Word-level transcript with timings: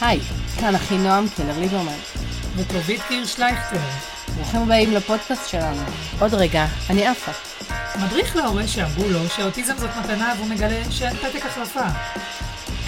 היי, 0.00 0.20
כאן 0.60 0.74
אחי 0.74 0.98
נועם 0.98 1.26
קלר 1.36 1.58
ליברמן. 1.58 1.98
וטובית 2.56 3.00
קירשלייכטר. 3.08 3.80
ברוכים 4.36 4.60
הבאים 4.62 4.92
לפודקאסט 4.92 5.48
שלנו. 5.48 5.82
עוד 6.20 6.34
רגע, 6.34 6.66
אני 6.90 7.06
עפה. 7.06 7.32
מדריך 8.00 8.36
להורה 8.36 8.68
שאמרו 8.68 9.08
לו 9.08 9.28
שאוטיזם 9.28 9.78
זאת 9.78 9.90
מתנה 10.00 10.32
והוא 10.36 10.48
מגלה 10.48 10.82
שאין 10.90 11.16
פתק 11.16 11.46
החלפה. 11.46 11.86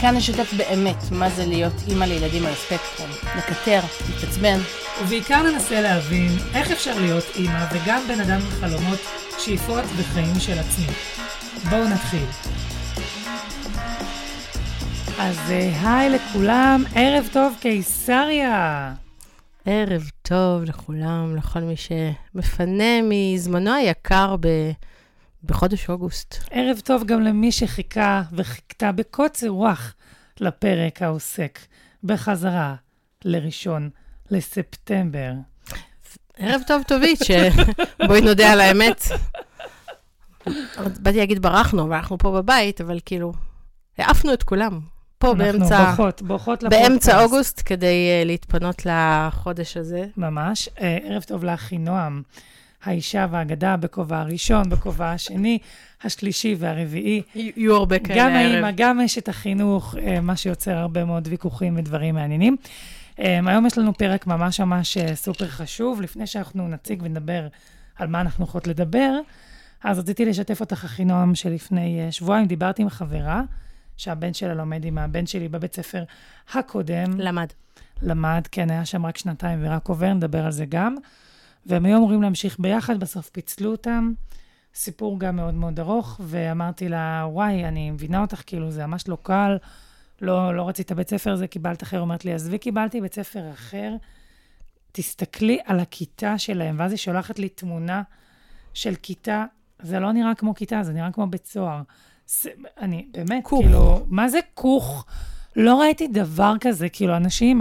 כאן 0.00 0.16
נשתף 0.16 0.52
באמת 0.56 1.10
מה 1.10 1.30
זה 1.30 1.46
להיות 1.46 1.72
אימא 1.88 2.04
לילדים 2.04 2.46
על 2.46 2.52
הספקטרום. 2.52 3.10
לקטר, 3.38 3.80
להתעצבן. 4.08 4.58
ובעיקר 5.02 5.42
ננסה 5.42 5.80
להבין 5.80 6.38
איך 6.54 6.70
אפשר 6.70 6.98
להיות 7.00 7.24
אימא 7.34 7.66
וגם 7.72 8.02
בן 8.08 8.20
אדם 8.20 8.40
עם 8.40 8.60
חלומות, 8.60 9.00
שאיפות 9.38 9.84
וחיים 9.96 10.40
של 10.40 10.58
עצמי. 10.58 10.86
בואו 11.70 11.88
נתחיל. 11.88 12.24
אז 15.22 15.38
אה, 15.50 15.98
היי 15.98 16.10
לכולם, 16.10 16.84
ערב 16.94 17.28
טוב 17.32 17.56
קיסריה. 17.60 18.94
ערב 19.64 20.10
טוב 20.22 20.64
לכולם, 20.64 21.36
לכל 21.36 21.60
מי 21.60 21.74
שמפנה 21.76 23.02
מזמנו 23.02 23.74
היקר 23.74 24.36
ב... 24.40 24.48
בחודש 25.44 25.88
אוגוסט. 25.88 26.34
ערב 26.50 26.80
טוב 26.84 27.04
גם 27.04 27.20
למי 27.20 27.52
שחיכה 27.52 28.22
וחיכתה 28.32 28.92
בקוצר 28.92 29.48
רוח 29.48 29.94
לפרק 30.40 31.02
העוסק 31.02 31.58
בחזרה 32.04 32.74
לראשון 33.24 33.90
לספטמבר. 34.30 35.32
ערב 36.36 36.60
טוב, 36.66 36.82
טובית, 36.82 37.18
שבואי 37.24 38.20
נודה 38.28 38.52
על 38.52 38.60
האמת. 38.60 39.02
באתי 40.76 41.18
להגיד 41.18 41.42
ברחנו, 41.42 41.82
אבל 41.82 41.96
אנחנו 41.96 42.18
פה 42.18 42.30
בבית, 42.30 42.80
אבל 42.80 42.98
כאילו, 43.04 43.32
העפנו 43.98 44.32
את 44.32 44.42
כולם. 44.42 44.80
פה 45.20 45.34
באמצע... 45.34 45.80
אנחנו 45.80 46.04
בוכות, 46.04 46.22
בוכות 46.22 46.62
לפודקאסט. 46.62 46.90
באמצע 46.90 47.22
אוגוסט, 47.22 47.62
כדי 47.64 47.86
uh, 48.22 48.26
להתפנות 48.26 48.82
לחודש 48.86 49.76
הזה. 49.76 50.06
ממש. 50.16 50.68
Uh, 50.68 50.80
ערב 51.04 51.22
טוב 51.22 51.44
לאחינועם, 51.44 52.22
האישה 52.84 53.26
והאגדה 53.30 53.76
בכובע 53.76 54.18
הראשון, 54.18 54.70
בכובע 54.70 55.10
השני, 55.10 55.58
השלישי 56.04 56.56
והרביעי. 56.58 57.22
יהיו 57.34 57.76
הרבה 57.76 57.98
כאלה 57.98 58.18
גם 58.18 58.32
הערב. 58.32 58.52
האימא, 58.52 58.70
גם 58.76 59.00
אשת 59.00 59.28
החינוך, 59.28 59.94
uh, 59.94 59.98
מה 60.22 60.36
שיוצר 60.36 60.76
הרבה 60.76 61.04
מאוד 61.04 61.28
ויכוחים 61.30 61.76
ודברים 61.76 62.14
מעניינים. 62.14 62.56
היום 63.18 63.66
יש 63.66 63.78
לנו 63.78 63.94
פרק 63.94 64.26
ממש 64.26 64.60
ממש 64.60 64.96
uh, 64.96 65.14
סופר 65.14 65.48
חשוב. 65.48 66.00
לפני 66.00 66.26
שאנחנו 66.26 66.68
נציג 66.68 67.02
ונדבר 67.02 67.46
על 67.96 68.08
מה 68.08 68.20
אנחנו 68.20 68.44
יכולות 68.44 68.66
לדבר, 68.66 69.18
אז 69.84 69.98
רציתי 69.98 70.24
לשתף 70.24 70.60
אותך, 70.60 70.84
אחינועם, 70.84 71.34
שלפני 71.34 72.08
uh, 72.08 72.12
שבועיים 72.12 72.46
דיברתי 72.46 72.82
עם 72.82 72.88
חברה. 72.88 73.42
שהבן 74.00 74.34
שלה 74.34 74.54
לומד 74.54 74.84
עם 74.84 74.98
הבן 74.98 75.26
שלי 75.26 75.48
בבית 75.48 75.74
ספר 75.74 76.04
הקודם. 76.54 77.20
למד. 77.20 77.46
למד, 78.02 78.46
כן, 78.52 78.70
היה 78.70 78.84
שם 78.84 79.06
רק 79.06 79.18
שנתיים 79.18 79.58
ורק 79.62 79.88
עובר, 79.88 80.12
נדבר 80.12 80.44
על 80.44 80.52
זה 80.52 80.64
גם. 80.68 80.96
והם 81.66 81.84
היו 81.84 81.96
אמורים 81.96 82.22
להמשיך 82.22 82.60
ביחד, 82.60 83.00
בסוף 83.00 83.28
פיצלו 83.28 83.70
אותם. 83.70 84.12
סיפור 84.74 85.20
גם 85.20 85.36
מאוד 85.36 85.54
מאוד 85.54 85.80
ארוך, 85.80 86.20
ואמרתי 86.24 86.88
לה, 86.88 87.26
וואי, 87.26 87.64
אני 87.64 87.90
מבינה 87.90 88.20
אותך, 88.20 88.42
כאילו, 88.46 88.70
זה 88.70 88.86
ממש 88.86 89.08
לא 89.08 89.18
קל, 89.22 89.56
לא, 90.20 90.56
לא 90.56 90.68
רצית 90.68 90.92
בית 90.92 91.08
ספר 91.08 91.32
הזה, 91.32 91.46
קיבלת 91.46 91.82
אחר. 91.82 92.00
אומרת 92.00 92.24
לי, 92.24 92.32
עזבי, 92.34 92.58
קיבלתי 92.58 93.00
בית 93.00 93.14
ספר 93.14 93.50
אחר, 93.52 93.94
תסתכלי 94.92 95.58
על 95.64 95.80
הכיתה 95.80 96.38
שלהם. 96.38 96.76
ואז 96.78 96.90
היא 96.90 96.98
שולחת 96.98 97.38
לי 97.38 97.48
תמונה 97.48 98.02
של 98.74 98.94
כיתה, 99.02 99.44
זה 99.82 100.00
לא 100.00 100.12
נראה 100.12 100.34
כמו 100.34 100.54
כיתה, 100.54 100.82
זה 100.82 100.92
נראה 100.92 101.12
כמו 101.12 101.26
בית 101.26 101.46
סוהר. 101.46 101.82
זה, 102.42 102.50
אני, 102.80 103.06
באמת, 103.12 103.44
כוך. 103.44 103.60
כאילו, 103.62 104.06
מה 104.08 104.28
זה 104.28 104.38
כוך? 104.54 105.04
לא 105.56 105.80
ראיתי 105.80 106.08
דבר 106.08 106.54
כזה, 106.60 106.88
כאילו, 106.88 107.16
אנשים, 107.16 107.60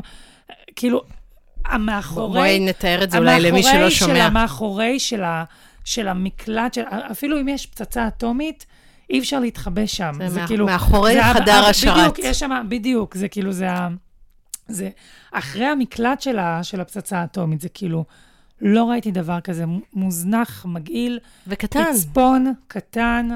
כאילו, 0.76 1.02
המאחורי... 1.66 2.40
בואי 2.40 2.60
נתאר 2.60 3.04
את 3.04 3.12
זה 3.12 3.18
אולי 3.18 3.40
למי 3.40 3.64
שלא 3.64 3.90
שומע. 3.90 4.16
של 4.16 4.22
המאחורי 4.22 5.00
של, 5.00 5.24
ה, 5.24 5.44
של 5.86 6.08
המקלט, 6.08 6.74
של, 6.74 6.82
אפילו 7.12 7.42
אם 7.42 7.48
יש 7.48 7.66
פצצה 7.66 8.08
אטומית, 8.08 8.66
אי 9.10 9.20
אפשר 9.20 9.40
להתחבא 9.40 9.86
שם. 9.86 10.14
זה 10.18 10.30
זה 10.30 10.40
מאח- 10.40 10.48
כאילו... 10.48 10.66
מאחורי 10.66 11.14
זה 11.14 11.22
חדר 11.34 11.66
השרת. 11.70 11.98
בדיוק, 11.98 12.20
יש 12.20 12.40
שם, 12.40 12.66
בדיוק, 12.70 13.16
זה 13.16 13.28
כאילו, 13.28 13.52
זה 13.52 13.72
ה... 13.72 13.88
זה 14.68 14.90
אחרי 15.32 15.66
המקלט 15.66 16.22
של, 16.22 16.40
ה, 16.40 16.64
של 16.64 16.82
הפצצה 16.82 17.20
האטומית, 17.20 17.62
זה 17.62 17.70
כאילו, 17.70 18.06
לא 18.62 18.84
ראיתי 18.90 19.12
דבר 19.12 19.40
כזה, 19.42 19.64
מוזנח, 19.94 20.66
מגעיל, 20.66 21.20
וקטן. 21.48 21.84
פצפון, 21.94 22.54
קטן. 22.68 23.30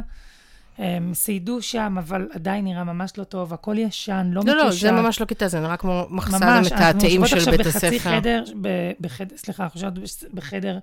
הם 0.78 1.14
סיידו 1.14 1.62
שם, 1.62 1.96
אבל 2.00 2.28
עדיין 2.34 2.66
נראה 2.66 2.84
ממש 2.84 3.18
לא 3.18 3.24
טוב, 3.24 3.54
הכל 3.54 3.78
ישן, 3.78 4.30
לא 4.34 4.42
לא, 4.46 4.54
מקושר. 4.64 4.66
לא, 4.66 4.72
זה 4.72 5.02
ממש 5.02 5.22
לא 5.22 5.26
כיתה, 5.26 5.48
זה 5.48 5.60
נראה 5.60 5.78
כמו 5.78 6.06
מחסן 6.10 6.46
ממש, 6.58 6.72
המתעתעים 6.72 7.26
של 7.28 7.36
בית 7.36 7.48
אנחנו 7.48 7.52
יושבות 7.52 7.60
עכשיו 7.60 7.72
בחצי 7.82 7.88
הספר. 7.96 8.10
חדר, 8.20 8.44
ב- 8.62 8.92
בחדר, 9.02 9.38
סליחה, 9.38 9.64
אנחנו 9.64 9.80
יושבות 10.02 10.34
בחדר 10.34 10.80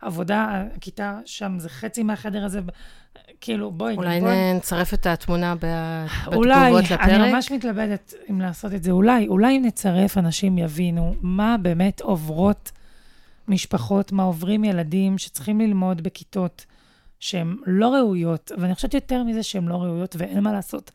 עבודה, 0.00 0.62
הכיתה 0.76 1.18
שם 1.24 1.58
זה 1.58 1.68
חצי 1.68 2.02
מהחדר 2.02 2.44
הזה, 2.44 2.60
כאילו, 3.40 3.70
בואי, 3.70 3.94
אולי 3.96 4.20
בואי. 4.20 4.52
נצרף 4.54 4.94
את 4.94 5.06
התמונה 5.06 5.54
ב- 5.60 6.06
אולי, 6.34 6.54
בתגובות 6.64 6.84
לפרק. 6.84 7.00
אני 7.00 7.32
ממש 7.32 7.52
מתלבטת 7.52 8.12
אם 8.30 8.40
לעשות 8.40 8.74
את 8.74 8.82
זה. 8.82 8.90
אולי, 8.90 9.28
אולי 9.28 9.56
אם 9.56 9.62
נצרף, 9.64 10.18
אנשים 10.18 10.58
יבינו 10.58 11.14
מה 11.22 11.56
באמת 11.62 12.00
עוברות 12.00 12.72
משפחות, 13.48 14.12
מה 14.12 14.22
עוברים 14.22 14.64
ילדים 14.64 15.18
שצריכים 15.18 15.60
ללמוד 15.60 16.02
בכיתות 16.02 16.64
שהן 17.24 17.56
לא 17.66 17.88
ראויות, 17.88 18.52
ואני 18.58 18.74
חושבת 18.74 18.94
יותר 18.94 19.22
מזה 19.22 19.42
שהן 19.42 19.68
לא 19.68 19.74
ראויות 19.74 20.16
ואין 20.18 20.40
מה 20.40 20.52
לעשות. 20.52 20.90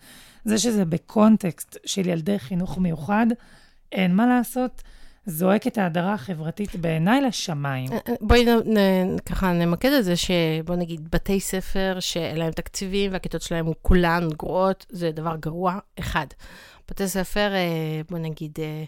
זה 0.45 0.57
שזה 0.57 0.85
בקונטקסט 0.85 1.77
של 1.85 2.07
ילדי 2.07 2.39
חינוך 2.39 2.77
מיוחד, 2.77 3.27
אין 3.91 4.15
מה 4.15 4.27
לעשות, 4.27 4.83
זועק 5.25 5.67
את 5.67 5.77
ההדרה 5.77 6.13
החברתית 6.13 6.75
בעיניי 6.75 7.21
לשמיים. 7.21 7.89
בואי 8.21 8.45
נ, 8.45 8.77
נ, 8.77 9.17
ככה 9.25 9.53
נמקד 9.53 9.91
את 9.91 10.03
זה, 10.03 10.15
שבוא 10.15 10.75
נגיד, 10.75 11.07
בתי 11.11 11.39
ספר 11.39 11.97
שאין 11.99 12.37
להם 12.37 12.51
תקציבים 12.51 13.11
והכיתות 13.11 13.41
שלהם 13.41 13.65
הוא 13.65 13.75
כולן 13.81 14.29
גרועות, 14.37 14.85
זה 14.89 15.11
דבר 15.11 15.35
גרוע 15.39 15.79
אחד. 15.99 16.27
בתי 16.89 17.07
ספר, 17.07 17.53
אה, 17.53 18.01
בוא 18.09 18.19
נגיד, 18.19 18.51
אה, 18.59 18.83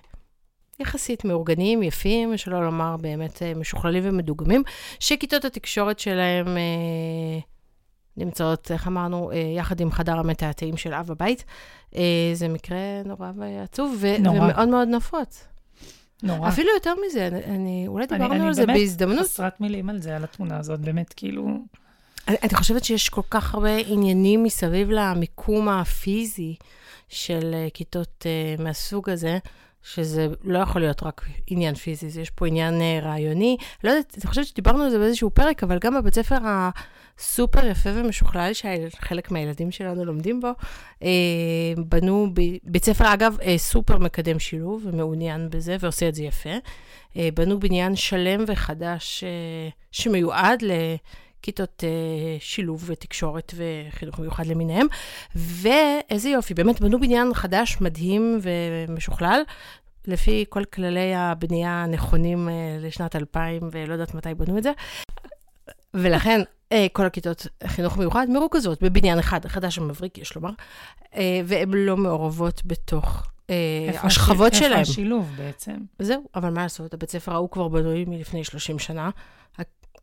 יחסית 0.81 1.25
מאורגנים, 1.25 1.83
יפים, 1.83 2.37
שלא 2.37 2.65
לומר 2.65 2.95
באמת 2.97 3.41
אה, 3.41 3.53
משוכללים 3.55 4.03
ומדוגמים, 4.05 4.63
שכיתות 4.99 5.45
התקשורת 5.45 5.99
שלהם 5.99 6.47
אה, 6.47 7.39
נמצאות, 8.17 8.71
איך 8.71 8.87
אמרנו, 8.87 9.31
אה, 9.31 9.37
יחד 9.57 9.79
עם 9.81 9.91
חדר 9.91 10.19
המתעתעים 10.19 10.77
של 10.77 10.93
אב 10.93 11.11
הבית. 11.11 11.43
זה 12.33 12.47
מקרה 12.47 12.77
נורא 13.05 13.31
ועצוב, 13.37 13.95
ו- 13.99 14.17
נורא. 14.19 14.37
ומאוד 14.39 14.67
מאוד 14.67 14.87
נפוץ. 14.87 15.47
נורא. 16.23 16.49
אפילו 16.49 16.69
יותר 16.73 16.93
מזה, 17.07 17.27
אני, 17.27 17.43
אני 17.43 17.83
אולי 17.87 18.05
אני- 18.09 18.17
דיברנו 18.17 18.33
אני 18.35 18.47
על 18.47 18.53
זה 18.53 18.65
באמת 18.65 18.79
בהזדמנות. 18.79 19.19
חסרת 19.25 19.61
מילים 19.61 19.89
על 19.89 20.01
זה, 20.01 20.15
על 20.15 20.23
התמונה 20.23 20.57
הזאת, 20.57 20.79
באמת, 20.79 21.13
כאילו... 21.13 21.47
אני, 22.27 22.37
אני 22.43 22.49
חושבת 22.55 22.83
שיש 22.83 23.09
כל 23.09 23.21
כך 23.29 23.53
הרבה 23.53 23.77
עניינים 23.85 24.43
מסביב 24.43 24.89
למיקום 24.91 25.69
הפיזי 25.69 26.55
של 27.09 27.55
כיתות 27.73 28.25
uh, 28.57 28.61
מהסוג 28.61 29.09
הזה, 29.09 29.37
שזה 29.83 30.27
לא 30.43 30.59
יכול 30.59 30.81
להיות 30.81 31.03
רק 31.03 31.25
עניין 31.47 31.75
פיזי, 31.75 32.21
יש 32.21 32.29
פה 32.29 32.47
עניין 32.47 32.81
uh, 32.81 33.05
רעיוני. 33.05 33.57
לא 33.83 33.89
יודעת, 33.89 34.15
אני 34.17 34.29
חושבת 34.29 34.45
שדיברנו 34.45 34.83
על 34.83 34.89
זה 34.89 34.99
באיזשהו 34.99 35.29
פרק, 35.29 35.63
אבל 35.63 35.77
גם 35.81 35.95
בבית 35.95 36.13
ספר 36.13 36.37
הסופר 36.43 37.67
יפה 37.67 37.89
ומשוכלל, 37.93 38.51
שחלק 38.53 39.31
מהילדים 39.31 39.71
שלנו 39.71 40.05
לומדים 40.05 40.41
בו, 40.41 40.51
uh, 40.99 41.03
בנו, 41.77 42.27
ב, 42.33 42.41
בית 42.63 42.85
ספר, 42.85 43.13
אגב, 43.13 43.37
uh, 43.39 43.43
סופר 43.57 43.97
מקדם 43.97 44.39
שילוב 44.39 44.83
ומעוניין 44.85 45.49
בזה, 45.49 45.77
ועושה 45.79 46.09
את 46.09 46.15
זה 46.15 46.23
יפה. 46.23 46.49
בנו 47.33 47.59
בניין 47.59 47.95
שלם 47.95 48.43
וחדש 48.47 49.23
שמיועד 49.91 50.61
ל... 50.61 50.71
כיתות 51.41 51.83
uh, 51.83 52.43
שילוב 52.43 52.83
ותקשורת 52.85 53.53
וחינוך 53.55 54.19
מיוחד 54.19 54.45
למיניהם. 54.45 54.87
ואיזה 55.35 56.29
יופי, 56.29 56.53
באמת 56.53 56.81
בנו 56.81 56.99
בניין 56.99 57.33
חדש, 57.33 57.77
מדהים 57.81 58.39
ומשוכלל, 58.41 59.41
לפי 60.07 60.45
כל 60.49 60.65
כללי 60.65 61.15
הבנייה 61.15 61.83
הנכונים 61.83 62.47
uh, 62.47 62.51
לשנת 62.85 63.15
2000, 63.15 63.69
ולא 63.71 63.93
יודעת 63.93 64.15
מתי 64.15 64.33
בנו 64.33 64.57
את 64.57 64.63
זה. 64.63 64.71
ולכן, 65.93 66.41
uh, 66.41 66.75
כל 66.93 67.05
הכיתות 67.05 67.47
חינוך 67.67 67.97
מיוחד 67.97 68.27
מרוכזות 68.29 68.83
בבניין 68.83 69.19
אחד, 69.19 69.45
חדש 69.45 69.77
ומבריק, 69.77 70.17
יש 70.17 70.35
לומר, 70.35 70.51
והן 71.45 71.71
לא 71.73 71.97
מעורבות 71.97 72.61
בתוך 72.65 73.27
השכבות 74.03 74.53
שלהם. 74.53 74.71
איפה 74.71 74.81
השילוב 74.81 75.31
בעצם? 75.37 75.75
זהו, 75.99 76.23
אבל 76.35 76.49
מה 76.49 76.61
לעשות, 76.61 76.93
הבית 76.93 77.09
ספר 77.09 77.33
ההוא 77.33 77.49
כבר 77.49 77.67
בנוי 77.67 78.05
מלפני 78.07 78.43
30 78.43 78.79
שנה. 78.79 79.09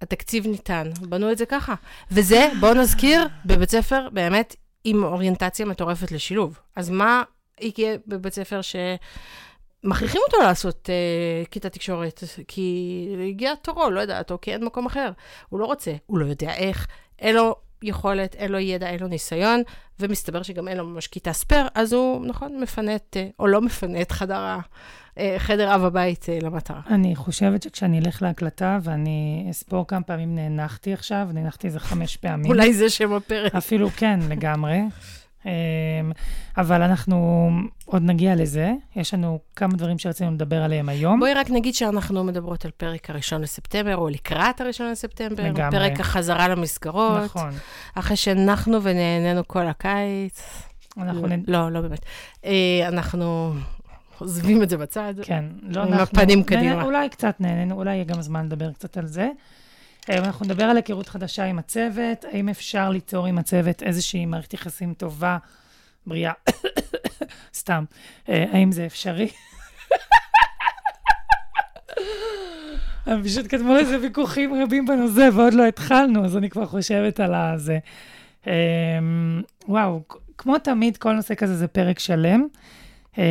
התקציב 0.03 0.47
ניתן, 0.47 0.91
בנו 1.01 1.33
את 1.33 1.39
זה 1.39 1.47
ככה. 1.47 1.75
וזה, 2.11 2.49
בואו 2.61 2.75
נזכיר, 2.75 3.29
בבית 3.45 3.71
ספר 3.71 4.09
באמת 4.13 4.57
עם 4.85 5.05
אוריינטציה 5.05 5.67
מטורפת 5.67 6.13
לשילוב. 6.13 6.59
אז 6.77 6.91
מה 6.91 7.23
יהיה 7.61 7.97
בבית 8.07 8.35
ספר 8.35 8.61
שמכריחים 8.63 10.21
אותו 10.29 10.43
לעשות 10.43 10.91
אה, 10.91 11.45
כיתת 11.51 11.73
תקשורת, 11.73 12.23
כי 12.49 13.09
הגיע 13.29 13.55
תורו, 13.55 13.91
לא 13.91 14.01
יודעת, 14.01 14.31
או 14.31 14.41
כי 14.41 14.53
אין 14.53 14.65
מקום 14.65 14.87
אחר. 14.87 15.11
הוא 15.49 15.61
לא 15.61 15.67
רוצה, 15.67 15.93
הוא 16.07 16.19
לא 16.19 16.27
יודע 16.27 16.55
איך, 16.55 16.87
אין 17.19 17.35
לו 17.35 17.57
יכולת, 17.83 18.35
אין 18.35 18.53
לו 18.53 18.59
ידע, 18.59 18.89
אין 18.89 19.01
לו 19.01 19.09
ניסיון, 19.09 19.63
ומסתבר 20.01 20.43
שגם 20.43 20.69
אין 20.69 20.77
לו 20.77 20.87
ממש 20.87 21.07
כיתה 21.07 21.33
ספייר, 21.33 21.67
אז 21.75 21.93
הוא, 21.93 22.27
נכון, 22.27 22.61
מפנה 22.61 22.97
את, 22.97 23.17
אה, 23.21 23.29
או 23.39 23.47
לא 23.47 23.61
מפנה 23.61 24.01
את 24.01 24.13
חדר, 24.13 24.57
אה, 25.19 25.35
חדר 25.39 25.75
אב 25.75 25.85
הבית 25.85 26.29
אה, 26.29 26.39
למטרה. 26.43 26.81
אני 26.91 27.17
חושבת 27.17 27.63
שכשאני 27.63 27.99
אלך 27.99 28.23
להקלטה, 28.23 28.79
ואני 28.83 29.47
אספור 29.51 29.87
כמה 29.87 30.03
פעמים 30.03 30.35
נאנחתי 30.35 30.93
עכשיו, 30.93 31.29
נאנחתי 31.33 31.67
איזה 31.67 31.81
חמש 31.81 32.17
פעמים. 32.17 32.47
אולי 32.47 32.75
זה 32.75 32.91
שם 32.91 33.13
הפרק. 33.13 33.55
אפילו 33.55 33.89
כן, 33.97 34.21
לגמרי. 34.29 34.79
אמ, 35.47 35.51
אבל 36.57 36.83
אנחנו 36.83 37.49
עוד 37.85 38.03
נגיע 38.03 38.35
לזה. 38.35 38.73
יש 38.97 39.15
לנו 39.15 39.39
כמה 39.57 39.73
דברים 39.77 39.99
שרצינו 39.99 40.31
לדבר 40.31 40.63
עליהם 40.63 40.89
היום. 40.89 41.21
בואי 41.21 41.35
רק 41.35 41.51
נגיד 41.51 41.75
שאנחנו 41.75 42.25
מדברות 42.25 42.65
על 42.65 42.71
פרק 42.71 43.11
הראשון 43.11 43.41
לספטמבר, 43.43 43.97
או 43.97 44.09
לקראת 44.09 44.61
הראשון 44.61 44.91
לספטמבר. 44.91 45.43
לגמרי. 45.45 45.79
פרק 45.79 46.01
החזרה 46.01 46.49
למסגרות. 46.49 47.23
נכון. 47.25 47.51
אחרי 47.95 48.17
שהנחנו 48.17 48.83
ונהנינו 48.83 49.49
כל 49.49 49.67
הקיץ. 49.67 50.63
אנחנו 50.99 51.27
נ... 51.27 51.31
לא, 51.47 51.73
לא 51.73 51.81
באמת. 51.81 52.01
אה, 52.45 52.51
אנחנו 52.89 53.53
עוזבים 54.19 54.63
את 54.63 54.71
זה 54.71 54.77
בצד. 54.77 55.15
כן, 55.23 55.45
לא 55.63 55.81
עם 55.83 55.93
אנחנו... 55.93 56.03
הפנים 56.03 56.39
נהנה- 56.39 56.45
קדימה. 56.49 56.83
אולי 56.85 57.09
קצת 57.09 57.35
נהנינו, 57.41 57.75
אולי 57.75 57.95
יהיה 57.95 58.05
גם 58.05 58.23
זמן 58.23 58.47
לדבר 58.47 58.73
קצת 58.73 58.97
על 58.97 59.07
זה. 59.07 59.29
אה, 60.11 60.19
אנחנו 60.19 60.45
נדבר 60.45 60.65
על 60.65 60.77
היכרות 60.77 61.09
חדשה 61.09 61.45
עם 61.45 61.59
הצוות, 61.59 62.25
האם 62.33 62.49
אפשר 62.49 62.91
ליצור 62.91 63.27
עם 63.27 63.39
הצוות 63.39 63.83
איזושהי 63.83 64.27
מערכת 64.27 64.55
יחסים 64.55 64.95
טובה, 64.95 65.39
בריאה, 66.07 66.33
סתם, 67.55 67.85
אה, 68.29 68.45
האם 68.53 68.73
זה 68.73 68.87
אפשרי? 68.87 69.29
פשוט 73.25 73.47
כתבו 73.49 73.75
לזה 73.75 74.01
ויכוחים 74.01 74.63
רבים 74.63 74.87
בנושא, 74.87 75.29
ועוד 75.35 75.55
לא 75.55 75.67
התחלנו, 75.67 76.25
אז 76.25 76.37
אני 76.37 76.51
כבר 76.51 76.67
חושבת 76.67 77.21
על 77.21 77.35
הזה. 77.35 77.79
אמ, 78.47 78.53
וואו, 79.69 80.03
כמו 80.39 80.59
תמיד, 80.59 80.97
כל 80.97 81.13
נושא 81.13 81.35
כזה 81.35 81.57
זה 81.57 81.69
פרק 81.69 81.99
שלם. 81.99 82.47
אמ, 83.19 83.23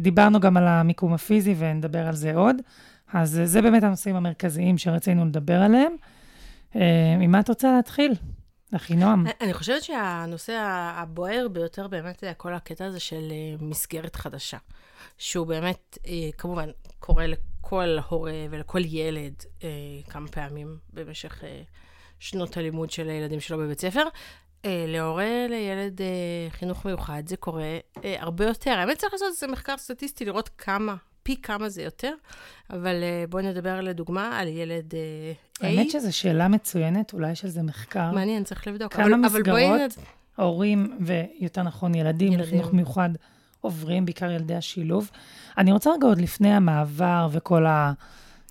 דיברנו 0.00 0.40
גם 0.40 0.56
על 0.56 0.68
המיקום 0.68 1.12
הפיזי, 1.12 1.54
ונדבר 1.58 2.06
על 2.06 2.14
זה 2.14 2.34
עוד. 2.34 2.56
אז 3.12 3.40
זה 3.44 3.62
באמת 3.62 3.82
הנושאים 3.82 4.16
המרכזיים 4.16 4.78
שרצינו 4.78 5.24
לדבר 5.24 5.62
עליהם. 5.62 5.92
אמ, 6.74 6.80
עם 7.20 7.30
מה 7.30 7.40
את 7.40 7.48
רוצה 7.48 7.72
להתחיל? 7.76 8.12
אחינועם. 8.76 9.26
אני 9.40 9.54
חושבת 9.54 9.82
שהנושא 9.82 10.52
הבוער 10.94 11.46
ביותר 11.52 11.88
באמת 11.88 12.20
זה 12.20 12.32
כל 12.36 12.54
הקטע 12.54 12.84
הזה 12.84 13.00
של 13.00 13.28
אה, 13.30 13.66
מסגרת 13.66 14.16
חדשה. 14.16 14.58
שהוא 15.18 15.46
באמת, 15.46 15.98
אה, 16.06 16.12
כמובן, 16.38 16.68
קורה 16.98 17.26
לכל 17.26 17.98
הורה 18.08 18.46
ולכל 18.50 18.80
ילד 18.84 19.34
אה, 19.64 19.68
כמה 20.08 20.28
פעמים 20.28 20.78
במשך 20.92 21.44
אה, 21.44 21.62
שנות 22.18 22.56
הלימוד 22.56 22.90
של 22.90 23.08
הילדים 23.08 23.40
שלו 23.40 23.58
בבית 23.58 23.80
ספר. 23.80 24.02
אה, 24.64 24.84
להורה 24.88 25.46
לילד 25.48 26.00
אה, 26.00 26.50
חינוך 26.50 26.84
מיוחד 26.84 27.22
זה 27.26 27.36
קורה 27.36 27.78
אה, 28.04 28.16
הרבה 28.22 28.46
יותר. 28.46 28.70
האמת 28.70 28.98
צריך 28.98 29.12
לעשות 29.12 29.28
איזה 29.28 29.46
מחקר 29.46 29.76
סטטיסטי, 29.76 30.24
לראות 30.24 30.48
כמה, 30.48 30.96
פי 31.22 31.36
כמה 31.42 31.68
זה 31.68 31.82
יותר, 31.82 32.12
אבל 32.70 33.02
אה, 33.02 33.24
בואי 33.28 33.42
נדבר 33.46 33.80
לדוגמה 33.80 34.38
על 34.38 34.48
ילד 34.48 34.94
אה, 34.94 35.32
A. 35.62 35.66
האמת 35.66 35.90
שזו 35.90 36.16
שאלה 36.16 36.48
מצוינת, 36.48 37.12
אולי 37.12 37.30
יש 37.32 37.44
על 37.44 37.50
זה 37.50 37.62
מחקר. 37.62 38.10
מעניין, 38.12 38.44
צריך 38.44 38.66
לבדוק. 38.66 38.92
כמה 38.94 39.04
אבל, 39.04 39.24
אבל 39.24 39.42
בואי 39.42 39.68
מסגרות. 39.84 40.06
הורים, 40.36 40.96
ויותר 41.00 41.62
נכון, 41.62 41.94
ילדים 41.94 42.32
ילדים. 42.32 42.44
לחינוך 42.46 42.72
מיוחד 42.72 43.10
עוברים, 43.60 44.04
בעיקר 44.04 44.30
ילדי 44.30 44.54
השילוב. 44.54 45.10
אני 45.58 45.72
רוצה 45.72 45.90
רגע 45.90 46.06
עוד 46.06 46.20
לפני 46.20 46.52
המעבר 46.54 47.28
וכל 47.32 47.64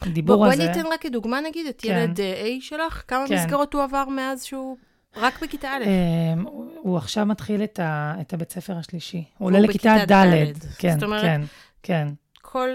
הדיבור 0.02 0.36
בוא, 0.38 0.48
הזה. 0.48 0.56
בואי 0.58 0.68
ניתן 0.68 0.86
רק 0.94 1.02
כדוגמה, 1.02 1.42
נגיד, 1.42 1.68
את 1.68 1.82
כן. 1.82 1.90
ילד 1.90 2.20
אה, 2.20 2.44
A 2.60 2.64
שלך, 2.64 3.04
כמה 3.08 3.28
כן. 3.28 3.36
מסגרות 3.36 3.74
הוא 3.74 3.84
עבר 3.84 4.06
מאז 4.10 4.44
שהוא 4.44 4.78
רק 5.18 5.44
בכיתה 5.44 5.68
א'. 5.70 5.84
הוא 6.44 6.72
הוא 6.82 6.98
עכשיו 6.98 7.26
מתחיל 7.26 7.64
את, 7.64 7.80
ה, 7.80 8.14
את 8.22 8.34
הבית 8.34 8.52
ספר 8.52 8.78
השלישי. 8.78 9.24
הוא 9.38 9.46
עולה 9.48 9.60
לכיתה 9.60 9.96
ד'. 10.08 10.24
כן, 10.78 10.94
זאת 10.94 11.04
אומרת- 11.04 11.22
כן, 11.22 11.42
כן. 11.84 12.08
כל, 12.52 12.70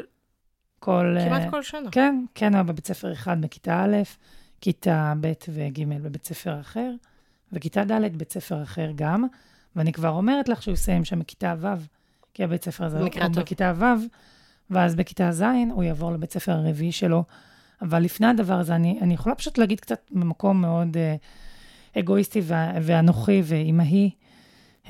כל... 0.79 1.17
כמעט 1.25 1.43
אה, 1.43 1.51
כל 1.51 1.63
שנה. 1.63 1.91
כן, 1.91 2.25
כן, 2.35 2.55
היה 2.55 2.63
בבית 2.63 2.87
ספר 2.87 3.13
אחד 3.13 3.41
בכיתה 3.41 3.85
א', 3.85 3.97
כיתה 4.61 5.13
ב' 5.21 5.33
וג' 5.49 5.85
בבית 6.03 6.25
ספר 6.25 6.61
אחר, 6.61 6.91
וכיתה 7.53 7.85
ד' 7.85 8.19
בית 8.19 8.33
ספר 8.33 8.63
אחר 8.63 8.91
גם, 8.95 9.25
ואני 9.77 9.93
כבר 9.93 10.09
אומרת 10.09 10.49
לך 10.49 10.63
שהוא 10.63 10.75
יסיים 10.75 11.05
שם 11.05 11.19
בכיתה 11.19 11.55
ו', 11.59 11.67
כי 12.35 12.45
הבית 12.45 12.65
ספר 12.65 12.85
הזה 12.85 13.01
הוא 13.01 13.09
טוב. 13.09 13.41
בכיתה 13.41 13.73
ו', 13.77 13.85
ואז 14.71 14.95
בכיתה 14.95 15.33
ז' 15.33 15.43
הוא 15.71 15.83
יעבור 15.85 16.13
לבית 16.13 16.33
ספר 16.33 16.53
הרביעי 16.53 16.93
שלו. 16.93 17.25
אבל 17.83 18.03
לפני 18.03 18.27
הדבר 18.27 18.55
הזה, 18.55 18.75
אני, 18.75 18.99
אני 19.03 19.15
יכולה 19.15 19.35
פשוט 19.35 19.59
להגיד 19.59 19.81
קצת 19.81 20.11
ממקום 20.11 20.61
מאוד 20.61 20.97
אה, 20.97 21.17
אגואיסטי 21.99 22.43
ואנוכי 22.83 23.43
ואימהי, 23.45 24.11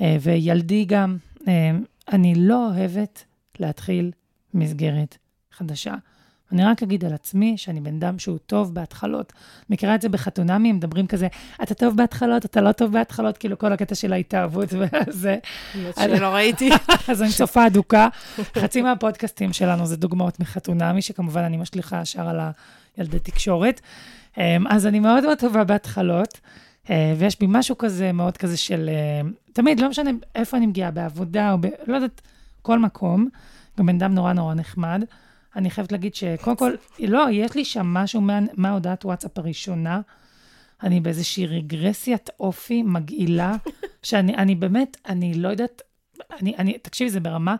אה, 0.01 0.17
וילדי 0.21 0.85
גם, 0.85 1.17
אה, 1.47 1.71
אני 2.11 2.35
לא 2.35 2.69
אוהבת 2.69 3.25
להתחיל 3.59 4.11
מסגרת 4.55 5.17
חדשה. 5.51 5.95
אני 6.51 6.63
רק 6.63 6.83
אגיד 6.83 7.05
על 7.05 7.13
עצמי 7.13 7.57
שאני 7.57 7.81
בן 7.81 7.95
אדם 7.95 8.19
שהוא 8.19 8.37
טוב 8.37 8.73
בהתחלות. 8.73 9.33
מכירה 9.69 9.95
את 9.95 10.01
זה 10.01 10.09
בחתונמי, 10.09 10.71
מדברים 10.71 11.07
כזה, 11.07 11.27
אתה 11.63 11.73
טוב 11.73 11.97
בהתחלות, 11.97 12.45
אתה 12.45 12.61
לא 12.61 12.71
טוב 12.71 12.91
בהתחלות, 12.91 13.37
כאילו 13.37 13.57
כל 13.57 13.73
הקטע 13.73 13.95
של 13.95 14.13
ההתאהבות 14.13 14.69
וזה. 14.73 15.37
שלא 15.73 16.27
ראיתי. 16.27 16.69
אז 17.09 17.21
אני 17.21 17.31
צופה 17.31 17.67
אדוקה. 17.67 18.07
חצי 18.57 18.81
מהפודקאסטים 18.81 19.53
שלנו 19.53 19.85
זה 19.85 19.97
דוגמאות 19.97 20.39
מחתונמי, 20.39 21.01
שכמובן 21.01 21.41
אני 21.41 21.57
משליכה 21.57 22.01
ישר 22.01 22.29
על 22.29 22.39
הילדי 22.97 23.19
תקשורת. 23.19 23.81
אמ, 24.37 24.67
אז 24.67 24.87
אני 24.87 24.99
מאוד 24.99 25.23
מאוד 25.23 25.37
טובה 25.37 25.63
בהתחלות, 25.63 26.39
אה, 26.89 27.13
ויש 27.17 27.39
בי 27.39 27.45
משהו 27.49 27.77
כזה, 27.77 28.11
מאוד 28.11 28.37
כזה 28.37 28.57
של, 28.57 28.89
אה, 28.89 29.29
תמיד, 29.53 29.79
לא 29.79 29.89
משנה 29.89 30.11
איפה 30.35 30.57
אני 30.57 30.67
מגיעה, 30.67 30.91
בעבודה 30.91 31.51
או 31.51 31.57
ב... 31.57 31.65
לא 31.87 31.95
יודעת, 31.95 32.21
כל 32.61 32.79
מקום, 32.79 33.29
גם 33.79 33.85
בן 33.85 33.95
אדם 33.95 34.13
נורא 34.13 34.33
נורא 34.33 34.53
נחמד. 34.53 35.03
אני 35.55 35.69
חייבת 35.69 35.91
להגיד 35.91 36.15
שקודם 36.15 36.57
כל, 36.57 36.71
לא, 36.99 37.27
יש 37.31 37.55
לי 37.55 37.65
שם 37.65 37.85
משהו 37.87 38.21
מה- 38.21 38.39
מההודעת 38.53 39.05
וואטסאפ 39.05 39.37
הראשונה. 39.37 40.01
אני 40.83 40.99
באיזושהי 40.99 41.45
רגרסיית 41.47 42.29
אופי 42.39 42.83
מגעילה, 42.83 43.55
שאני 44.03 44.35
אני 44.35 44.55
באמת, 44.55 44.97
אני 45.05 45.33
לא 45.33 45.47
יודעת, 45.49 45.81
אני, 46.41 46.55
אני, 46.57 46.77
תקשיבי, 46.77 47.09
זה 47.09 47.19
ברמה, 47.19 47.55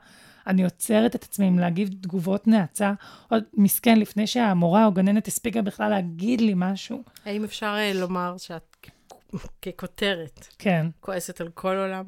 אני 0.48 0.64
עוצרת 0.64 1.16
את 1.16 1.24
עצמי 1.24 1.46
עם 1.46 1.60
להגיב 1.60 1.90
תגובות 2.02 2.48
נאצה, 2.48 2.94
עוד 3.30 3.44
מסכן, 3.54 4.00
לפני 4.00 4.28
שהמורה 4.28 4.86
או 4.86 4.92
גננת 4.92 5.28
הספיקה 5.28 5.62
בכלל 5.62 5.90
להגיד 5.90 6.42
לי 6.42 6.54
משהו. 6.56 7.04
האם 7.26 7.44
אפשר 7.44 7.76
אה, 7.78 7.94
לומר 7.94 8.36
שאת 8.38 8.88
ככותרת 9.62 10.48
כן. 10.60 10.88
כועסת 11.00 11.42
על 11.42 11.50
כל 11.54 11.76
עולם. 11.78 12.04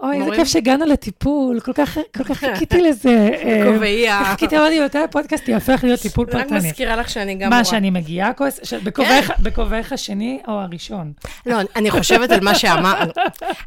אוי, 0.00 0.16
איזה? 0.20 0.36
כיף 0.36 0.48
שהגענו 0.48 0.84
לטיפול, 0.86 1.60
כל 1.60 1.72
כך, 1.72 1.98
חיכיתי 2.32 2.82
לזה. 2.82 3.28
אה, 3.44 3.72
כובעי 3.72 4.08
ה... 4.08 4.22
חיכיתי, 4.24 4.58
אמרתי, 4.58 4.80
מתי 4.84 4.98
הפודקאסט 4.98 5.48
יהפך 5.48 5.80
להיות 5.84 6.00
טיפול 6.00 6.26
רק 6.26 6.32
פרטני. 6.32 6.58
מזכירה 6.58 6.96
לך 6.96 7.10
שאני 7.10 7.34
גם. 7.34 7.50
מה, 7.50 7.64
שאני 7.64 7.90
מגיעה 7.90 8.32
כועס? 8.32 8.60
בכובעך- 8.84 9.40
בכובעך 9.42 9.92
השני 9.92 10.40
או 10.48 10.52
הראשון? 10.52 11.12
לא, 11.46 11.56
אני 11.76 11.90
חושבת 11.90 12.30
על 12.30 12.40
מה 12.40 12.54
שאמרת, 12.54 13.18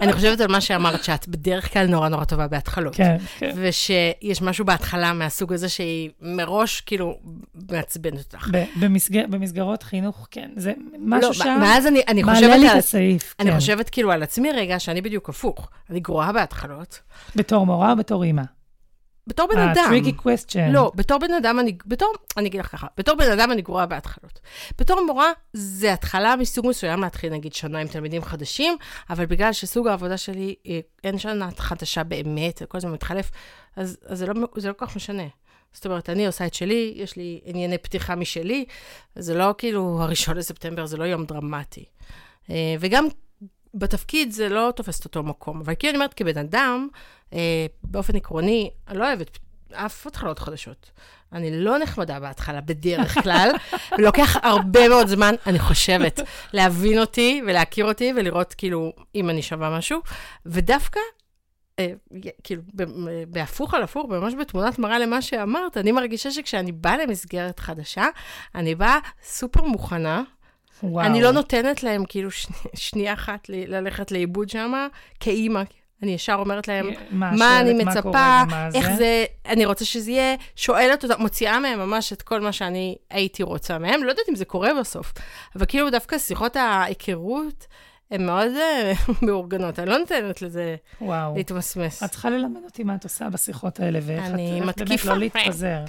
אני 0.01 0.13
חושבת 0.13 0.39
על 0.41 0.47
מה 0.51 0.61
שאמרת, 0.61 1.03
שאת 1.03 1.27
בדרך 1.27 1.73
כלל 1.73 1.87
נורא 1.87 2.09
נורא 2.09 2.23
טובה 2.23 2.47
בהתחלות. 2.47 2.95
כן, 2.95 3.15
כן. 3.37 3.51
ושיש 3.55 4.41
משהו 4.41 4.65
בהתחלה 4.65 5.13
מהסוג 5.13 5.53
הזה 5.53 5.69
שהיא 5.69 6.09
מראש 6.21 6.81
כאילו 6.81 7.17
מעצבנת 7.71 8.33
אותך. 8.33 8.47
במסגרות 9.29 9.83
חינוך, 9.83 10.27
כן. 10.31 10.49
זה 10.55 10.73
משהו 10.99 11.29
לא, 11.29 11.33
שם, 11.33 11.59
מעלה 12.25 12.57
לי 12.57 12.71
את. 12.71 12.75
הסעיף. 12.75 13.35
אני 13.39 13.51
כן. 13.51 13.55
חושבת 13.59 13.89
כאילו 13.89 14.11
על 14.11 14.23
עצמי 14.23 14.51
רגע, 14.51 14.79
שאני 14.79 15.01
בדיוק 15.01 15.29
הפוך. 15.29 15.69
אני 15.89 15.99
גרועה 15.99 16.24
בהתחלות. 16.31 16.99
בתור 17.35 17.65
מורה 17.65 17.91
או 17.91 17.95
בתור 17.95 18.23
אימא? 18.23 18.43
בתור 19.27 19.47
בן 19.47 19.59
אדם. 19.59 19.85
Tricky 19.89 20.11
question. 20.11 20.71
לא, 20.71 20.91
בתור 20.95 21.17
בן 21.17 21.33
אדם 21.33 21.59
אני, 21.59 21.77
בתור, 21.85 22.13
אני 22.37 22.47
אגיד 22.47 22.59
לך 22.59 22.67
ככה, 22.67 22.87
בתור 22.97 23.15
בן 23.15 23.31
אדם 23.31 23.51
אני 23.51 23.61
גרועה 23.61 23.85
בהתחלות. 23.85 24.39
בתור 24.79 25.05
מורה, 25.05 25.31
זה 25.53 25.93
התחלה 25.93 26.35
מסוג 26.35 26.67
מסוים 26.67 27.01
להתחיל 27.01 27.33
נגיד 27.33 27.53
שנה 27.53 27.79
עם 27.79 27.87
תלמידים 27.87 28.21
חדשים, 28.21 28.77
אבל 29.09 29.25
בגלל 29.25 29.53
שסוג 29.53 29.87
העבודה 29.87 30.17
שלי, 30.17 30.55
אה, 30.67 30.79
אין 31.03 31.17
שנה 31.17 31.49
חדשה 31.57 32.03
באמת, 32.03 32.61
כל 32.67 32.77
הזמן 32.77 32.91
מתחלף, 32.91 33.31
אז, 33.75 33.97
אז 34.05 34.19
זה, 34.19 34.25
לא, 34.25 34.33
זה 34.55 34.67
לא 34.67 34.73
כל 34.73 34.85
כך 34.85 34.95
משנה. 34.95 35.27
זאת 35.73 35.85
אומרת, 35.85 36.09
אני 36.09 36.27
עושה 36.27 36.45
את 36.45 36.53
שלי, 36.53 36.93
יש 36.95 37.15
לי 37.15 37.41
ענייני 37.45 37.77
פתיחה 37.77 38.15
משלי, 38.15 38.65
זה 39.15 39.33
לא 39.33 39.55
כאילו 39.57 39.97
הראשון 40.01 40.37
לספטמבר, 40.37 40.85
זה 40.85 40.97
לא 40.97 41.03
יום 41.03 41.25
דרמטי. 41.25 41.85
אה, 42.49 42.75
וגם 42.79 43.07
בתפקיד 43.75 44.31
זה 44.31 44.49
לא 44.49 44.73
תופס 44.75 44.99
את 44.99 45.05
אותו 45.05 45.23
מקום. 45.23 45.61
אבל 45.61 45.73
כאילו 45.79 45.91
אני 45.91 45.97
אומרת, 45.97 46.13
כבן 46.13 46.37
אדם, 46.37 46.87
אה, 47.33 47.65
באופן 47.83 48.15
עקרוני, 48.15 48.71
אני 48.87 48.97
לא 48.97 49.07
אוהבת 49.07 49.37
אף 49.73 50.07
התחלות 50.07 50.39
חדשות. 50.39 50.91
אני 51.33 51.63
לא 51.63 51.77
נחמדה 51.77 52.19
בהתחלה, 52.19 52.61
בדרך 52.61 53.17
כלל, 53.23 53.51
ולוקח 53.97 54.37
הרבה 54.43 54.89
מאוד 54.89 55.07
זמן, 55.07 55.35
אני 55.47 55.59
חושבת, 55.59 56.19
להבין 56.53 56.99
אותי 56.99 57.41
ולהכיר 57.47 57.85
אותי 57.85 58.13
ולראות 58.15 58.53
כאילו 58.53 58.93
אם 59.15 59.29
אני 59.29 59.41
שווה 59.41 59.77
משהו. 59.77 59.99
ודווקא, 60.45 60.99
אה, 61.79 61.93
כאילו, 62.43 62.61
ב- 62.75 63.23
בהפוך 63.27 63.73
על 63.73 63.83
הפוך, 63.83 64.09
ממש 64.09 64.33
בתמונת 64.33 64.79
מראה 64.79 64.99
למה 64.99 65.21
שאמרת, 65.21 65.77
אני 65.77 65.91
מרגישה 65.91 66.31
שכשאני 66.31 66.71
באה 66.71 66.97
למסגרת 66.97 67.59
חדשה, 67.59 68.05
אני 68.55 68.75
באה 68.75 68.99
סופר 69.23 69.63
מוכנה. 69.63 70.23
וואו. 70.83 71.05
אני 71.05 71.21
לא 71.21 71.31
נותנת 71.31 71.83
להם 71.83 72.03
כאילו 72.05 72.31
שני, 72.31 72.55
שנייה 72.75 73.13
אחת 73.13 73.49
ל- 73.49 73.75
ללכת 73.75 74.11
לאיבוד 74.11 74.49
שם, 74.49 74.87
כאימא. 75.19 75.61
אני 76.03 76.11
ישר 76.11 76.33
אומרת 76.33 76.67
להם, 76.67 76.89
מה, 77.11 77.31
מה 77.31 77.59
אני 77.59 77.69
שואלת 77.69 77.85
מה 77.85 77.91
מצפה, 77.91 78.01
קורה 78.01 78.43
ומה 78.47 78.69
איך 78.75 78.91
זה, 78.91 79.25
אני 79.45 79.65
רוצה 79.65 79.85
שזה 79.85 80.11
יהיה, 80.11 80.35
שואלת 80.55 81.03
אותם, 81.03 81.21
מוציאה 81.21 81.59
מהם 81.59 81.79
ממש 81.79 82.13
את 82.13 82.21
כל 82.21 82.41
מה 82.41 82.51
שאני 82.51 82.95
הייתי 83.09 83.43
רוצה 83.43 83.77
מהם, 83.77 84.03
לא 84.03 84.09
יודעת 84.09 84.29
אם 84.29 84.35
זה 84.35 84.45
קורה 84.45 84.69
בסוף, 84.79 85.13
אבל 85.55 85.65
כאילו 85.65 85.89
דווקא 85.89 86.17
שיחות 86.17 86.55
ההיכרות 86.55 87.67
הן 88.11 88.25
מאוד 88.25 88.51
אה, 88.55 88.93
מאורגנות, 89.27 89.79
אני 89.79 89.89
לא 89.89 89.97
נותנת 89.97 90.41
לזה 90.41 90.75
וואו. 91.01 91.35
להתמסמס. 91.35 92.03
את 92.03 92.09
צריכה 92.11 92.29
ללמד 92.29 92.61
אותי 92.65 92.83
מה 92.83 92.95
את 92.95 93.03
עושה 93.03 93.29
בשיחות 93.29 93.79
האלה, 93.79 93.99
ואיך 94.03 94.25
את 94.25 94.29
אני 94.29 94.59
באמת 94.59 94.81
מתקיפה. 94.81 95.09
לא 95.09 95.17
להתפזר. 95.17 95.79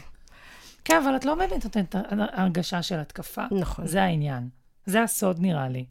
כן, 0.84 0.96
אבל 1.04 1.16
את 1.16 1.24
לא 1.24 1.34
באמת 1.34 1.64
נותנת 1.64 1.94
הרגשה 2.32 2.82
של 2.82 2.98
התקפה. 2.98 3.42
נכון, 3.50 3.86
זה 3.86 4.02
העניין. 4.02 4.48
זה 4.86 5.02
הסוד, 5.02 5.40
נראה 5.40 5.68
לי. 5.68 5.84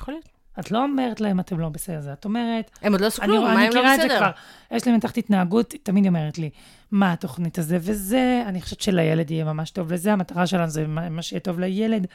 יכול 0.00 0.14
להיות. 0.14 0.28
את 0.60 0.70
לא 0.70 0.82
אומרת 0.82 1.20
להם, 1.20 1.40
אתם 1.40 1.60
לא 1.60 1.68
בסדר, 1.68 2.00
זה 2.00 2.12
את 2.12 2.24
אומרת, 2.24 2.70
הם 2.82 2.92
עוד 2.92 3.00
לא 3.00 3.06
עשו 3.06 3.22
אני, 3.22 3.32
כלום, 3.32 3.44
מה 3.44 3.52
אני 3.54 3.66
הם 3.66 3.72
לא 3.72 3.80
מכירה 3.80 3.94
את 3.94 4.00
זה 4.00 4.06
בסדר? 4.06 4.18
כבר. 4.18 4.30
יש 4.76 4.86
לי 4.86 4.96
מתחת 4.96 5.18
התנהגות, 5.18 5.72
היא 5.72 5.80
תמיד 5.82 6.06
אומרת 6.06 6.38
לי, 6.38 6.50
מה 6.90 7.12
התוכנית 7.12 7.58
הזה 7.58 7.78
וזה, 7.80 8.42
אני 8.46 8.62
חושבת 8.62 8.80
שלילד 8.80 9.30
יהיה 9.30 9.44
ממש 9.44 9.70
טוב 9.70 9.92
לזה, 9.92 10.12
המטרה 10.12 10.46
שלנו 10.46 10.68
זה 10.70 10.86
מה 10.86 11.22
שיהיה 11.22 11.40
טוב 11.40 11.60
לילד. 11.60 12.06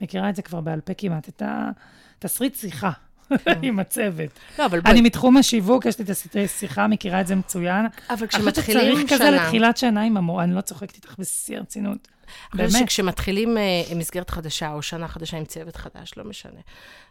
מכירה 0.00 0.30
את 0.30 0.36
זה 0.36 0.42
כבר 0.42 0.60
בעל 0.60 0.80
פה 0.80 0.94
כמעט, 0.94 1.28
את 1.28 1.42
התסריט 2.18 2.54
שיחה 2.54 2.90
עם 3.62 3.78
הצוות. 3.78 4.30
לא, 4.58 4.66
אבל 4.66 4.80
בואי, 4.80 4.92
אני 4.92 5.00
מתחום 5.00 5.36
השיווק, 5.36 5.86
יש 5.86 5.98
לי 5.98 6.04
תסריטי 6.04 6.48
שיחה, 6.48 6.86
מכירה 6.86 7.20
את 7.20 7.26
זה 7.26 7.34
מצוין. 7.34 7.86
אבל 8.10 8.18
אני 8.20 8.28
חושבת 8.28 8.28
כשמתחילים 8.28 8.96
שצריך 8.96 9.12
כזה 9.12 9.24
שנה, 9.24 9.44
לתחילת 9.44 9.76
שנה 9.76 10.02
עם 10.02 10.16
המורה, 10.16 10.44
אני 10.44 10.54
לא 10.54 10.60
צוחקת 10.60 10.96
איתך 10.96 11.14
בשיא 11.18 11.56
הרצינות. 11.56 12.08
באמת. 12.54 12.70
שכשמתחילים 12.70 13.58
אה, 13.58 13.94
מסגרת 13.96 14.30
חדשה 14.30 14.72
או 14.72 14.82
שנה 14.82 15.08
חדשה 15.08 15.36
עם 15.36 15.44
צוות 15.44 15.76
חדש, 15.76 16.12
לא 16.16 16.24
משנה. 16.24 16.60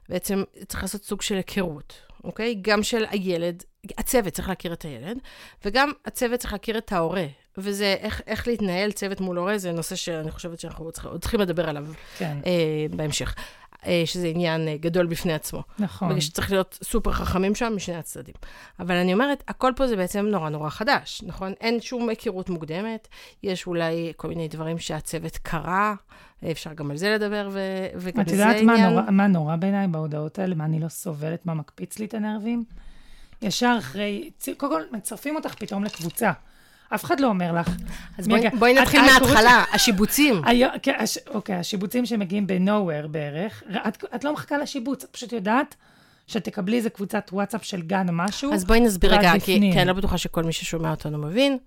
בעצם 0.09 0.43
צריך 0.67 0.83
לעשות 0.83 1.03
סוג 1.03 1.21
של 1.21 1.35
היכרות, 1.35 1.93
אוקיי? 2.23 2.55
גם 2.61 2.83
של 2.83 3.05
הילד, 3.09 3.63
הצוות 3.97 4.33
צריך 4.33 4.49
להכיר 4.49 4.73
את 4.73 4.85
הילד, 4.85 5.17
וגם 5.65 5.91
הצוות 6.05 6.39
צריך 6.39 6.53
להכיר 6.53 6.77
את 6.77 6.91
ההורה. 6.91 7.25
וזה 7.57 7.95
איך, 7.99 8.21
איך 8.27 8.47
להתנהל 8.47 8.91
צוות 8.91 9.21
מול 9.21 9.37
הורה, 9.37 9.57
זה 9.57 9.71
נושא 9.71 9.95
שאני 9.95 10.31
חושבת 10.31 10.59
שאנחנו 10.59 10.91
צריכים, 10.91 11.11
עוד 11.11 11.21
צריכים 11.21 11.39
לדבר 11.39 11.69
עליו 11.69 11.85
כן, 12.17 12.37
אה, 12.45 12.85
בהמשך. 12.89 13.35
אה, 13.85 14.01
שזה 14.05 14.27
עניין 14.27 14.67
אה, 14.67 14.77
גדול 14.77 15.05
בפני 15.05 15.33
עצמו. 15.33 15.63
נכון. 15.79 16.09
בגלל 16.09 16.21
שצריך 16.21 16.51
להיות 16.51 16.79
סופר 16.83 17.11
חכמים 17.11 17.55
שם 17.55 17.73
משני 17.75 17.95
הצדדים. 17.95 18.35
אבל 18.79 18.95
אני 18.95 19.13
אומרת, 19.13 19.43
הכל 19.47 19.73
פה 19.75 19.87
זה 19.87 19.95
בעצם 19.95 20.25
נורא 20.25 20.49
נורא 20.49 20.69
חדש, 20.69 21.23
נכון? 21.25 21.53
אין 21.61 21.81
שום 21.81 22.09
היכרות 22.09 22.49
מוקדמת, 22.49 23.07
יש 23.43 23.67
אולי 23.67 24.13
כל 24.15 24.27
מיני 24.27 24.47
דברים 24.47 24.79
שהצוות 24.79 25.37
קרא, 25.37 25.93
אפשר 26.51 26.73
גם 26.73 26.91
על 26.91 26.97
זה 26.97 27.09
לדבר, 27.15 27.49
ו- 27.51 27.87
וגם 27.95 28.21
את 28.21 28.27
זה 28.29 28.35
יודעת 28.35 28.61
מה 28.61 28.73
עניין. 28.73 28.89
נורא, 28.89 29.11
מה 29.11 29.27
נורא 29.27 29.55
בעיניי 29.55 29.87
בהודעות 29.87 30.39
האלה, 30.39 30.55
מה 30.55 30.65
אני 30.65 30.79
לא 30.79 30.87
סובלת, 30.87 31.45
מה 31.45 31.53
מקפיץ 31.53 31.99
לי 31.99 32.05
את 32.05 32.13
הנרבים? 32.13 32.63
ישר 33.41 33.75
אחרי, 33.79 34.29
קודם 34.57 34.71
כל 34.71 34.97
מצרפים 34.97 35.35
אותך 35.35 35.55
פתאום 35.55 35.83
לקבוצה. 35.83 36.31
אף 36.95 37.05
אחד 37.05 37.19
לא 37.19 37.27
אומר 37.27 37.51
לך. 37.53 37.69
אז 38.17 38.27
בואי? 38.27 38.49
בואי 38.59 38.73
נתחיל 38.73 39.01
מההתחלה, 39.01 39.63
השיבוצים. 39.73 40.41
היום, 40.45 40.71
כן, 40.81 40.95
הש, 40.99 41.17
אוקיי, 41.27 41.55
השיבוצים 41.55 42.05
שמגיעים 42.05 42.47
ב-nowhere 42.47 43.07
בערך, 43.07 43.63
את, 43.87 44.03
את 44.15 44.23
לא 44.23 44.33
מחכה 44.33 44.57
לשיבוץ, 44.57 45.03
את 45.03 45.09
פשוט 45.09 45.33
יודעת 45.33 45.75
שתקבלי 46.27 46.77
איזה 46.77 46.89
קבוצת 46.89 47.29
וואטסאפ 47.33 47.63
של 47.63 47.81
גן 47.81 48.09
או 48.09 48.13
משהו. 48.13 48.53
אז 48.53 48.65
בואי 48.65 48.79
נסביר 48.79 49.13
רגע, 49.13 49.31
כי. 49.39 49.59
כי 49.73 49.79
אני 49.79 49.87
לא 49.87 49.93
בטוחה 49.93 50.17
שכל 50.17 50.43
מי 50.43 50.53
ששומע 50.53 50.91
אותנו 50.91 51.17
מבין, 51.17 51.57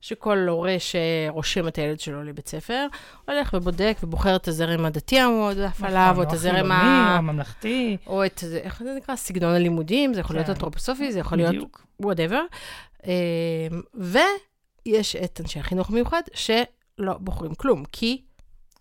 שכל 0.00 0.46
הורה 0.48 0.76
שרושם 0.78 1.68
את 1.68 1.76
הילד 1.78 2.00
שלו 2.00 2.24
לבית 2.24 2.48
ספר, 2.48 2.86
הולך 3.28 3.54
ובודק 3.54 3.96
ובוחר 4.02 4.36
את 4.36 4.48
הזרם 4.48 4.84
הדתי 4.84 5.20
המועדף 5.20 5.70
נכון, 5.70 5.86
עליו, 5.86 6.14
או 6.16 6.22
את 6.22 6.32
הזרם 6.32 6.72
ה... 6.72 7.16
הממלכתי. 7.16 7.96
או 8.06 8.26
את, 8.26 8.44
איך 8.62 8.82
זה 8.84 8.94
נקרא? 8.96 9.16
סגנון 9.16 9.54
הלימודים, 9.54 10.14
זה 10.14 10.20
יכול 10.20 10.36
להיות 10.36 10.46
כן. 10.46 10.52
אנתרופוסופי, 10.52 11.12
זה 11.12 11.18
יכול 11.18 11.38
להיות. 11.38 11.54
whatever. 12.00 12.42
ויש 14.92 15.16
את 15.16 15.40
אנשי 15.40 15.60
החינוך 15.60 15.90
המיוחד 15.90 16.22
שלא 16.34 17.14
בוחרים 17.20 17.54
כלום, 17.54 17.84
כי, 17.92 18.22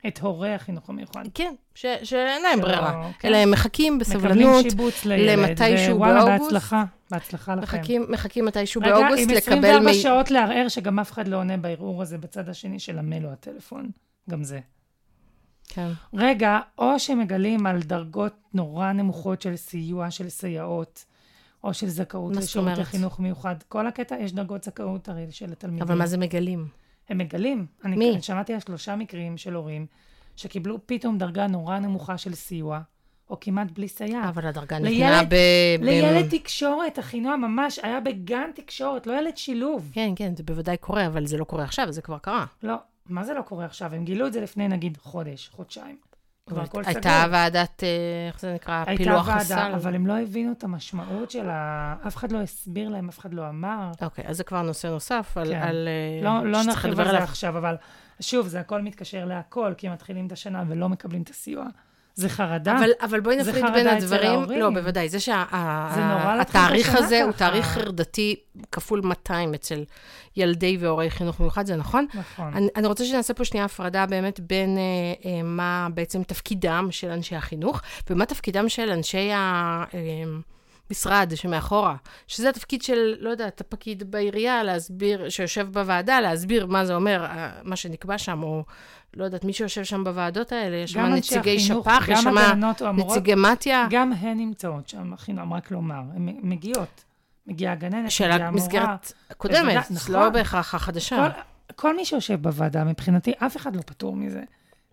את 0.07 0.19
הורי 0.19 0.53
החינוך 0.53 0.89
המיוחד. 0.89 1.23
כן, 1.33 1.55
ש, 1.75 1.85
שאין 2.03 2.41
להם 2.41 2.61
ברירה, 2.61 3.11
כן. 3.19 3.27
אלא 3.27 3.37
הם 3.37 3.51
מחכים 3.51 3.97
מקבלים 3.97 4.19
בסבלנות, 4.19 4.63
שיבוץ 4.63 5.05
לילד, 5.05 5.39
למתישהו 5.39 5.95
ווואלה, 5.95 6.25
באוגוסט. 6.25 6.41
בהצלחה, 6.41 6.83
בהצלחה 7.11 7.55
לכם. 7.55 7.77
מחכים, 7.77 8.05
מחכים 8.09 8.45
מתישהו 8.45 8.81
רגע, 8.81 8.91
באוגוסט 8.91 9.23
עם 9.23 9.29
לקבל 9.29 9.57
24 9.57 9.79
מי... 9.79 9.93
שעות 9.93 10.31
לערער, 10.31 10.67
שגם 10.67 10.99
אף 10.99 11.11
אחד 11.11 11.27
לא 11.27 11.37
עונה 11.37 11.57
בערעור 11.57 12.01
הזה 12.01 12.17
בצד 12.17 12.49
השני 12.49 12.79
של 12.79 12.99
המייל 12.99 13.25
או 13.25 13.31
הטלפון. 13.31 13.89
גם 14.29 14.43
זה. 14.43 14.59
כן. 15.67 15.87
רגע, 16.13 16.59
או 16.77 16.99
שמגלים 16.99 17.65
על 17.65 17.79
דרגות 17.79 18.33
נורא 18.53 18.91
נמוכות 18.91 19.41
של 19.41 19.55
סיוע 19.55 20.11
של 20.11 20.29
סייעות, 20.29 21.05
או 21.67 21.74
של 21.74 21.88
זכאות 21.88 22.36
לשירותי? 22.36 22.83
חינוך 22.83 23.19
מיוחד. 23.19 23.55
כל 23.69 23.88
הקטע, 23.88 24.15
יש 24.19 24.33
דרגות 24.33 24.63
זכאות 24.63 25.09
הרי 25.09 25.25
של 25.29 25.51
התלמידים. 25.51 25.81
אבל 25.88 25.97
מה 25.97 26.07
זה 26.07 26.17
מגלים? 26.17 26.67
הם 27.09 27.17
מגלים. 27.17 27.65
אני, 27.86 27.95
מי? 27.95 28.12
אני 28.12 28.21
שמעתי 28.21 28.53
על 28.53 28.59
שלושה 28.59 28.95
מקרים 28.95 29.38
של 29.38 29.53
הורים 29.53 29.86
שקיבלו 30.36 30.79
פתאום 30.86 31.17
דרגה 31.17 31.47
נורא 31.47 31.79
נמוכה 31.79 32.17
של 32.17 32.36
סיוע, 32.36 32.79
או 33.29 33.39
כמעט 33.39 33.71
בלי 33.71 33.88
סייעת. 33.88 34.29
אבל 34.29 34.47
הדרגה 34.47 34.79
ניתנה 34.79 35.24
ב... 35.24 35.36
ב- 35.79 35.83
לילד 35.83 36.29
תקשורת, 36.29 37.00
אחינועם 37.00 37.41
ממש 37.41 37.79
היה 37.83 38.00
בגן 38.00 38.51
תקשורת, 38.55 39.07
לא 39.07 39.19
ילד 39.19 39.38
שילוב. 39.38 39.89
כן, 39.93 40.13
כן, 40.15 40.36
זה 40.36 40.43
בוודאי 40.43 40.77
קורה, 40.77 41.07
אבל 41.07 41.25
זה 41.25 41.38
לא 41.38 41.43
קורה 41.43 41.63
עכשיו, 41.63 41.91
זה 41.91 42.01
כבר 42.01 42.17
קרה. 42.17 42.45
לא, 42.63 42.75
מה 43.09 43.24
זה 43.24 43.33
לא 43.33 43.41
קורה 43.41 43.65
עכשיו? 43.65 43.95
הם 43.95 44.05
גילו 44.05 44.27
את 44.27 44.33
זה 44.33 44.41
לפני 44.41 44.67
נגיד 44.67 44.97
חודש, 44.97 45.50
חודשיים. 45.53 45.97
כבר 46.47 46.61
הכל 46.61 46.83
סגור. 46.83 46.95
הייתה 46.95 47.25
ועדת, 47.31 47.83
אה, 47.83 47.89
איך 48.27 48.39
זה 48.39 48.53
נקרא? 48.53 48.83
הייתה 48.87 49.03
פילוח 49.03 49.27
ועדה, 49.27 49.39
הסל. 49.39 49.73
אבל 49.73 49.95
הם 49.95 50.07
לא 50.07 50.19
הבינו 50.19 50.51
את 50.51 50.63
המשמעות 50.63 51.31
של 51.31 51.49
ה... 51.49 51.95
אף 52.07 52.15
אחד 52.15 52.31
לא 52.31 52.41
הסביר 52.41 52.89
להם, 52.89 53.09
אף 53.09 53.19
אחד 53.19 53.33
לא 53.33 53.49
אמר. 53.49 53.91
אוקיי, 54.01 54.23
אז 54.27 54.37
זה 54.37 54.43
כבר 54.43 54.61
נושא 54.61 54.87
נוסף 54.87 55.37
על... 55.37 55.47
כן. 55.47 55.61
על 55.61 55.87
אה, 55.87 56.23
לא, 56.23 56.51
לא 56.51 56.63
נרחיב 56.63 56.99
על 56.99 57.11
זה. 57.11 57.17
עכשיו, 57.17 57.57
אבל 57.57 57.75
שוב, 58.19 58.47
זה 58.47 58.59
הכל 58.59 58.81
מתקשר 58.81 59.25
להכל, 59.25 59.73
כי 59.77 59.87
הם 59.87 59.93
מתחילים 59.93 60.27
את 60.27 60.31
השנה 60.31 60.63
ולא 60.67 60.89
מקבלים 60.89 61.21
את 61.21 61.29
הסיוע. 61.29 61.65
זה 62.17 62.29
חרדה. 62.29 62.77
אבל, 62.77 62.89
אבל 63.01 63.19
בואי 63.19 63.43
זה 63.43 63.51
נפריד 63.51 63.74
בין 63.74 63.88
הדברים. 63.88 64.31
ההורים. 64.31 64.59
לא, 64.59 64.69
בוודאי. 64.69 65.09
זה 65.09 65.17
זה 65.17 65.24
שהתאריך 65.25 66.89
השנה 66.89 67.05
הזה 67.05 67.24
הוא. 67.24 67.31
תאריך 67.31 67.65
חרדתי 67.65 68.36
כפול 68.71 69.01
200 69.01 69.53
אצל 69.53 69.83
ילדי 70.38 70.77
והורי 70.79 71.09
חינוך 71.09 71.39
מיוחד, 71.39 71.65
זה 71.65 71.75
נכון? 71.75 72.05
נכון. 72.13 72.53
אני, 72.53 72.67
אני 72.75 72.88
רוצה 72.88 73.05
שנעשה 73.05 73.33
פה 73.33 73.45
שנייה 73.45 73.65
הפרדה 73.65 74.05
באמת 74.05 74.39
בין 74.39 74.77
אה, 74.77 74.83
אה, 75.31 75.43
מה 75.43 75.88
בעצם 75.93 76.24
תפקידם 76.24 76.88
של 76.91 77.09
אנשי 77.09 77.36
החינוך, 77.36 77.81
ומה 78.09 78.25
תפקידם 78.25 78.69
של 78.69 78.89
אנשי 78.89 79.29
המשרד 80.89 81.32
שמאחורה. 81.36 81.96
שזה 82.27 82.50
התפקיד 82.50 82.82
של, 82.82 83.15
לא 83.20 83.29
יודעת, 83.29 83.62
הפקיד 83.62 84.12
בעירייה, 84.12 84.63
להסביר, 84.63 85.29
שיושב 85.29 85.67
בוועדה, 85.72 86.20
להסביר 86.20 86.65
מה 86.65 86.86
זה 86.86 86.96
אומר, 86.96 87.25
אה, 87.25 87.50
מה 87.63 87.75
שנקבע 87.75 88.17
שם, 88.17 88.44
או 88.44 88.63
לא 89.13 89.25
יודעת, 89.25 89.44
מי 89.44 89.53
שיושב 89.53 89.84
שם 89.84 90.03
בוועדות 90.03 90.51
האלה, 90.51 90.75
יש 90.75 90.91
שם 90.91 91.06
נציגי 91.06 91.60
שפ"ח, 91.60 92.08
יש 92.08 92.20
שם 92.20 92.36
נציגי 92.94 93.36
מתיה. 93.36 93.88
גם 93.89 94.13
הן 94.13 94.38
נמצאות 94.38 94.89
שם, 94.89 95.15
חינם, 95.17 95.53
רק 95.53 95.72
לומר. 95.72 96.01
הן 96.15 96.29
מגיעות. 96.41 97.03
מגיעה 97.48 97.74
הגננת, 97.74 98.12
מגיעה 98.20 98.36
המורה. 98.36 98.48
המסגרת 98.48 99.13
הקודמת, 99.29 99.60
בוודאי, 99.60 99.79
נכון. 99.89 100.15
לא 100.15 100.29
בהכרח 100.29 100.75
החדשה. 100.75 101.15
כל, 101.15 101.74
כל 101.75 101.96
מי 101.96 102.06
שיושב 102.06 102.41
בוועדה, 102.41 102.84
מבחינתי, 102.84 103.34
אף 103.38 103.58
אחד 103.58 103.75
לא 103.75 103.82
פטור 103.82 104.15
מזה. 104.15 104.41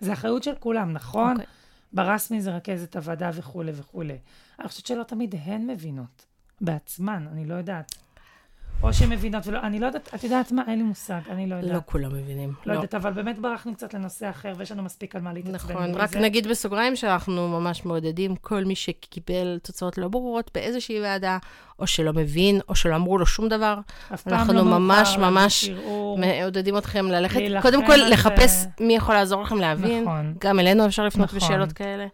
זה 0.00 0.12
אחריות 0.12 0.42
של 0.42 0.54
כולם, 0.60 0.92
נכון? 0.92 1.30
אוקיי. 1.30 1.46
ברסמי 1.94 2.40
זה 2.40 2.56
רכזת 2.56 2.96
הוועדה 2.96 3.30
וכולי 3.34 3.72
וכולי. 3.74 4.18
אני 4.58 4.68
חושבת 4.68 4.86
שלא 4.86 5.02
תמיד 5.02 5.34
הן 5.42 5.66
מבינות 5.70 6.26
בעצמן, 6.60 7.26
אני 7.32 7.44
לא 7.44 7.54
יודעת. 7.54 7.94
או 8.84 8.92
שהן 8.92 9.10
מבינות 9.10 9.46
ולא, 9.46 9.58
אני 9.62 9.80
לא 9.80 9.86
יודעת, 9.86 10.14
את 10.14 10.24
יודעת 10.24 10.52
מה? 10.52 10.62
אין 10.66 10.78
לי 10.78 10.84
מושג, 10.84 11.20
אני 11.30 11.46
לא 11.46 11.54
יודעת. 11.54 11.74
לא 11.74 11.80
כולם 11.86 12.14
מבינים. 12.14 12.52
לא 12.66 12.72
יודעת, 12.72 12.94
אבל 12.94 13.12
באמת 13.12 13.38
ברחנו 13.38 13.74
קצת 13.74 13.94
לנושא 13.94 14.30
אחר, 14.30 14.52
ויש 14.56 14.72
לנו 14.72 14.82
מספיק 14.82 15.16
על 15.16 15.22
מה 15.22 15.32
להתעצבן. 15.32 15.74
נכון, 15.74 15.94
רק 15.94 16.10
זה. 16.10 16.20
נגיד 16.20 16.46
בסוגריים 16.46 16.96
שאנחנו 16.96 17.48
ממש 17.48 17.84
מעודדים 17.84 18.36
כל 18.36 18.64
מי 18.64 18.74
שקיבל 18.74 19.58
תוצאות 19.62 19.98
לא 19.98 20.08
ברורות 20.08 20.50
באיזושהי 20.54 21.00
ועדה, 21.00 21.38
או 21.78 21.86
שלא 21.86 22.12
מבין, 22.12 22.60
או 22.68 22.74
שלא 22.74 22.96
אמרו 22.96 23.18
לו 23.18 23.26
שום 23.26 23.48
דבר. 23.48 23.78
אף 24.14 24.22
פעם 24.22 24.34
אנחנו 24.34 24.52
לא 24.52 24.64
ממש 24.64 25.16
מאוחר 25.16 25.30
ממש 25.30 25.68
ערעור. 25.68 26.18
מעודדים 26.18 26.78
אתכם 26.78 27.06
ללכת, 27.06 27.40
קודם 27.62 27.86
כל 27.86 27.98
זה. 27.98 28.08
לחפש 28.08 28.66
מי 28.80 28.96
יכול 28.96 29.14
לעזור 29.14 29.42
לכם 29.42 29.56
להבין. 29.56 30.02
נכון. 30.02 30.34
גם 30.40 30.60
אלינו 30.60 30.86
אפשר 30.86 31.04
לפנות 31.04 31.28
נכון. 31.28 31.38
בשאלות 31.38 31.72
כאלה. 31.72 32.06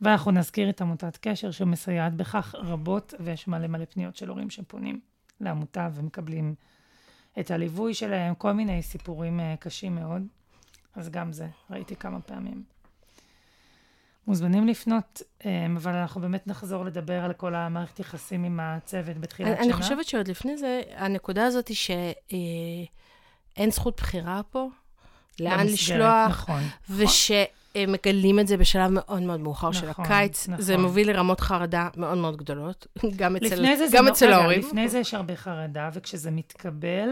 ואנחנו 0.00 0.30
נזכיר 0.30 0.70
את 0.70 0.80
עמותת 0.80 1.18
קשר, 1.20 1.50
שמסייעת 1.50 2.14
בכך 2.14 2.54
רבות, 2.58 3.14
ויש 3.20 3.48
מלא 3.48 3.66
מלא 3.66 3.84
פניות 3.84 4.16
של 4.16 4.28
הורים 4.28 4.50
שפונים 4.50 5.13
לעמותה 5.40 5.88
ומקבלים 5.94 6.54
את 7.38 7.50
הליווי 7.50 7.94
שלהם, 7.94 8.34
כל 8.34 8.52
מיני 8.52 8.82
סיפורים 8.82 9.40
אה, 9.40 9.54
קשים 9.60 9.94
מאוד. 9.94 10.22
אז 10.94 11.10
גם 11.10 11.32
זה, 11.32 11.48
ראיתי 11.70 11.96
כמה 11.96 12.20
פעמים. 12.20 12.62
מוזמנים 14.26 14.66
לפנות, 14.66 15.22
אה, 15.46 15.66
אבל 15.76 15.92
אנחנו 15.92 16.20
באמת 16.20 16.46
נחזור 16.46 16.84
לדבר 16.84 17.24
על 17.24 17.32
כל 17.32 17.54
המערכת 17.54 18.00
יחסים 18.00 18.44
עם 18.44 18.60
הצוות 18.60 19.18
בתחילת 19.18 19.48
אני, 19.48 19.56
שנה. 19.56 19.64
אני 19.64 19.72
חושבת 19.72 20.06
שעוד 20.06 20.28
לפני 20.28 20.56
זה, 20.56 20.82
הנקודה 20.96 21.46
הזאת 21.46 21.68
היא 21.68 21.76
שאין 21.76 23.70
זכות 23.70 23.96
בחירה 23.96 24.40
פה, 24.50 24.68
לאן 25.40 25.58
במסגרת, 25.58 25.72
לשלוח, 25.72 26.30
נכון. 26.30 26.62
וש... 26.90 27.30
הם 27.74 27.92
מגלים 27.92 28.40
את 28.40 28.46
זה 28.46 28.56
בשלב 28.56 28.90
מאוד 28.90 29.22
מאוד 29.22 29.40
מאוחר 29.40 29.72
של 29.72 29.88
נכון, 29.90 30.04
הקיץ. 30.04 30.48
נכון. 30.48 30.62
זה 30.62 30.76
מוביל 30.76 31.10
לרמות 31.10 31.40
חרדה 31.40 31.88
מאוד 31.96 32.18
מאוד 32.18 32.36
גדולות, 32.36 32.86
גם 33.16 33.36
אצל, 34.08 34.26
לא- 34.30 34.34
ההורים. 34.34 34.58
לפני 34.60 34.88
זה 34.88 34.98
יש 34.98 35.14
הרבה 35.14 35.36
חרדה, 35.36 35.90
וכשזה 35.92 36.30
מתקבל, 36.30 37.08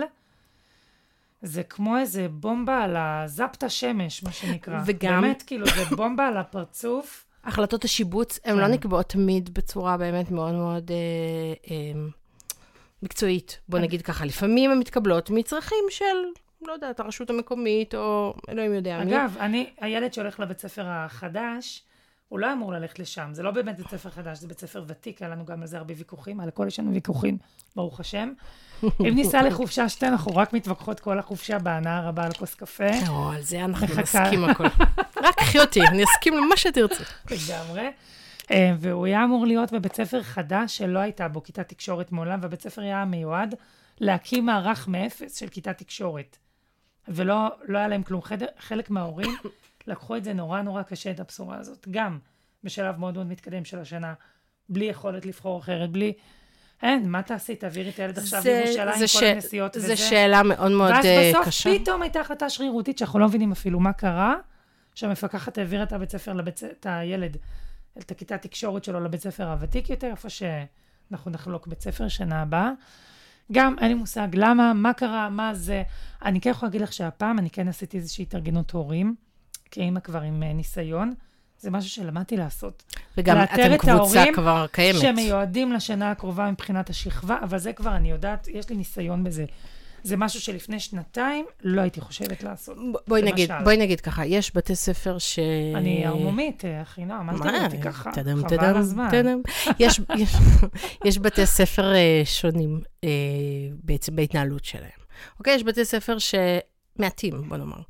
זה 1.43 1.63
כמו 1.63 1.99
איזה 1.99 2.27
בומבה 2.31 2.79
על 2.83 2.97
הזפת 2.97 3.63
השמש, 3.63 4.23
מה 4.23 4.33
שנקרא. 4.33 4.81
וגם- 4.87 5.21
באמת, 5.21 5.43
כאילו, 5.47 5.67
זה 5.67 5.97
בומבה 5.97 6.27
על 6.29 6.37
הפרצוף. 6.37 7.25
החלטות 7.45 7.85
השיבוץ, 7.85 8.39
הן 8.45 8.55
כן. 8.55 8.61
לא 8.61 8.67
נקבעות 8.69 9.09
תמיד 9.09 9.55
בצורה 9.55 9.97
באמת 9.97 10.31
מאוד 10.31 10.55
מאוד 10.55 10.91
אה, 10.91 10.97
אה, 11.75 12.01
מקצועית. 13.03 13.61
בוא 13.69 13.79
נגיד 13.79 14.03
ככה, 14.03 14.25
לפעמים 14.25 14.71
הן 14.71 14.79
מתקבלות 14.79 15.31
מצרכים 15.31 15.85
של, 15.91 16.05
לא 16.67 16.73
יודעת, 16.73 17.01
הרשות 17.01 17.31
המקומית, 17.31 17.95
או 17.95 18.35
אלוהים 18.49 18.75
יודע 18.75 19.05
מי. 19.05 19.17
אגב, 19.17 19.37
אני, 19.41 19.71
הילד 19.81 20.13
שהולך 20.13 20.41
לבית 20.41 20.61
ספר 20.61 20.85
החדש, 20.87 21.85
הוא 22.29 22.39
לא 22.39 22.53
אמור 22.53 22.73
ללכת 22.73 22.99
לשם. 22.99 23.31
זה 23.33 23.43
לא 23.43 23.51
באמת 23.51 23.77
בית 23.77 23.89
ספר 23.89 24.11
חדש, 24.11 24.39
זה 24.39 24.49
בית 24.49 24.61
ספר 24.61 24.85
ותיק, 24.87 25.23
היה 25.23 25.31
לנו 25.31 25.45
גם 25.45 25.61
על 25.61 25.67
זה 25.67 25.79
הרבה 25.79 25.95
ויכוחים, 25.97 26.41
על 26.41 26.49
הכל 26.49 26.67
יש 26.67 26.79
לנו 26.79 26.93
ויכוחים, 26.93 27.39
ברוך 27.77 28.01
השם. 28.01 28.33
אם 29.09 29.15
ניסע 29.15 29.43
לחופשה 29.43 29.89
שתי, 29.89 30.07
אנחנו 30.07 30.37
רק 30.37 30.53
מתווכחות 30.53 31.01
כל 31.01 31.19
החופשה 31.19 31.59
בהנאה 31.59 32.09
רבה 32.09 32.25
על 32.25 32.33
כוס 32.33 32.55
קפה. 32.55 32.91
או, 33.09 33.31
על 33.31 33.43
זה 33.43 33.65
אנחנו. 33.65 34.03
נסכים 34.03 34.45
הכל. 34.45 34.65
רק 35.25 35.35
קחי 35.37 35.59
אותי, 35.59 35.81
אני 35.87 36.05
אסכים 36.05 36.35
למה 36.35 36.57
שתרצי. 36.57 37.03
לגמרי. 37.31 37.91
אה, 38.51 38.73
והוא 38.81 39.07
היה 39.07 39.25
אמור 39.25 39.47
להיות 39.47 39.73
בבית 39.73 39.95
ספר 39.95 40.23
חדש 40.23 40.79
שלא 40.79 40.99
הייתה 40.99 41.29
בו 41.29 41.43
כיתת 41.43 41.69
תקשורת 41.69 42.13
מעולם, 42.13 42.39
והבית 42.43 42.63
ספר 42.63 42.83
היה 42.83 43.05
מיועד 43.05 43.55
להקים 44.01 44.47
מערך 44.47 44.89
מאפס 44.89 45.37
של 45.39 45.49
כיתת 45.49 45.79
תקשורת. 45.79 46.39
ולא 47.09 47.49
לא 47.69 47.79
היה 47.79 47.89
להם 47.89 48.03
כלום. 48.03 48.23
חדר, 48.23 48.47
חלק 48.59 48.91
מההורים 48.91 49.37
לקחו 49.87 50.17
את 50.17 50.25
זה 50.25 50.33
נורא 50.33 50.63
נורא 50.63 50.83
קשה, 50.83 51.11
את 51.11 51.21
הבשורה 51.21 51.59
הזאת. 51.59 51.87
גם 51.91 52.19
בשלב 52.65 52.97
מאוד 52.97 53.15
מאוד 53.15 53.27
מתקדם 53.27 53.65
של 53.65 53.79
השנה, 53.79 54.15
בלי 54.69 54.85
יכולת 54.85 55.27
לבחור 55.27 55.59
אחרת, 55.61 55.91
בלי... 55.91 56.13
אין, 56.83 57.09
מה 57.11 57.23
תעשי? 57.23 57.57
תעבירי 57.57 57.91
את 57.91 57.99
הילד 57.99 58.19
עכשיו 58.19 58.43
לירושלים, 58.45 58.99
כל 58.99 59.07
ש- 59.07 59.23
הנסיעות 59.23 59.77
וזה. 59.77 59.95
זו 59.95 60.03
שאלה 60.09 60.43
מאוד 60.43 60.73
מאוד 60.73 60.91
ואז 60.91 61.05
אה, 61.05 61.31
בסוף 61.31 61.47
קשה. 61.47 61.79
פתאום 61.79 62.03
הייתה 62.03 62.21
החלטה 62.21 62.51
שרירותית 62.51 62.99
שאנחנו 62.99 63.19
לא 63.19 63.29
מבינים 63.29 63.53
אפילו 63.53 63.81
מה 63.81 63.93
קרה, 63.93 64.35
שהמפקחת 64.95 65.59
העבירה 65.59 65.83
את 65.83 65.93
הבית 65.93 66.11
ספר, 66.11 66.33
לבית, 66.33 66.61
את 66.65 66.87
הילד, 66.91 67.37
את 67.99 68.11
הכיתת 68.11 68.43
תקשורת 68.43 68.85
שלו 68.85 69.01
לבית 69.01 69.21
ספר 69.21 69.49
הוותיק 69.49 69.91
יותר, 69.91 70.07
איפה 70.07 70.29
שאנחנו 70.29 71.31
נחלוק 71.31 71.67
בית 71.67 71.81
ספר 71.81 72.09
שנה 72.09 72.43
הבאה. 72.43 72.71
גם 73.53 73.77
אין 73.81 73.89
לי 73.89 73.95
מושג 73.95 74.29
למה, 74.35 74.73
מה 74.75 74.93
קרה, 74.93 75.31
מה 75.31 75.55
זה. 75.55 75.83
אני 76.25 76.41
כן 76.41 76.51
יכולה 76.51 76.69
להגיד 76.69 76.81
לך 76.81 76.93
שהפעם 76.93 77.39
אני 77.39 77.51
כן 77.51 77.69
עשיתי 77.69 77.97
איזושהי 77.97 78.23
התארגנות 78.23 78.71
הורים, 78.71 79.15
כאימא 79.71 80.01
כבר 80.01 80.21
עם 80.21 80.43
אה, 80.43 80.53
ניסיון. 80.53 81.13
זה 81.59 81.71
משהו 81.71 81.91
שלמדתי 81.91 82.37
לעשות. 82.37 82.95
וגם 83.19 83.37
לאתר 83.37 83.55
אתם 83.55 83.75
את 83.75 83.81
קבוצה 83.81 83.93
ההורים 83.93 84.35
כבר 84.35 84.67
קיימת. 84.73 85.01
שמיועדים 85.01 85.73
לשנה 85.73 86.11
הקרובה 86.11 86.51
מבחינת 86.51 86.91
השכבה, 86.91 87.39
אבל 87.43 87.59
זה 87.59 87.73
כבר, 87.73 87.97
אני 87.97 88.11
יודעת, 88.11 88.49
יש 88.49 88.69
לי 88.69 88.77
ניסיון 88.77 89.25
בזה. 89.25 89.45
זה 90.03 90.17
משהו 90.17 90.41
שלפני 90.41 90.81
שנתיים 90.81 91.45
לא 91.63 91.81
הייתי 91.81 92.01
חושבת 92.01 92.43
לעשות. 92.43 92.77
ב- 92.77 93.09
בואי 93.09 93.23
נגיד. 93.23 93.51
בואי 93.65 93.77
נגיד 93.77 94.01
ככה, 94.01 94.27
יש 94.27 94.57
בתי 94.57 94.75
ספר 94.75 95.19
ש... 95.19 95.39
אני 95.75 96.07
ערמומית, 96.07 96.65
אה, 96.65 96.83
אחי 96.83 97.05
נועם, 97.05 97.31
אל 97.31 97.39
תראי 97.39 97.65
אותי 97.65 97.81
ככה, 97.81 98.11
תדם, 98.13 98.39
חבל 98.39 98.49
תדם, 98.49 98.77
הזמן. 98.77 99.09
תדם. 99.11 99.41
יש, 99.79 100.01
יש, 100.19 100.35
יש 101.05 101.19
בתי 101.19 101.47
ספר 101.47 101.95
אה, 101.95 102.23
שונים 102.25 102.81
אה, 103.05 103.09
בעצם 103.75 104.17
בהתנהלות 104.17 104.65
שלהם. 104.65 105.03
אוקיי? 105.39 105.55
יש 105.55 105.63
בתי 105.65 105.85
ספר 105.85 106.17
שמעטים, 106.19 107.49
בוא 107.49 107.57
נאמר, 107.57 107.81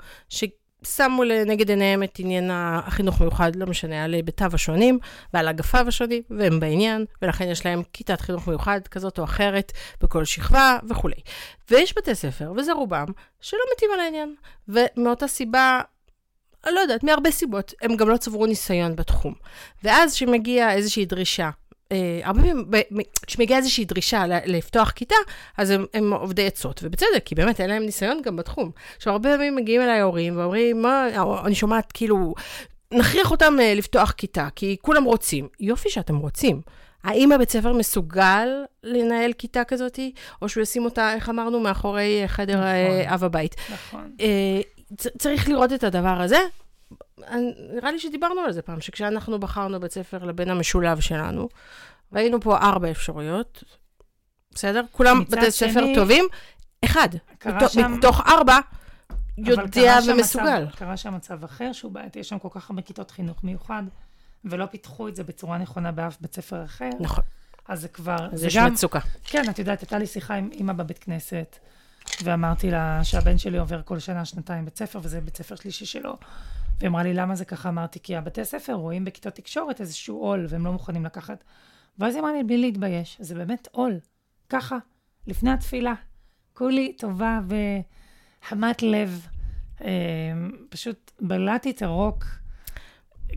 ששמו 0.85 1.25
לנגד 1.25 1.69
עיניהם 1.69 2.03
את 2.03 2.19
עניין 2.19 2.51
החינוך 2.53 3.21
מיוחד, 3.21 3.57
לא 3.57 3.67
משנה, 3.67 4.05
על 4.05 4.15
היבטיו 4.15 4.51
השונים 4.55 4.99
ועל 5.35 5.49
אגפיו 5.49 5.89
השונים, 5.89 6.23
והם 6.31 6.61
בעניין, 6.61 7.05
ולכן 7.23 7.49
יש 7.49 7.67
להם 7.67 7.83
כיתת 7.93 8.21
חינוך 8.21 8.49
מיוחד 8.49 8.81
כזאת 8.91 9.19
או 9.19 9.25
אחרת 9.25 9.73
בכל 10.01 10.25
שכבה 10.25 10.79
וכולי. 10.89 11.17
ויש 11.71 11.95
בתי 11.99 12.15
ספר, 12.15 12.53
וזה 12.57 12.73
רובם, 12.73 13.07
שלא 13.41 13.61
מתים 13.75 13.89
על 13.95 14.01
העניין. 14.01 14.35
ומאותה 14.69 15.29
סיבה, 15.29 15.81
אני 16.67 16.75
לא 16.75 16.81
יודעת, 16.81 17.05
מהרבה 17.05 17.31
סיבות, 17.31 17.75
הם 17.83 17.97
גם 17.97 18.09
לא 18.09 18.17
צברו 18.17 18.47
ניסיון 18.47 18.97
בתחום. 18.97 19.35
ואז 19.85 20.15
כשמגיעה 20.15 20.75
איזושהי 20.75 21.05
דרישה, 21.05 21.51
הרבה 22.23 22.41
פעמים, 22.41 22.71
כשמגיעה 23.27 23.59
איזושהי 23.59 23.85
דרישה 23.85 24.25
לפתוח 24.47 24.91
כיתה, 24.91 25.15
אז 25.57 25.71
הם, 25.71 25.87
הם 25.95 26.13
עובדי 26.13 26.47
עצות, 26.47 26.81
ובצדק, 26.85 27.23
כי 27.25 27.35
באמת 27.35 27.61
אין 27.61 27.71
להם 27.71 27.83
ניסיון 27.83 28.21
גם 28.25 28.37
בתחום. 28.37 28.71
עכשיו, 28.97 29.13
הרבה 29.13 29.31
פעמים 29.31 29.57
מגיעים 29.57 29.81
אליי 29.81 30.01
ההורים 30.01 30.37
ואומרים, 30.37 30.83
מה, 30.83 31.09
אני 31.45 31.55
שומעת 31.55 31.93
כאילו, 31.93 32.35
נכריח 32.93 33.31
אותם 33.31 33.57
אה, 33.61 33.75
לפתוח 33.75 34.11
כיתה, 34.11 34.49
כי 34.57 34.77
כולם 34.83 35.05
רוצים. 35.05 35.49
יופי 35.61 35.91
שאתם 35.91 36.17
רוצים. 36.17 36.61
האם 37.05 37.33
הבית 37.33 37.51
ספר 37.51 37.73
מסוגל 37.73 38.49
לנהל 38.83 39.33
כיתה 39.33 39.65
כזאת, 39.65 39.99
או 40.43 40.49
שהוא 40.49 40.63
ישים 40.63 40.85
אותה, 40.85 41.15
איך 41.15 41.29
אמרנו, 41.29 41.61
מאחורי 41.61 42.23
אה, 42.23 42.29
חדר 42.29 42.55
נכון. 42.55 42.67
אה, 42.67 43.15
אב 43.15 43.25
הבית? 43.25 43.57
נכון. 43.73 44.11
אה, 44.21 44.61
צריך 45.19 45.49
לראות 45.49 45.73
את 45.73 45.85
הדבר 45.85 46.23
הזה. 46.23 46.39
נראה 47.75 47.93
לי 47.93 47.99
שדיברנו 47.99 48.41
על 48.41 48.53
זה 48.53 48.63
פעם, 48.63 48.81
שכשאנחנו 48.81 49.41
בחרנו 49.41 49.81
בית 49.81 49.93
ספר 49.93 50.25
לבן 50.25 50.51
המשולב 50.51 51.01
שלנו, 51.01 51.49
ראינו 52.13 52.41
פה 52.41 52.59
ארבע 52.59 52.91
אפשרויות, 52.91 53.65
בסדר? 54.55 54.83
כולם 54.93 55.25
בתי 55.25 55.51
שני, 55.51 55.71
ספר 55.71 55.95
טובים, 55.95 56.25
אחד, 56.85 57.09
מתוך, 57.47 57.73
שם- 57.73 57.93
מתוך 57.93 58.21
ארבע, 58.27 58.59
יודע 59.39 59.63
קרה 59.73 59.99
ומסוגל. 60.09 60.65
מצב- 60.65 60.77
קרה 60.77 60.97
שם 60.97 61.15
מצב 61.15 61.45
אחר, 61.45 61.73
שהוא 61.73 61.93
בעייתי, 61.93 62.19
יש 62.19 62.29
שם 62.29 62.39
כל 62.39 62.49
כך 62.51 62.71
הרבה 62.71 62.83
כיתות 62.83 63.11
חינוך 63.11 63.45
מיוחד, 63.45 63.83
ולא 64.45 64.67
פיתחו 64.67 65.09
את 65.09 65.17
זה 65.17 65.25
בצורה 65.25 65.59
נכונה 65.59 65.93
באף 65.93 66.17
בית 66.21 66.35
ספר 66.35 66.65
אחר, 66.65 66.91
נכון, 67.01 67.25
אז 67.69 67.81
זה 67.81 67.89
כבר, 67.89 68.17
אז 68.33 68.41
זה 68.41 68.47
יש 68.47 68.57
גם, 68.57 68.73
מצוקה. 68.73 68.99
כן, 69.25 69.51
את 69.51 69.59
יודעת, 69.59 69.81
הייתה 69.81 69.99
לי 69.99 70.07
שיחה 70.07 70.35
עם 70.35 70.51
אימא 70.53 70.73
בבית 70.73 70.99
כנסת, 70.99 71.59
ואמרתי 72.25 72.71
לה 72.71 73.01
שהבן 73.05 73.39
שלי 73.39 73.59
עובר 73.59 73.83
כל 73.83 73.99
שנה 73.99 74.25
שנתיים 74.25 74.65
בית 74.65 74.79
ספר, 74.79 74.99
וזה 75.03 75.21
בית 75.21 75.37
ספר 75.37 75.55
שלישי 75.57 75.87
שלו. 75.87 76.17
והיא 76.83 76.91
אמרה 76.91 77.03
לי, 77.03 77.15
למה 77.15 77.35
זה 77.35 77.45
ככה? 77.45 77.69
אמרתי, 77.69 77.99
כי 78.03 78.17
הבתי 78.17 78.45
ספר 78.45 78.73
רואים 78.73 79.05
בכיתות 79.05 79.35
תקשורת 79.35 79.81
איזשהו 79.81 80.19
עול, 80.19 80.47
והם 80.49 80.67
לא 80.67 80.73
מוכנים 80.73 81.05
לקחת. 81.05 81.45
ואז 81.99 82.15
היא 82.15 82.23
אמרה 82.23 82.33
לי, 82.33 82.45
בלי 82.45 82.59
להתבייש, 82.59 83.17
זה 83.21 83.35
באמת 83.35 83.69
עול. 83.73 83.99
ככה, 84.49 84.79
לפני 85.27 85.51
התפילה. 85.51 85.95
כולי 86.55 86.93
טובה 86.93 87.41
וחמת 87.49 88.83
לב. 88.83 89.27
אה, 89.85 89.91
פשוט 90.69 91.13
בלעתי 91.21 91.71
את 91.71 91.83
הרוק, 91.83 92.25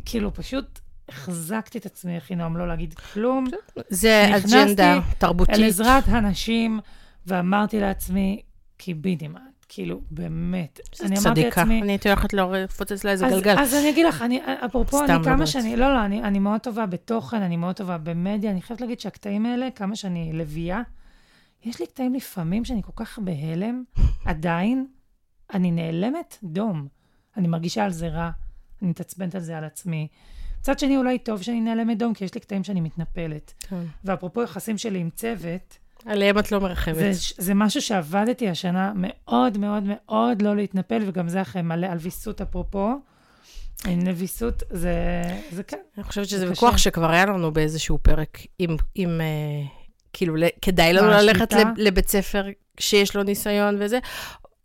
כאילו, 0.06 0.34
פשוט 0.34 0.80
החזקתי 1.10 1.78
את 1.78 1.86
עצמי, 1.86 2.18
הכי 2.18 2.36
נועם, 2.36 2.58
לא 2.58 2.68
להגיד 2.68 2.94
כלום. 2.94 3.46
זה 3.90 4.26
נכנסתי 4.30 4.62
אג'נדה 4.62 5.00
תרבותית. 5.18 5.56
אל 5.56 5.64
עזרת 5.64 6.04
הנשים, 6.08 6.80
ואמרתי 7.28 7.80
לעצמי, 7.80 8.42
קיבינימה, 8.78 9.40
כאילו, 9.70 10.02
באמת. 10.12 10.80
אני 11.06 11.16
אמרתי. 11.20 11.44
לעצמי, 11.44 11.82
אני 11.82 11.92
הייתי 11.92 12.10
הולכת 12.10 12.34
לפוצץ 12.34 13.04
לה 13.04 13.12
איזה 13.12 13.28
גלגל. 13.30 13.60
אז 13.60 13.74
אני 13.74 13.90
אגיד 13.90 14.06
לך, 14.06 14.22
אני, 14.22 14.42
אפרופו, 14.66 15.00
אני 15.00 15.08
כמה 15.08 15.34
מדברת. 15.34 15.48
שאני, 15.48 15.76
לא, 15.76 15.94
לא, 15.94 16.06
אני, 16.06 16.24
אני 16.24 16.40
מאוד 16.40 16.62
טובה 16.62 16.86
בתוכן, 16.86 17.42
אני 17.42 17.58
מאוד 17.58 17.76
טובה 17.76 17.98
במדיה, 17.98 18.52
אני 18.52 18.62
חייבת 18.62 18.82
להגיד 18.82 19.00
שהקטעים 19.00 19.46
האלה, 19.46 19.72
כמה 19.72 19.96
שאני 19.96 20.34
לביאה, 20.34 20.82
יש 21.66 21.80
לי 21.80 21.88
קטעים 21.88 22.14
לפעמים 22.14 22.66
שאני 22.66 22.82
כל 22.84 22.92
כך 22.96 23.20
בהלם, 23.20 23.84
עדיין, 24.26 24.88
אני 25.54 25.72
נעלמת 25.72 26.38
דום. 26.44 26.88
אני 27.38 27.48
מרגישה 27.48 27.86
על 27.86 27.92
זה 27.92 28.08
רע, 28.08 28.30
אני 28.82 28.90
מתעצבנת 28.90 29.36
על 29.36 29.42
זה 29.42 29.58
על 29.58 29.64
עצמי. 29.64 30.08
מצד 30.60 30.80
שני, 30.80 30.98
אולי 30.98 31.20
טוב 31.20 31.42
שאני 31.42 31.62
נעלמת 31.62 31.98
דום, 31.98 32.14
כי 32.14 32.26
יש 32.26 32.34
לי 32.34 32.42
קטעים 32.42 32.64
שאני 32.64 32.82
מתנפלת. 32.82 33.54
כן. 33.60 33.84
ואפרופו 34.04 34.44
יחסים 34.44 34.78
שלי 34.78 35.00
עם 35.00 35.10
צוות, 35.10 35.78
עליהם 36.06 36.40
את 36.40 36.52
לא 36.52 36.60
מרחמת. 36.62 36.96
זה, 36.96 37.12
זה 37.38 37.54
משהו 37.54 37.82
שעבדתי 37.82 38.50
השנה 38.50 38.92
מאוד 38.96 39.58
מאוד 39.58 39.84
מאוד 39.86 40.42
לא 40.42 40.56
להתנפל, 40.56 41.02
וגם 41.06 41.30
זה 41.30 41.42
אחרי 41.42 41.62
מלא 41.62 41.88
על 41.88 41.98
ויסות 42.02 42.42
אפרופו. 42.42 42.90
עם 43.88 44.00
ויסות, 44.16 44.64
זה, 44.70 44.94
זה 45.52 45.64
כן. 45.64 45.78
אני 45.98 46.04
חושבת 46.04 46.26
שזה 46.28 46.40
זה 46.40 46.50
ויכוח. 46.50 46.78
שכבר 46.78 47.12
היה 47.12 47.26
לנו 47.26 47.52
באיזשהו 47.54 47.98
פרק, 47.98 48.38
אם, 48.60 48.76
אם 48.96 49.22
אה, 49.22 49.68
כאילו, 50.14 50.36
כדאי 50.62 50.94
לנו 50.94 51.08
מה, 51.08 51.22
ללכת? 51.22 51.54
לב- 51.54 51.68
לבית 51.78 52.10
ספר 52.10 52.46
שיש 52.80 53.16
לו 53.16 53.24
ניסיון 53.24 53.78
וזה, 53.80 54.00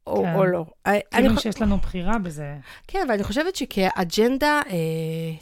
או, 0.06 0.22
כן. 0.22 0.34
או 0.34 0.44
לא. 0.44 0.64
אני- 0.86 0.94
אני 1.12 1.22
כאילו 1.22 1.34
חו- 1.36 1.40
שיש 1.42 1.62
לנו 1.62 1.76
בחירה 1.78 2.18
בזה. 2.18 2.56
כן, 2.88 2.98
אבל 3.06 3.14
אני 3.14 3.24
חושבת 3.24 3.56
שכאג'נדה 3.56 4.60
אה, 4.70 4.76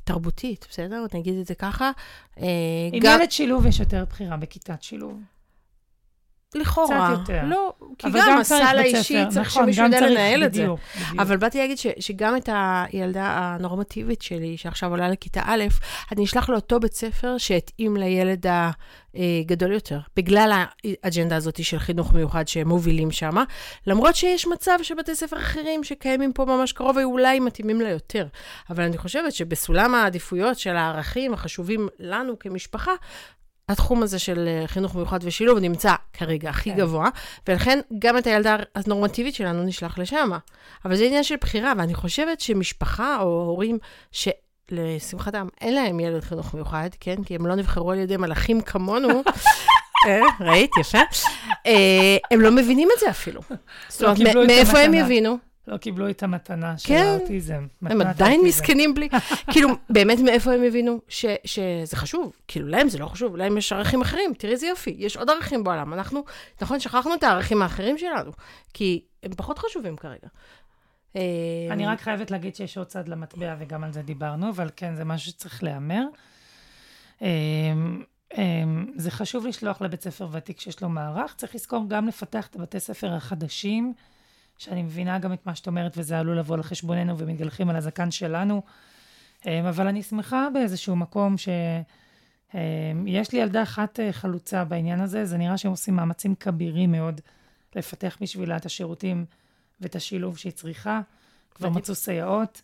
תרבותית, 0.05 0.67
בסדר? 0.71 1.05
נגיד 1.15 1.39
את 1.39 1.47
זה 1.47 1.55
ככה, 1.55 1.91
אה, 2.41 2.45
עם 2.93 3.01
גם... 3.01 3.19
ילד 3.21 3.31
שילוב 3.31 3.67
יש 3.67 3.81
יותר 3.81 4.05
בחירה 4.11 4.37
בכיתת 4.37 4.83
שילוב. 4.83 5.21
לכאורה. 6.55 7.11
קצת 7.13 7.29
יותר. 7.29 7.45
לא, 7.47 7.73
כי 7.99 8.07
גם 8.11 8.13
צריך 8.13 8.41
הסל 8.41 8.79
האישי. 8.79 9.25
צריך 9.29 9.49
נכון, 9.49 9.65
שמישהו 9.65 9.85
גם 9.85 9.91
צריך, 9.91 10.03
לנהל 10.11 10.45
את 10.45 10.55
זה. 10.55 10.61
בדיוק, 10.63 10.81
בדיוק. 10.95 11.21
אבל 11.21 11.37
באתי 11.37 11.59
להגיד 11.59 11.79
ש, 11.79 11.87
שגם 11.99 12.37
את 12.37 12.49
הילדה 12.53 13.27
הנורמטיבית 13.27 14.23
שלי, 14.23 14.57
שעכשיו 14.57 14.91
עולה 14.91 15.09
לכיתה 15.09 15.43
א', 15.45 15.65
אני 16.13 16.25
אשלח 16.25 16.49
לאותו 16.49 16.81
בית 16.81 16.95
ספר 16.95 17.39
שהתאים 17.39 17.97
לילד 17.97 18.47
הגדול 19.15 19.73
יותר, 19.73 19.99
בגלל 20.17 20.65
האג'נדה 21.03 21.37
הזאת 21.37 21.65
של 21.65 21.79
חינוך 21.79 22.13
מיוחד 22.13 22.49
שהם 22.49 22.69
מובילים 22.69 23.11
שם, 23.11 23.37
למרות 23.87 24.17
שיש 24.17 24.47
מצב 24.47 24.79
שבתי 24.83 25.15
ספר 25.15 25.39
אחרים 25.39 25.85
שקיימים 25.85 26.33
פה 26.33 26.45
ממש 26.45 26.73
קרוב, 26.73 26.97
ואולי 26.97 27.41
מתאימים 27.41 27.81
לה 27.81 27.91
יותר. 27.91 28.27
אבל 28.71 28.85
אני 28.85 28.99
חושבת 28.99 29.33
שבסולם 29.33 29.95
העדיפויות 29.95 30.59
של 30.59 30.77
הערכים 30.77 31.35
החשובים 31.35 31.89
לנו 31.99 32.39
כמשפחה, 32.39 32.93
התחום 33.69 34.03
הזה 34.03 34.19
של 34.19 34.49
אה, 34.49 34.67
חינוך 34.67 34.95
מיוחד 34.95 35.19
ושילוב 35.23 35.59
נמצא 35.59 35.95
כרגע 36.13 36.51
הכי 36.51 36.71
כן. 36.71 36.77
גבוה, 36.77 37.09
ולכן 37.49 37.81
גם 37.99 38.19
את 38.19 38.27
הילדה 38.27 38.57
הנורמטיבית 38.75 39.35
שלנו 39.35 39.63
נשלח 39.63 39.99
לשם. 39.99 40.31
אבל 40.85 40.97
זה 40.97 41.05
עניין 41.05 41.23
של 41.23 41.35
בחירה, 41.41 41.73
ואני 41.79 41.95
חושבת 41.95 42.41
שמשפחה 42.41 43.17
או 43.21 43.27
הורים 43.27 43.79
שלשמחתם 44.13 45.49
אין 45.61 45.75
להם 45.75 46.01
ילד 46.01 46.25
חינוך 46.25 46.55
מיוחד, 46.55 46.89
כן? 47.01 47.23
כי 47.25 47.35
הם 47.35 47.47
לא 47.47 47.55
נבחרו 47.55 47.93
על 47.93 47.99
ידי 47.99 48.17
מלאכים 48.17 48.61
כמונו, 48.61 49.09
אה, 50.07 50.21
ראית? 50.41 50.71
יפה. 50.81 50.99
אה, 51.67 52.17
הם 52.31 52.41
לא 52.41 52.51
מבינים 52.51 52.89
את 52.95 53.01
זה 53.01 53.11
אפילו. 53.11 53.41
זאת 53.89 54.03
אומרת, 54.03 54.37
מאיפה 54.47 54.79
הם. 54.79 54.95
יבינו? 54.95 55.48
לא 55.69 55.77
קיבלו 55.77 56.11
את 56.11 56.23
המתנה 56.23 56.79
של 56.79 56.89
כן. 56.89 57.05
האוטיזם. 57.19 57.67
הם 57.83 58.01
עדיין 58.01 58.41
האוטיזם. 58.41 58.49
מסכנים 58.49 58.95
בלי, 58.95 59.09
כאילו, 59.53 59.69
באמת 59.91 60.19
מאיפה 60.19 60.53
הם 60.53 60.63
הבינו 60.63 61.01
ש, 61.09 61.27
שזה 61.45 61.97
חשוב? 61.97 62.33
כאילו, 62.49 62.69
להם 62.69 62.89
זה 62.89 62.99
לא 62.99 63.07
חשוב, 63.07 63.37
להם 63.37 63.59
יש 63.59 63.73
ערכים 63.73 64.01
אחרים, 64.01 64.33
תראי 64.39 64.53
איזה 64.53 64.67
יופי, 64.67 64.97
יש 64.99 65.17
עוד 65.17 65.31
ערכים 65.31 65.65
בעולם. 65.65 65.95
אנחנו, 65.95 66.25
נכון, 66.63 66.81
שכחנו 66.81 67.15
את 67.15 67.23
הערכים 67.23 67.63
האחרים 67.63 67.99
שלנו, 67.99 68.31
כי 68.75 69.03
הם 69.23 69.33
פחות 69.37 69.59
חשובים 69.59 69.97
כרגע. 69.97 70.29
אה, 71.17 71.23
אני 71.71 71.87
רק 71.87 72.01
חייבת 72.01 72.31
להגיד 72.31 72.57
שיש 72.57 72.79
עוד 72.79 72.87
צד 72.87 73.09
למטבע, 73.09 73.55
וגם 73.59 73.85
על 73.85 73.93
זה 73.93 74.03
דיברנו, 74.03 74.51
אבל 74.51 74.71
כן, 74.77 74.95
זה 74.95 75.05
משהו 75.05 75.31
שצריך 75.31 75.63
להיאמר. 75.63 76.05
אמ, 77.23 78.03
אמ, 78.37 78.87
זה 78.97 79.11
חשוב 79.11 79.47
לשלוח 79.47 79.83
לבית 79.83 80.03
ספר 80.03 80.29
ותיק 80.33 80.61
שיש 80.61 80.83
לו 80.83 80.89
מערך. 80.89 81.35
צריך 81.35 81.55
לזכור 81.55 81.85
גם 81.89 82.09
לפתח 82.09 82.47
את 82.47 82.57
הבתי 82.57 82.81
ספר 82.81 83.13
החדשים, 83.13 83.95
שאני 84.59 84.83
מבינה 84.83 85.19
גם 85.19 85.33
את 85.33 85.47
מה 85.47 85.55
שאת 85.55 85.67
אומרת, 85.67 85.93
וזה 85.97 86.19
עלול 86.19 86.39
לבוא 86.39 86.55
על 86.55 86.63
חשבוננו 86.63 87.19
ומתגלחים 87.19 87.71
על 87.71 87.77
הזקן 87.77 88.11
שלנו. 88.11 88.63
אמ, 89.47 89.67
אבל 89.67 89.87
אני 89.87 90.03
שמחה 90.03 90.49
באיזשהו 90.55 90.97
מקום 90.97 91.37
שיש 91.39 93.33
לי 93.33 93.39
ילדה 93.39 93.63
אחת 93.63 94.01
אה, 94.01 94.13
חלוצה 94.13 94.65
בעניין 94.65 95.01
הזה, 95.01 95.25
זה 95.25 95.37
נראה 95.37 95.59
שהם 95.59 95.71
עושים 95.71 95.97
מאמצים 95.97 96.35
כבירים 96.35 96.93
מאוד 96.93 97.21
לפתח 97.77 98.17
בשבילה 98.21 98.57
את 98.57 98.67
השירותים 98.67 99.25
ואת 99.81 99.97
השילוב 99.97 100.39
שהיא 100.39 100.53
צריכה. 100.53 101.01
כבר. 101.55 101.69
מצאו 101.71 101.95
סייעות. 101.95 102.63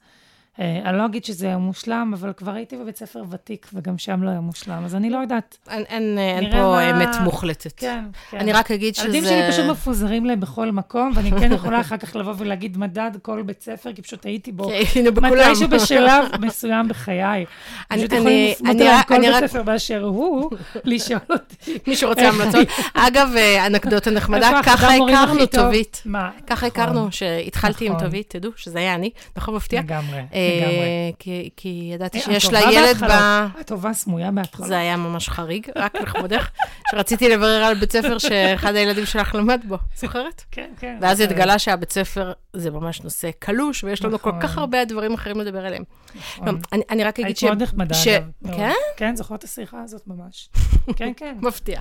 אה, 0.61 0.81
אני 0.85 0.99
לא 0.99 1.07
אגיד 1.07 1.25
שזה 1.25 1.47
היה 1.47 1.59
מושלם, 1.59 2.13
אבל 2.17 2.33
כבר 2.33 2.53
הייתי 2.53 2.77
בבית 2.77 2.97
ספר 2.97 3.23
ותיק, 3.31 3.67
וגם 3.75 3.99
שם 3.99 4.23
לא 4.23 4.31
היה 4.31 4.41
מושלם, 4.41 4.85
אז 4.85 4.95
אני 4.95 5.11
לא 5.11 5.19
יודעת. 5.19 5.59
אין, 5.71 5.85
אין, 5.89 6.19
אין 6.19 6.45
נראה 6.45 6.53
פה 6.63 6.69
מה- 6.69 6.91
אמת 6.91 7.17
מוחלטת. 7.25 7.73
כן, 7.77 8.05
כן. 8.31 8.39
אני 8.39 8.53
רק 8.53 8.71
אגיד 8.71 8.95
שזה... 8.95 9.05
הילדים 9.05 9.25
שלי 9.25 9.43
פשוט 9.53 9.65
מפוזרים 9.71 10.25
להם 10.27 10.41
בכל 10.41 10.71
מקום, 10.71 11.13
ואני 11.15 11.31
כן 11.31 11.53
יכולה 11.53 11.81
אחר 11.81 11.97
כך 11.97 12.17
לבוא 12.17 12.35
ולהגיד 12.39 12.79
מדד 12.79 13.11
כל 13.23 13.43
בית 13.43 13.63
ספר, 13.63 13.93
כי 13.93 14.03
פשוט 14.03 14.27
הייתי 14.27 14.53
בו. 14.53 14.69
כן. 14.95 15.05
מתישהו 15.23 15.69
בשלב 15.69 16.25
מסוים 16.41 16.89
בחיי. 16.89 17.45
אני- 17.91 17.99
פשוט 18.01 18.13
אני- 18.13 18.19
יכולים 18.21 18.51
לפנות 18.51 18.71
אני 18.77 18.83
אליי 18.83 18.95
רק- 18.99 19.09
כל 19.09 19.15
אני 19.15 19.27
בית 19.27 19.37
רק- 19.37 19.47
ספר 19.47 19.63
באשר 19.63 20.03
הוא, 20.03 20.51
לשאול 20.85 21.21
אותי. 21.31 21.79
מישהו 21.87 22.09
רוצה 22.09 22.29
המלצות? 22.29 22.69
אגב, 22.95 23.29
אה, 23.37 23.67
אנקדוטה 23.67 24.11
נחמדה, 24.11 24.51
ככה 24.65 24.89
הכרנו? 24.95 25.47
טובית. 25.47 26.03
מה? 26.05 26.31
ככה 26.47 26.67
נכון, 26.67 26.83
הכרנו, 26.83 27.09
שהתחלתי 27.13 27.87
עם 27.87 27.93
נכון. 27.93 28.05
טובית, 28.05 28.31
תדעו 28.31 28.51
שזה 28.57 28.79
היה 28.79 28.95
אני, 28.95 29.11
נכון 29.37 29.55
מפתיע? 29.55 29.81
לגמרי, 29.81 30.19
אה, 30.35 30.44
לגמרי. 30.61 31.13
כי- 31.19 31.51
כי 31.57 31.91
ידעתי 31.95 32.19
אה, 32.19 32.23
שיש 32.25 32.53
לה 32.53 32.61
ילד 32.61 32.97
ב... 32.97 33.01
בהתחלה. 33.01 33.49
את 33.61 33.67
טובה 33.67 33.93
סמויה 33.93 34.31
בהתחלה. 34.31 34.67
זה 34.67 34.79
היה 34.79 34.97
ממש 34.97 35.29
חריג, 35.29 35.67
רק 35.77 35.95
לכבודך, 35.97 36.51
שרציתי 36.91 37.29
לברר 37.29 37.65
על 37.65 37.75
בית 37.75 37.93
ספר 37.93 38.19
שאחד 38.19 38.75
הילדים 38.75 39.07
שלך 39.07 39.35
למד 39.35 39.61
בו, 39.69 39.77
זוכרת? 39.97 40.43
כן, 40.51 40.71
כן. 40.79 40.99
ואז. 41.01 41.21
התגלה 41.21 41.59
שהבית 41.59 41.93
ספר 41.93 42.33
זה 42.53 42.71
ממש 42.71 43.01
נושא 43.03 43.31
קלוש, 43.39 43.85
ויש 43.85 44.05
לנו 44.05 44.19
כל 44.19 44.29
נכון. 44.31 44.43
כך 44.43 44.59
הרבה 44.59 44.85
דברים 44.85 45.15
אחרים 45.15 45.41
לדבר 45.41 45.67
עליהם. 45.67 45.83
נכון. 46.39 46.61
אני- 46.91 47.05
רק 47.05 47.15
אגיד 47.15 47.27
היית 47.27 47.39
ש... 47.39 47.45
מאוד 47.45 47.63
נחמדה, 47.63 47.95
אגב. 48.05 48.25
כן? 48.57 48.73
כן, 48.97 49.17
זוכרת 49.17 49.39
את 49.39 49.45
השיחה 49.45 49.83
הזאת 49.83 50.03
ממש. 50.07 50.49
כן, 50.97 51.13
כן. 51.17 51.37
מפתיע. 51.41 51.81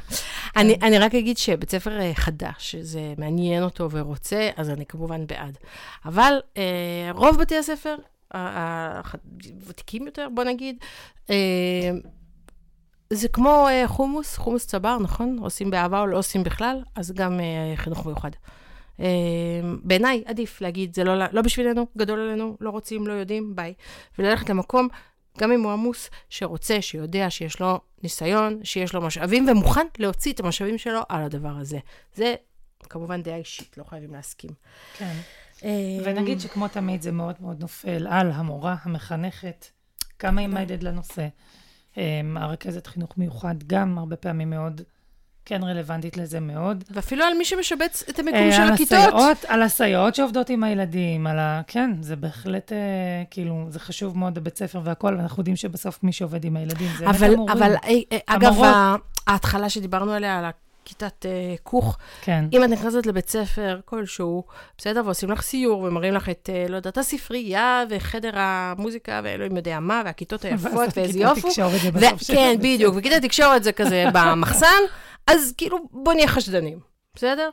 אני, 0.55 0.75
אני 0.81 0.99
רק 0.99 1.15
אגיד 1.15 1.37
שבית 1.37 1.71
ספר 1.71 1.99
אה, 2.01 2.11
חדש, 2.15 2.53
שזה 2.71 3.13
מעניין 3.17 3.63
אותו 3.63 3.91
ורוצה, 3.91 4.49
אז 4.57 4.69
אני 4.69 4.85
כמובן 4.85 5.27
בעד. 5.27 5.57
אבל 6.05 6.33
אה, 6.57 6.63
רוב 7.13 7.37
בתי 7.37 7.57
הספר, 7.57 7.95
הוותיקים 8.33 10.05
יותר, 10.05 10.27
בוא 10.33 10.43
נגיד, 10.43 10.77
אה, 11.29 11.91
זה 13.09 13.27
כמו 13.27 13.67
אה, 13.67 13.87
חומוס, 13.87 14.37
חומוס 14.37 14.67
צבר, 14.67 14.97
נכון? 14.99 15.37
עושים 15.41 15.69
באהבה 15.71 16.01
או 16.01 16.07
לא 16.07 16.17
עושים 16.17 16.43
בכלל, 16.43 16.81
אז 16.95 17.11
גם 17.11 17.39
אה, 17.39 17.73
חינוך 17.75 18.05
מיוחד. 18.05 18.31
בעיניי 19.83 20.23
עדיף 20.25 20.61
להגיד, 20.61 20.95
זה 20.95 21.03
לא, 21.03 21.13
לא 21.31 21.41
בשבילנו, 21.41 21.87
גדול 21.97 22.19
עלינו, 22.19 22.57
לא 22.61 22.69
רוצים, 22.69 23.07
לא 23.07 23.13
יודעים, 23.13 23.55
ביי. 23.55 23.73
וללכת 24.19 24.49
למקום, 24.49 24.87
גם 25.37 25.51
אם 25.51 25.63
הוא 25.63 25.71
עמוס, 25.71 26.09
שרוצה, 26.29 26.81
שיודע 26.81 27.29
שיש 27.29 27.59
לו 27.59 27.79
ניסיון, 28.03 28.59
שיש 28.63 28.93
לו 28.93 29.01
משאבים, 29.01 29.47
ומוכן 29.49 29.87
להוציא 29.97 30.33
את 30.33 30.39
המשאבים 30.39 30.77
שלו 30.77 31.01
על 31.09 31.23
הדבר 31.23 31.53
הזה. 31.59 31.79
זה 32.15 32.35
כמובן 32.89 33.23
דעה 33.23 33.37
אישית, 33.37 33.77
לא 33.77 33.83
חייבים 33.83 34.13
להסכים. 34.13 34.51
כן. 34.97 35.15
אה, 35.63 35.69
ונגיד 36.03 36.39
שכמו 36.39 36.67
תמיד 36.67 37.01
זה 37.01 37.11
מאוד 37.11 37.35
מאוד 37.39 37.59
נופל 37.59 38.07
על 38.09 38.31
המורה, 38.31 38.75
המחנכת, 38.83 39.65
כמה 40.19 40.41
היא 40.41 40.49
מיידד 40.49 40.83
לנושא. 40.83 41.27
אמ, 41.97 42.37
הרכזת 42.37 42.87
חינוך 42.87 43.17
מיוחד 43.17 43.55
גם 43.67 43.97
הרבה 43.97 44.15
פעמים 44.15 44.49
מאוד, 44.49 44.81
כן 45.45 45.63
רלוונטית 45.63 46.17
לזה 46.17 46.39
מאוד. 46.39 46.83
ואפילו 46.91 47.25
על 47.25 47.33
מי 47.37 47.45
שמשבץ 47.45 48.03
את 48.09 48.19
המיקום 48.19 48.39
אה, 48.39 48.51
של 48.51 48.61
על 48.61 48.73
הכיתות. 48.73 48.97
הסייעות, 48.97 49.45
על 49.47 49.61
הסייעות 49.61 50.15
שעובדות 50.15 50.49
עם 50.49 50.63
הילדים, 50.63 51.27
על 51.27 51.39
ה... 51.39 51.61
כן, 51.67 51.91
זה 52.01 52.15
בהחלט, 52.15 52.71
אה, 52.71 52.77
כאילו, 53.31 53.65
זה 53.69 53.79
חשוב 53.79 54.17
מאוד 54.17 54.33
בבית 54.35 54.57
ספר 54.57 54.81
והכול, 54.83 55.17
ואנחנו 55.17 55.41
יודעים 55.41 55.55
שבסוף 55.55 56.03
מי 56.03 56.11
שעובד 56.11 56.45
עם 56.45 56.57
הילדים 56.57 56.87
זה 56.97 57.05
באמת 57.05 57.15
אבל, 57.15 57.33
המורים. 57.33 57.57
אבל 57.57 57.75
אה, 57.75 57.89
אה, 58.11 58.17
אגב, 58.25 58.61
ההתחלה 59.27 59.69
שדיברנו 59.69 60.11
עליה, 60.11 60.39
על 60.39 60.45
הכיתת 60.83 61.25
אה, 61.25 61.55
כוך, 61.63 61.97
כן. 62.21 62.45
אם 62.53 62.63
את 62.63 62.69
נכנסת 62.69 63.05
לבית 63.05 63.29
ספר 63.29 63.79
כלשהו, 63.85 64.43
בסדר, 64.77 65.01
ועושים 65.05 65.31
לך 65.31 65.41
סיור 65.41 65.81
ומראים 65.81 66.13
לך 66.13 66.29
את, 66.29 66.49
אה, 66.53 66.65
לא 66.69 66.75
יודעת, 66.75 66.97
הספרייה 66.97 67.83
וחדר 67.89 68.31
המוזיקה 68.33 69.21
ואלוהים 69.23 69.55
יודע 69.55 69.79
מה, 69.79 70.01
והכיתות 70.05 70.45
היפות 70.45 70.97
ואיזה 70.97 71.13
כיתת 71.13 71.15
יופו. 71.15 71.49
תקשורת 71.49 71.81
זה 71.81 71.89
ו- 71.89 71.91
בסוף 71.91 72.21
של 72.21 72.33
כן, 72.33 72.55
בדיוק, 72.59 72.95
וכיתת 72.97 73.21
תקשורת 73.21 73.63
זה 73.63 73.71
כזה 73.71 74.05
במחסן, 74.13 74.81
אז 75.27 75.53
כאילו, 75.57 75.77
בוא 75.91 76.13
נהיה 76.13 76.27
חשדנים, 76.27 76.79
בסדר? 77.15 77.49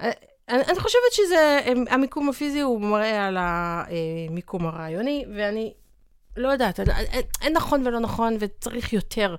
אה, 0.00 0.10
אני, 0.48 0.62
אני 0.62 0.80
חושבת 0.80 1.12
שזה, 1.12 1.60
המיקום 1.90 2.28
הפיזי 2.28 2.60
הוא 2.60 2.80
מראה 2.80 3.26
על 3.26 3.36
המיקום 3.40 4.66
הרעיוני, 4.66 5.24
ואני 5.36 5.72
לא 6.36 6.48
יודעת, 6.48 6.80
אין, 6.80 6.90
אין, 6.90 7.22
אין 7.42 7.52
נכון 7.52 7.86
ולא 7.86 8.00
נכון, 8.00 8.36
וצריך 8.40 8.92
יותר 8.92 9.36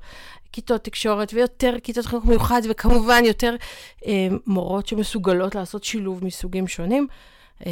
כיתות 0.51 0.83
תקשורת 0.83 1.33
ויותר 1.33 1.75
כיתות 1.83 2.05
חינוך 2.05 2.25
מיוחד, 2.25 2.61
וכמובן 2.69 3.25
יותר 3.25 3.55
אה, 4.05 4.27
מורות 4.47 4.87
שמסוגלות 4.87 5.55
לעשות 5.55 5.83
שילוב 5.83 6.25
מסוגים 6.25 6.67
שונים. 6.67 7.07
אה, 7.65 7.71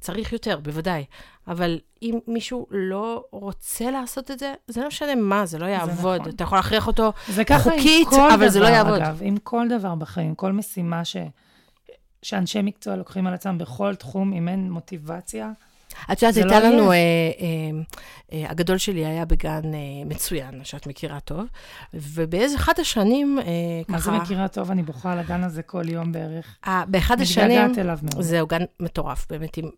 צריך 0.00 0.32
יותר, 0.32 0.60
בוודאי. 0.60 1.04
אבל 1.48 1.80
אם 2.02 2.18
מישהו 2.26 2.66
לא 2.70 3.24
רוצה 3.30 3.90
לעשות 3.90 4.30
את 4.30 4.38
זה, 4.38 4.54
זה 4.68 4.80
לא 4.80 4.88
משנה 4.88 5.14
מה, 5.14 5.46
זה 5.46 5.58
לא 5.58 5.66
יעבוד. 5.66 6.20
נכון. 6.20 6.34
אתה 6.34 6.44
יכול 6.44 6.58
להכריח 6.58 6.86
אותו 6.86 7.12
זה 7.28 7.42
חוקית, 7.58 8.08
אבל 8.34 8.48
זה 8.48 8.60
לא 8.60 8.66
דבר, 8.66 8.74
יעבוד. 8.74 9.00
אגב, 9.00 9.18
עם 9.22 9.36
כל 9.36 9.66
דבר 9.68 9.94
בחיים, 9.94 10.34
כל 10.34 10.52
משימה 10.52 11.04
ש... 11.04 11.16
שאנשי 12.22 12.62
מקצוע 12.62 12.96
לוקחים 12.96 13.26
על 13.26 13.34
עצמם 13.34 13.58
בכל 13.58 13.94
תחום, 13.94 14.32
אם 14.32 14.48
אין 14.48 14.70
מוטיבציה. 14.70 15.52
את 16.12 16.22
יודעת, 16.22 16.36
הייתה 16.36 16.60
לא 16.60 16.68
לנו, 16.68 16.92
אה, 16.92 16.96
אה, 16.96 17.80
אה, 18.32 18.50
הגדול 18.50 18.78
שלי 18.78 19.06
היה 19.06 19.24
בגן 19.24 19.74
אה, 19.74 20.04
מצוין, 20.06 20.60
שאת 20.64 20.86
מכירה 20.86 21.20
טוב, 21.20 21.46
ובאיזה 21.94 22.56
אחת 22.56 22.78
השנים, 22.78 23.38
אה, 23.38 23.44
מה 23.88 23.98
זה 23.98 24.04
ככה, 24.04 24.18
מכירה 24.18 24.48
טוב, 24.48 24.70
אני 24.70 24.82
בוכה 24.82 25.12
על 25.12 25.18
הגן 25.18 25.44
הזה 25.44 25.62
כל 25.62 25.88
יום 25.88 26.12
בערך. 26.12 26.56
אה, 26.66 26.84
באחד 26.88 27.20
השנים, 27.20 27.60
מתגעגעת 27.62 27.78
אליו 27.78 27.98
מאוד. 28.02 28.22
זהו, 28.22 28.46
גן 28.46 28.62
מטורף, 28.80 29.26
באמת, 29.30 29.56
עם, 29.56 29.70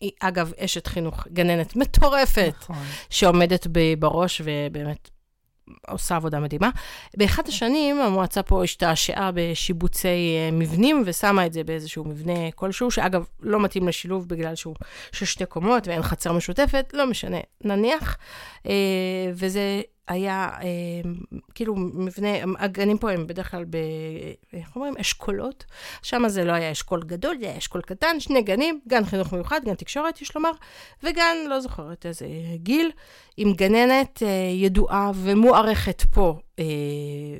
היא, 0.00 0.10
אגב, 0.20 0.52
אשת 0.58 0.86
חינוך, 0.86 1.26
גננת 1.32 1.76
מטורפת, 1.76 2.54
נכון. 2.60 2.76
שעומדת 3.10 3.66
בראש 3.98 4.42
ובאמת 4.44 5.10
עושה 5.88 6.16
עבודה 6.16 6.40
מדהימה. 6.40 6.70
באחת 7.16 7.48
השנים 7.48 8.00
המועצה 8.00 8.42
פה 8.42 8.64
השתעשעה 8.64 9.30
בשיבוצי 9.34 10.08
אה, 10.08 10.50
מבנים 10.52 11.02
ושמה 11.06 11.46
את 11.46 11.52
זה 11.52 11.64
באיזשהו 11.64 12.04
מבנה 12.04 12.50
כלשהו, 12.54 12.90
שאגב, 12.90 13.24
לא 13.40 13.60
מתאים 13.60 13.88
לשילוב 13.88 14.28
בגלל 14.28 14.54
שהוא 14.54 14.74
של 15.12 15.24
שתי 15.24 15.46
קומות 15.46 15.88
ואין 15.88 16.02
חצר 16.02 16.32
משותפת, 16.32 16.90
לא 16.94 17.06
משנה, 17.06 17.38
נניח. 17.64 18.16
אה, 18.66 18.72
וזה 19.34 19.82
היה 20.08 20.50
אה, 20.62 21.10
כאילו 21.54 21.76
מבנה, 21.76 22.28
הגנים 22.58 22.98
פה 22.98 23.10
הם 23.10 23.26
בדרך 23.26 23.50
כלל 23.50 23.64
ב... 23.64 23.76
איך 24.52 24.76
אומרים? 24.76 24.94
אשכולות. 25.00 25.64
שם 26.02 26.28
זה 26.28 26.44
לא 26.44 26.52
היה 26.52 26.72
אשכול 26.72 27.02
גדול, 27.02 27.36
זה 27.40 27.46
היה 27.46 27.58
אשכול 27.58 27.80
קטן, 27.80 28.20
שני 28.20 28.42
גנים, 28.42 28.80
גן 28.88 29.04
חינוך 29.04 29.32
מיוחד, 29.32 29.60
גן 29.64 29.74
תקשורת, 29.74 30.22
יש 30.22 30.34
לומר, 30.34 30.50
וגן, 31.02 31.36
לא 31.48 31.60
זוכרת 31.60 32.06
איזה 32.06 32.26
גיל, 32.54 32.90
עם 33.36 33.52
גננת 33.52 34.22
אה, 34.22 34.28
ידועה 34.54 35.10
ומוערכת 35.14 36.02
פה 36.14 36.38
אה, 36.58 36.64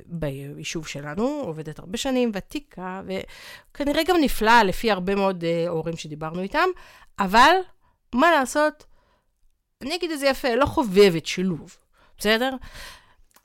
ביישוב 0.07 0.87
שלנו, 0.87 1.43
עובדת 1.45 1.79
הרבה 1.79 1.99
שנים, 1.99 2.31
ותיקה, 2.35 3.03
וכנראה 3.07 4.03
גם 4.09 4.17
נפלאה 4.21 4.65
לפי 4.65 4.91
הרבה 4.91 5.15
מאוד 5.15 5.45
אה, 5.45 5.69
הורים 5.69 5.97
שדיברנו 5.97 6.41
איתם, 6.41 6.69
אבל 7.19 7.57
מה 8.15 8.31
לעשות? 8.31 8.85
אני 9.83 9.95
אגיד 9.95 10.11
את 10.11 10.19
זה 10.19 10.27
יפה, 10.27 10.55
לא 10.55 10.67
חובבת 10.67 11.27
שילוב. 11.27 11.77
בסדר? 12.19 12.51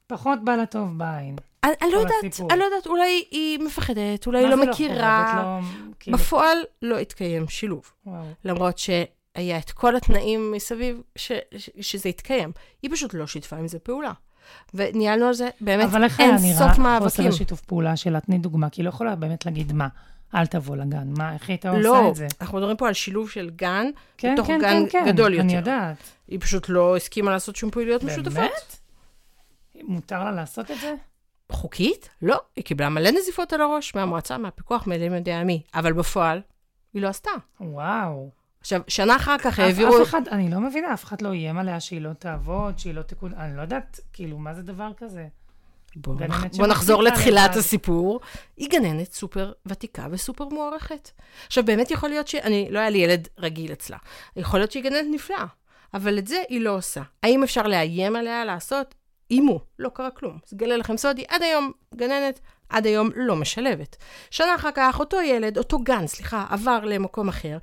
פחות 0.07 0.43
בא 0.43 0.55
לטוב 0.55 0.97
בעין. 0.97 1.36
אני, 1.63 1.71
אני 1.81 1.91
לא 1.91 1.97
יודעת, 1.97 2.41
אני 2.51 2.60
לא 2.60 2.63
יודעת, 2.63 2.88
אולי 2.88 3.25
היא 3.31 3.60
מפחדת, 3.60 4.27
אולי 4.27 4.39
היא 4.39 4.47
לא 4.47 4.65
מכירה. 4.65 5.60
לא, 5.62 5.67
כאילו... 5.99 6.17
בפועל 6.17 6.57
לא 6.81 6.99
התקיים 6.99 7.47
שילוב. 7.49 7.91
וואו. 8.05 8.23
למרות 8.45 8.77
שהיה 8.77 9.57
את 9.57 9.71
כל 9.71 9.95
התנאים 9.95 10.51
מסביב 10.51 11.01
ש, 11.15 11.31
ש, 11.57 11.69
שזה 11.81 12.10
התקיים. 12.10 12.51
היא 12.81 12.91
פשוט 12.91 13.13
לא 13.13 13.27
שיתפה 13.27 13.55
עם 13.55 13.67
זה 13.67 13.79
פעולה. 13.79 14.12
וניהלנו 14.73 15.25
על 15.25 15.34
זה 15.34 15.49
באמת 15.62 15.79
אין 15.84 15.88
סוף 15.88 15.97
מאבקים. 15.97 16.01
אבל 16.01 16.03
איך 16.03 16.19
היה 16.19 16.38
נראה 16.38 16.99
חוסר 16.99 17.27
השיתוף 17.27 17.62
פעולה 17.62 17.97
שלה? 17.97 18.19
תני 18.19 18.38
דוגמה, 18.38 18.69
כי 18.69 18.81
היא 18.81 18.86
לא 18.86 18.89
יכולה 18.89 19.15
באמת 19.15 19.45
להגיד 19.45 19.73
מה. 19.73 19.88
אל 20.35 20.45
תבוא 20.45 20.75
לגן. 20.75 21.13
מה, 21.17 21.33
איך 21.33 21.49
היית 21.49 21.65
עושה 21.65 21.79
לא, 21.79 22.09
את 22.09 22.15
זה? 22.15 22.23
לא, 22.23 22.29
אנחנו 22.41 22.57
מדברים 22.57 22.77
פה 22.77 22.87
על 22.87 22.93
שילוב 22.93 23.29
של 23.29 23.49
גן 23.49 23.85
כן, 24.17 24.33
בתוך 24.33 24.47
כן, 24.47 24.59
גן 24.61 24.83
כן, 24.89 25.05
כן. 25.05 25.11
גדול 25.11 25.33
יותר. 25.33 25.43
אני 25.43 25.55
יודעת. 25.55 25.97
היא 26.27 26.39
פשוט 26.39 26.69
לא 26.69 26.95
הסכימה 26.97 27.31
לעשות 27.31 27.55
שום 27.55 27.71
פעילויות 27.71 28.03
משותפות. 28.03 28.33
באמת? 28.33 28.77
מותר 29.83 30.23
לה 30.23 30.31
לעשות 30.31 30.71
את 30.71 30.79
זה? 30.79 30.93
חוקית? 31.51 32.09
לא. 32.21 32.41
היא 32.55 32.63
קיבלה 32.63 32.89
מלא 32.89 33.11
נזיפות 33.11 33.53
על 33.53 33.61
הראש 33.61 33.95
מהמועצה, 33.95 34.37
מהפיקוח, 34.37 34.87
מאלים 34.87 35.13
יודע 35.13 35.43
מי. 35.43 35.61
אבל 35.73 35.93
בפועל, 35.93 36.41
היא 36.93 37.01
לא 37.01 37.07
עשתה. 37.07 37.31
וואו. 37.61 38.29
עכשיו, 38.61 38.81
שנה 38.87 39.15
אחר 39.15 39.37
כך 39.37 39.59
העבירו... 39.59 40.01
אף 40.01 40.07
אחד, 40.07 40.21
אני 40.27 40.51
לא 40.51 40.59
מבינה, 40.59 40.93
אף 40.93 41.03
אחד 41.03 41.21
לא 41.21 41.31
איים 41.31 41.57
עליה 41.57 41.79
שהיא 41.79 42.01
לא 42.01 42.13
תעבוד, 42.13 42.79
שהיא 42.79 42.93
לא 42.93 43.01
תקוד... 43.01 43.33
אני 43.33 43.57
לא 43.57 43.61
יודעת, 43.61 43.99
כאילו, 44.13 44.37
מה 44.37 44.53
זה 44.53 44.61
דבר 44.61 44.91
כזה? 44.97 45.27
בוא, 45.95 46.15
בוא 46.58 46.67
נחזור 46.67 47.04
לתחילת 47.04 47.56
הסיפור. 47.56 48.19
היא 48.58 48.69
גננת 48.69 49.13
סופר 49.13 49.51
ותיקה 49.65 50.08
וסופר 50.12 50.45
מוערכת. 50.45 51.12
עכשיו, 51.47 51.65
באמת 51.65 51.91
יכול 51.91 52.10
להיות 52.10 52.27
ש... 52.27 52.36
אני, 52.36 52.67
לא 52.71 52.80
היה 52.80 52.89
לי 52.89 52.97
ילד 52.97 53.27
רגיל 53.38 53.71
אצלה. 53.71 53.97
יכול 54.36 54.60
להיות 54.60 54.71
שהיא 54.71 54.84
גננת 54.84 55.06
נפלאה, 55.12 55.45
אבל 55.93 56.17
את 56.17 56.27
זה 56.27 56.41
היא 56.49 56.62
לא 56.62 56.77
עושה. 56.77 57.01
האם 57.23 57.43
אפשר 57.43 57.62
לאיים 57.62 58.15
עליה 58.15 58.45
לעשות? 58.45 58.95
אימו, 59.32 59.60
לא 59.80 59.89
קרה 59.93 60.12
כלום. 60.12 60.38
אז 60.47 60.54
גלה 60.54 60.77
לכם 60.77 60.97
סודי, 60.97 61.23
עד 61.27 61.41
היום 61.41 61.71
גננת, 61.95 62.39
עד 62.69 62.86
היום 62.86 63.10
לא 63.15 63.36
משלבת. 63.36 63.97
שנה 64.32 64.56
אחר 64.56 64.69
כך, 64.75 64.99
אותו 64.99 65.21
ילד, 65.21 65.58
אותו 65.58 65.80
גן, 65.80 66.08
סליחה, 66.08 66.45
עבר 66.49 66.80
למקום 66.80 67.30
אחר, 67.30 67.58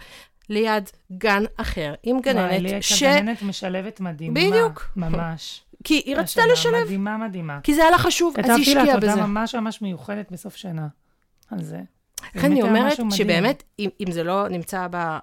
ליד 0.49 0.91
גן 1.13 1.45
אחר, 1.57 1.95
עם 2.03 2.21
גננת 2.21 2.63
וואי, 2.63 2.83
ש... 2.83 3.03
וואי, 3.03 3.21
גננת 3.21 3.43
משלבת 3.43 4.01
מדהימה. 4.01 4.41
בדיוק. 4.41 4.85
ממש. 4.97 5.63
כי 5.85 5.95
היא 5.95 6.17
רצתה 6.17 6.43
לשלב. 6.53 6.85
מדהימה, 6.85 7.17
מדהימה. 7.17 7.61
כי 7.63 7.75
זה 7.75 7.83
היה 7.83 7.91
לה 7.91 7.99
חשוב, 7.99 8.35
אז 8.39 8.45
היא 8.45 8.55
השקיעה 8.55 8.83
בזה. 8.85 8.93
כתבתי 8.93 9.07
לה 9.07 9.13
תודה 9.13 9.27
ממש 9.27 9.55
ממש 9.55 9.83
מיוחדת 9.83 10.33
בסוף 10.33 10.57
שנה 10.57 10.89
על 11.51 11.63
זה. 11.63 11.81
לכן 12.35 12.53
אני 12.53 12.63
אומרת 12.63 12.99
שבאמת, 13.11 13.63
אם, 13.79 13.89
אם 14.01 14.11
זה 14.11 14.25
לא 14.25 14.49
נמצא 14.49 14.87
ב... 14.91 15.19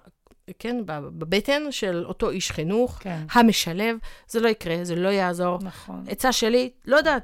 כן, 0.60 0.78
בבטן 0.86 1.62
של 1.70 2.04
אותו 2.06 2.30
איש 2.30 2.52
חינוך, 2.52 2.98
כן. 3.02 3.20
המשלב, 3.32 3.98
זה 4.30 4.40
לא 4.40 4.48
יקרה, 4.48 4.76
זה 4.84 4.96
לא 4.96 5.10
יעזור. 5.10 5.60
נכון. 5.62 6.04
עצה 6.08 6.32
שלי, 6.32 6.70
לא 6.86 6.98
יודעת, 6.98 7.24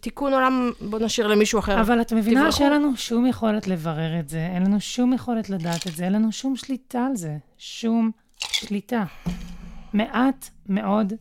תיקון 0.00 0.32
עולם, 0.32 0.70
בוא 0.80 0.98
נשאיר 0.98 1.26
למישהו 1.26 1.58
אחר. 1.58 1.80
אבל 1.80 2.00
את 2.00 2.12
מבינה 2.12 2.40
תברחו. 2.40 2.56
שאין 2.56 2.72
לנו 2.72 2.96
שום 2.96 3.26
יכולת 3.26 3.66
לברר 3.66 4.20
את 4.20 4.28
זה, 4.28 4.46
אין 4.54 4.62
לנו 4.66 4.80
שום 4.80 5.12
יכולת 5.12 5.50
לדעת 5.50 5.86
את 5.86 5.92
זה, 5.92 6.04
אין 6.04 6.12
לנו 6.12 6.32
שום 6.32 6.56
שליטה 6.56 7.06
על 7.06 7.16
זה. 7.16 7.36
שום 7.58 8.10
שליטה. 8.38 9.04
מעט 9.92 10.48
מאוד 10.68 11.12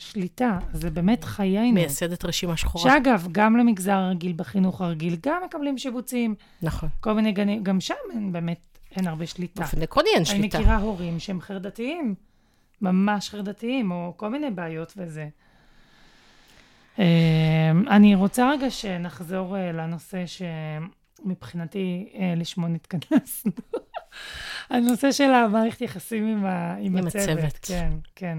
שליטה, 0.00 0.58
זה 0.72 0.90
באמת 0.90 1.24
חיינו. 1.24 1.72
מייסדת 1.72 2.24
רשימה 2.24 2.56
שחורה. 2.56 2.90
שאגב, 2.90 3.28
גם 3.32 3.56
למגזר 3.56 3.92
הרגיל 3.92 4.32
בחינוך 4.36 4.80
הרגיל, 4.80 5.16
גם 5.26 5.42
מקבלים 5.44 5.78
שיבוצים. 5.78 6.34
נכון. 6.62 6.88
כל 7.00 7.12
מיני 7.12 7.32
גנים, 7.32 7.62
גם 7.62 7.80
שם 7.80 7.94
אין 8.12 8.32
באמת, 8.32 8.78
אין 8.96 9.06
הרבה 9.06 9.26
שליטה. 9.26 9.60
באופן 9.60 9.82
עקרוני 9.82 10.08
אין 10.14 10.24
שליטה. 10.24 10.58
אני 10.58 10.64
מכירה 10.64 10.76
הורים 10.76 11.18
שהם 11.18 11.40
חרדתיים, 11.40 12.14
ממש 12.82 13.30
חרדתיים, 13.30 13.90
או 13.90 14.12
כל 14.16 14.28
מיני 14.28 14.50
בעיות 14.50 14.92
וזה. 14.96 15.28
אמ, 16.98 17.04
אני 17.88 18.14
רוצה 18.14 18.50
רגע 18.50 18.70
שנחזור 18.70 19.56
אה, 19.56 19.72
לנושא 19.72 20.24
שמבחינתי 20.26 22.12
אה, 22.14 22.34
לשמו 22.36 22.68
נתכנסנו. 22.68 23.52
הנושא 24.70 25.12
של 25.12 25.30
המערכת 25.30 25.80
יחסים 25.80 26.26
עם, 26.26 26.44
ה, 26.44 26.74
עם, 26.74 26.96
עם 26.96 27.06
הצוות. 27.06 27.38
הצוות. 27.38 27.58
כן, 27.62 27.92
כן. 28.16 28.38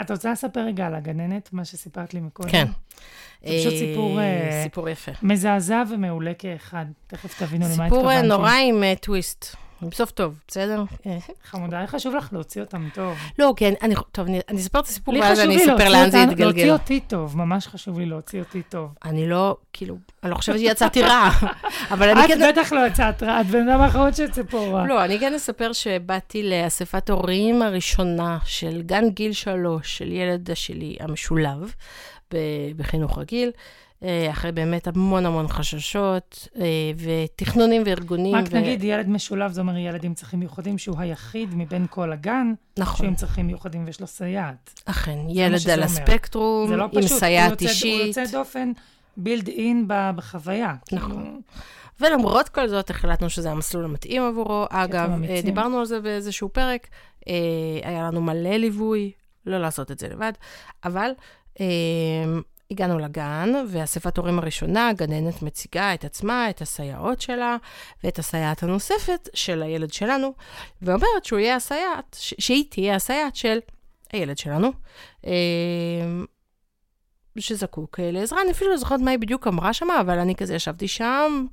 את 0.00 0.10
רוצה 0.10 0.32
לספר 0.32 0.60
רגע 0.60 0.86
על 0.86 0.94
הגננת, 0.94 1.52
מה 1.52 1.64
שסיפרת 1.64 2.14
לי 2.14 2.20
מקודם? 2.20 2.50
כן. 2.50 2.66
זה 3.46 3.54
פשוט 3.60 3.72
סיפור... 3.78 4.20
אה, 4.20 4.60
סיפור 4.62 4.88
יפה. 4.88 5.12
מזעזע 5.22 5.82
ומעולה 5.90 6.34
כאחד. 6.38 6.86
תכף 7.06 7.38
תבינו 7.38 7.64
למה 7.64 7.86
התכוונתי. 7.86 8.18
סיפור 8.18 8.36
נורא 8.36 8.52
עם 8.52 8.82
טוויסט. 9.00 9.56
בסוף 9.90 10.10
טוב, 10.10 10.38
בסדר? 10.48 10.84
חמודה, 11.44 11.78
היה 11.78 11.86
חשוב 11.86 12.14
לך 12.14 12.28
להוציא 12.32 12.62
אותם 12.62 12.88
טוב. 12.94 13.18
לא, 13.38 13.52
כן, 13.56 13.72
אני, 13.82 13.94
טוב, 14.12 14.26
אני, 14.26 14.40
אני 14.48 14.60
אספר 14.60 14.80
את 14.80 14.84
הסיפור, 14.84 15.14
ואז 15.20 15.40
אני 15.40 15.56
אספר 15.56 15.88
לאן 15.88 16.10
זה 16.10 16.18
יתגלגל. 16.18 16.44
להוציא 16.44 16.72
אותי 16.72 17.00
טוב, 17.00 17.36
ממש 17.36 17.66
חשוב 17.66 17.98
לי 17.98 18.06
להוציא 18.06 18.38
אותי 18.38 18.62
טוב. 18.68 18.94
אני 19.04 19.28
לא, 19.28 19.56
כאילו, 19.72 19.96
אני 20.22 20.30
לא 20.30 20.36
חושבת 20.36 20.58
שיצאתי 20.58 21.02
רע, 21.02 21.30
אבל 21.92 22.08
אני 22.08 22.28
כן... 22.28 22.42
את 22.42 22.48
בטח 22.48 22.72
לא 22.72 22.86
יצאת 22.86 23.22
רע, 23.22 23.40
את 23.40 23.46
בן 23.46 23.68
אדם 23.68 23.80
האחרון 23.80 24.12
שיצא 24.12 24.42
פה 24.50 24.66
רע. 24.66 24.86
לא, 24.86 25.04
אני 25.04 25.18
כן 25.18 25.34
אספר 25.34 25.72
שבאתי 25.72 26.50
לאספת 26.50 27.10
הורים 27.10 27.62
הראשונה 27.62 28.38
של 28.44 28.82
גן 28.82 29.10
גיל 29.10 29.32
שלוש, 29.32 29.98
של 29.98 30.12
ילד 30.12 30.50
שלי 30.54 30.96
המשולב, 31.00 31.74
בחינוך 32.76 33.18
רגיל. 33.18 33.50
אה, 34.04 34.30
אחרי 34.30 34.52
באמת 34.52 34.86
המון 34.86 35.26
המון 35.26 35.48
חששות, 35.48 36.48
אה, 36.60 36.64
ותכנונים 36.96 37.82
וארגונים. 37.86 38.34
רק 38.34 38.44
ו... 38.50 38.56
נגיד, 38.56 38.84
ילד 38.84 39.08
משולב, 39.08 39.52
זה 39.52 39.60
אומר 39.60 39.76
ילד 39.76 40.04
עם 40.04 40.14
צרכים 40.14 40.40
מיוחדים, 40.40 40.78
שהוא 40.78 40.96
היחיד 40.98 41.48
מבין 41.54 41.86
כל 41.90 42.12
הגן, 42.12 42.52
נכון. 42.78 42.96
שהוא 42.96 43.06
עם 43.06 43.14
צרכים 43.14 43.46
מיוחדים 43.46 43.84
ויש 43.86 44.00
לו 44.00 44.06
סייעת. 44.06 44.80
אכן, 44.84 45.18
ילד 45.28 45.70
על 45.70 45.82
הספקטרום, 45.82 46.72
לא 46.72 46.88
עם 46.92 47.02
סייעת 47.02 47.62
אישית. 47.62 48.00
הוא 48.00 48.06
יוצא 48.06 48.24
דופן 48.32 48.72
בילד 49.16 49.48
אין 49.48 49.84
בחוויה. 49.88 50.74
נכון. 50.92 51.10
כאילו... 51.10 51.40
ולמרות 52.00 52.48
כל 52.48 52.68
זאת, 52.68 52.90
החלטנו 52.90 53.30
שזה 53.30 53.50
המסלול 53.50 53.84
המתאים 53.84 54.22
עבורו. 54.22 54.66
אגב, 54.70 55.10
אה, 55.28 55.40
דיברנו 55.44 55.78
על 55.78 55.84
זה 55.84 56.00
באיזשהו 56.00 56.48
פרק, 56.48 56.88
היה 57.82 58.02
לנו 58.02 58.22
מלא 58.22 58.56
ליווי, 58.56 59.12
לא 59.46 59.58
לעשות 59.58 59.90
את 59.90 59.98
זה 59.98 60.08
לבד, 60.08 60.32
אבל 60.84 61.10
הגענו 62.72 62.98
לגן, 62.98 63.52
ואספת 63.68 64.18
הורים 64.18 64.38
הראשונה, 64.38 64.88
הגננת 64.88 65.42
מציגה 65.42 65.94
את 65.94 66.04
עצמה, 66.04 66.50
את 66.50 66.62
הסייעות 66.62 67.20
שלה, 67.20 67.56
ואת 68.04 68.18
הסייעת 68.18 68.62
הנוספת 68.62 69.28
של 69.34 69.62
הילד 69.62 69.92
שלנו, 69.92 70.32
ואומרת 70.82 71.24
שהוא 71.24 71.38
יהיה 71.38 71.56
הסייעת, 71.56 72.16
שהיא 72.20 72.64
תהיה 72.70 72.94
הסייעת 72.94 73.36
של 73.36 73.58
הילד 74.12 74.38
שלנו. 74.38 74.72
שזקוק 77.40 78.00
לעזרה. 78.02 78.42
אני 78.42 78.50
אפילו 78.50 78.70
לא 78.70 78.76
זוכרת 78.76 79.00
מה 79.00 79.10
היא 79.10 79.18
בדיוק 79.18 79.46
אמרה 79.46 79.72
שם, 79.72 79.90
אבל 80.00 80.18
אני 80.18 80.34
כזה 80.34 80.54
ישבתי 80.54 80.88
שם, 80.88 81.46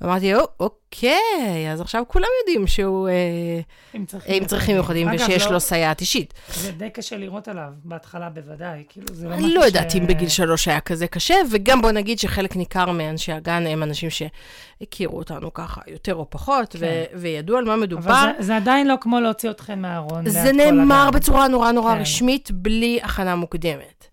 ואמרתי, 0.00 0.34
או, 0.34 0.40
אוקיי, 0.60 1.72
אז 1.72 1.80
עכשיו 1.80 2.02
כולם 2.08 2.28
יודעים 2.40 2.66
שהוא 2.66 3.08
אה, 3.08 3.60
עם 3.94 4.06
צרכים, 4.06 4.34
עם 4.34 4.44
צרכים 4.44 4.74
מיוחדים 4.74 5.08
ושיש 5.14 5.46
לא, 5.46 5.52
לו 5.52 5.60
סייעת 5.60 6.00
אישית. 6.00 6.34
זה 6.54 6.72
די 6.72 6.90
קשה 6.90 7.16
לראות 7.16 7.48
עליו, 7.48 7.72
בהתחלה 7.84 8.30
בוודאי, 8.30 8.84
כאילו 8.88 9.06
זה 9.12 9.28
לא 9.28 9.34
אני 9.34 9.54
לא 9.54 9.60
יודעת 9.60 9.90
ש... 9.90 9.96
אם 9.96 10.06
בגיל 10.06 10.28
שלוש 10.28 10.68
היה 10.68 10.80
כזה 10.80 11.06
קשה, 11.06 11.34
וגם 11.50 11.82
בוא 11.82 11.90
נגיד 11.90 12.18
שחלק 12.18 12.56
ניכר 12.56 12.90
מאנשי 12.90 13.32
הגן 13.32 13.66
הם 13.66 13.82
אנשים 13.82 14.08
שהכירו 14.10 15.18
אותנו 15.18 15.54
ככה, 15.54 15.80
יותר 15.86 16.14
או 16.14 16.30
פחות, 16.30 16.72
כן. 16.72 16.78
ו- 16.80 17.04
וידעו 17.20 17.56
על 17.56 17.64
מה 17.64 17.76
מדובר. 17.76 18.10
אבל 18.10 18.32
זה, 18.38 18.46
זה 18.46 18.56
עדיין 18.56 18.88
לא 18.88 18.94
כמו 19.00 19.20
להוציא 19.20 19.50
אתכם 19.50 19.82
מהארון. 19.82 20.28
זה 20.28 20.52
נאמר 20.52 21.10
בצורה 21.10 21.48
נורא 21.48 21.72
נורא 21.72 21.94
כן. 21.94 22.00
רשמית, 22.00 22.50
בלי 22.50 23.00
הכנה 23.02 23.36
מוקדמת. 23.36 24.04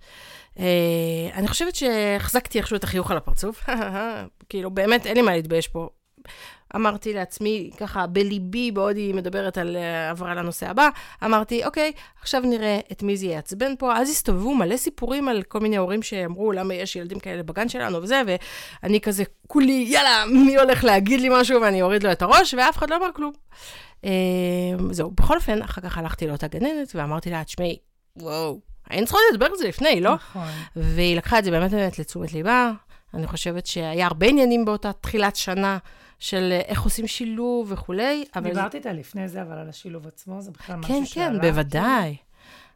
Uh, 0.62 0.63
אני 1.34 1.47
חושבת 1.47 1.76
שהחזקתי 1.76 2.58
איכשהו 2.58 2.76
את 2.76 2.84
החיוך 2.84 3.12
על 3.12 3.17
הפרצוף. 3.17 3.63
כאילו, 4.50 4.71
באמת, 4.71 5.06
אין 5.06 5.15
לי 5.15 5.21
מה 5.21 5.32
להתבייש 5.32 5.67
פה. 5.67 5.89
אמרתי 6.76 7.13
לעצמי, 7.13 7.69
ככה, 7.78 8.08
בליבי, 8.08 8.71
בעוד 8.71 8.95
היא 8.95 9.15
מדברת 9.15 9.58
על 9.58 9.78
עברה 10.10 10.30
אה, 10.30 10.36
לנושא 10.36 10.69
הבא, 10.69 10.89
אמרתי, 11.26 11.65
אוקיי, 11.65 11.91
עכשיו 12.21 12.41
נראה 12.41 12.80
את 12.91 13.04
מי 13.04 13.17
זה 13.17 13.26
יעצבן 13.26 13.76
פה. 13.80 13.97
אז 13.97 14.10
הסתובבו 14.10 14.56
מלא 14.56 14.78
סיפורים 14.78 15.28
על 15.28 15.43
כל 15.43 15.60
מיני 15.60 15.78
הורים 15.78 16.02
שאמרו, 16.02 16.52
למה 16.52 16.74
יש 16.74 16.95
ילדים 16.95 17.19
כאלה 17.19 17.43
בגן 17.43 17.69
שלנו 17.69 18.04
וזה, 18.04 18.21
ואני 18.84 19.02
כזה, 19.02 19.24
כולי, 19.47 19.86
יאללה, 19.88 20.24
מי 20.45 20.58
הולך 20.58 20.84
להגיד 20.84 21.21
לי 21.21 21.30
משהו, 21.32 21.62
ואני 21.62 21.82
אוריד 21.82 22.04
לו 22.04 22.12
את 22.12 22.21
הראש, 22.21 22.54
ואף 22.54 22.78
אחד 22.78 22.89
לא 22.89 22.95
אמר 22.95 23.10
כלום. 23.15 23.32
Uh, 24.02 24.08
זהו, 24.91 25.12
בכל 25.12 25.36
אופן, 25.36 25.62
אחר 25.62 25.82
כך 25.82 25.97
הלכתי 25.97 26.28
לאותה 26.28 26.47
גננת 26.47 26.95
ואמרתי 26.95 27.30
לה, 27.30 27.43
תשמעי, 27.43 27.78
וואו, 28.17 28.60
היינו 28.89 29.08
צריכות 29.08 29.22
לדבר 29.32 29.46
על 29.46 29.56
זה 29.56 29.67
לפני, 29.67 30.02
לא? 30.02 30.13
נכון. 30.13 30.48
והיא 30.76 31.17
לקחה 31.17 31.39
את 31.39 31.44
זה 31.44 31.52
באמת 31.52 31.72
באמת 31.72 32.00
לתשומת 32.00 32.34
ליבה. 32.34 32.72
אני 33.13 33.28
חושבת 33.28 33.65
שהיה 33.65 34.08
הרבה 34.08 34.28
עניינים 34.28 34.65
באותה 34.65 34.94
תחילת 34.94 35.36
שנה 35.36 35.78
של 36.20 36.60
איך 36.65 36.82
עושים 36.82 37.08
שילוב 37.08 37.72
וכולי, 37.72 38.26
אבל... 38.36 38.50
דיברתי 38.50 38.78
איתה 38.78 38.94
לפני 38.94 39.28
זה, 39.28 39.41
אבל 39.41 39.58
על 39.58 39.70
השילוב 39.70 40.08
עצמו, 40.08 40.41
זה 40.41 40.52
בכלל 40.52 40.76
משהו 40.76 40.94
כן, 40.94 41.06
שעלה. 41.06 41.41
כן, 41.41 41.41
בוודאי. 41.41 42.15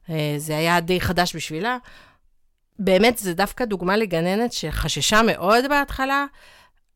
אה, 0.10 0.36
זה 0.38 0.58
היה 0.58 0.80
די 0.80 1.02
חדש 1.02 1.36
בשבילה. 1.36 1.78
באמת, 2.80 3.18
זה 3.18 3.34
דווקא 3.34 3.66
דוגמה 3.66 3.98
לגננת 3.98 4.54
שחששה 4.54 5.22
מאוד 5.22 5.66
בהתחלה, 5.70 6.26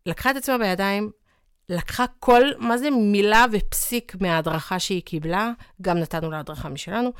לקחה 0.06 0.32
את 0.32 0.36
עצמה 0.36 0.58
בידיים, 0.58 1.12
לקחה 1.70 2.06
כל, 2.20 2.42
מה 2.58 2.78
זה 2.78 2.90
מילה 2.90 3.46
ופסיק 3.52 4.16
מההדרכה 4.20 4.80
שהיא 4.80 5.02
קיבלה, 5.02 5.52
גם 5.82 5.98
נתנו 5.98 6.32
לה 6.32 6.40
הדרכה 6.40 6.70
משלנו, 6.70 7.12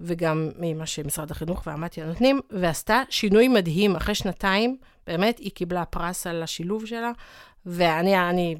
וגם 0.00 0.50
ממה 0.58 0.86
שמשרד 0.86 1.30
החינוך 1.30 1.62
והמתיה 1.66 2.06
נותנים, 2.06 2.40
ועשתה 2.50 3.02
שינוי 3.10 3.48
מדהים. 3.48 3.96
אחרי 3.96 4.14
שנתיים, 4.14 4.76
באמת, 5.06 5.38
היא 5.38 5.50
קיבלה 5.50 5.84
פרס 5.84 6.26
על 6.26 6.42
השילוב 6.42 6.86
שלה, 6.86 7.10
ואני 7.66 8.30
אני 8.30 8.56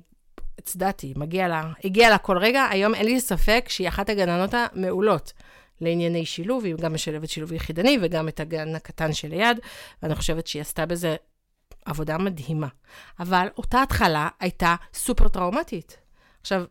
הצדעתי, 0.59 1.13
מגיע 1.17 1.49
לה, 1.49 1.73
הגיע 1.85 2.11
לה 2.11 2.19
כל 2.19 2.39
רגע. 2.39 2.65
היום 2.71 2.95
אין 2.95 3.07
לי 3.07 3.21
ספק 3.21 3.67
שהיא 3.69 3.89
אחת 3.89 4.09
הגננות 4.09 4.51
המעולות. 4.55 5.33
לענייני 5.81 6.27
שילוב, 6.27 6.65
היא 6.65 6.75
גם 6.75 6.95
משלבת 6.95 7.29
שילוב 7.29 7.53
יחידני 7.53 7.99
וגם 8.03 8.29
את 8.29 8.41
הגן 8.41 8.75
הקטן 8.75 9.13
שליד, 9.13 9.61
ואני 10.03 10.15
חושבת 10.15 10.47
שהיא 10.47 10.63
עשתה 10.63 10.87
בזה 10.87 11.17
עבודה 11.85 12.19
מדהימה. 12.19 12.69
אבל 13.21 13.49
אותה 13.59 13.83
התחלה 13.83 14.29
הייתה 14.41 14.75
סופר 14.95 15.29
טראומטית. 15.29 15.99
עכשיו, 16.41 16.65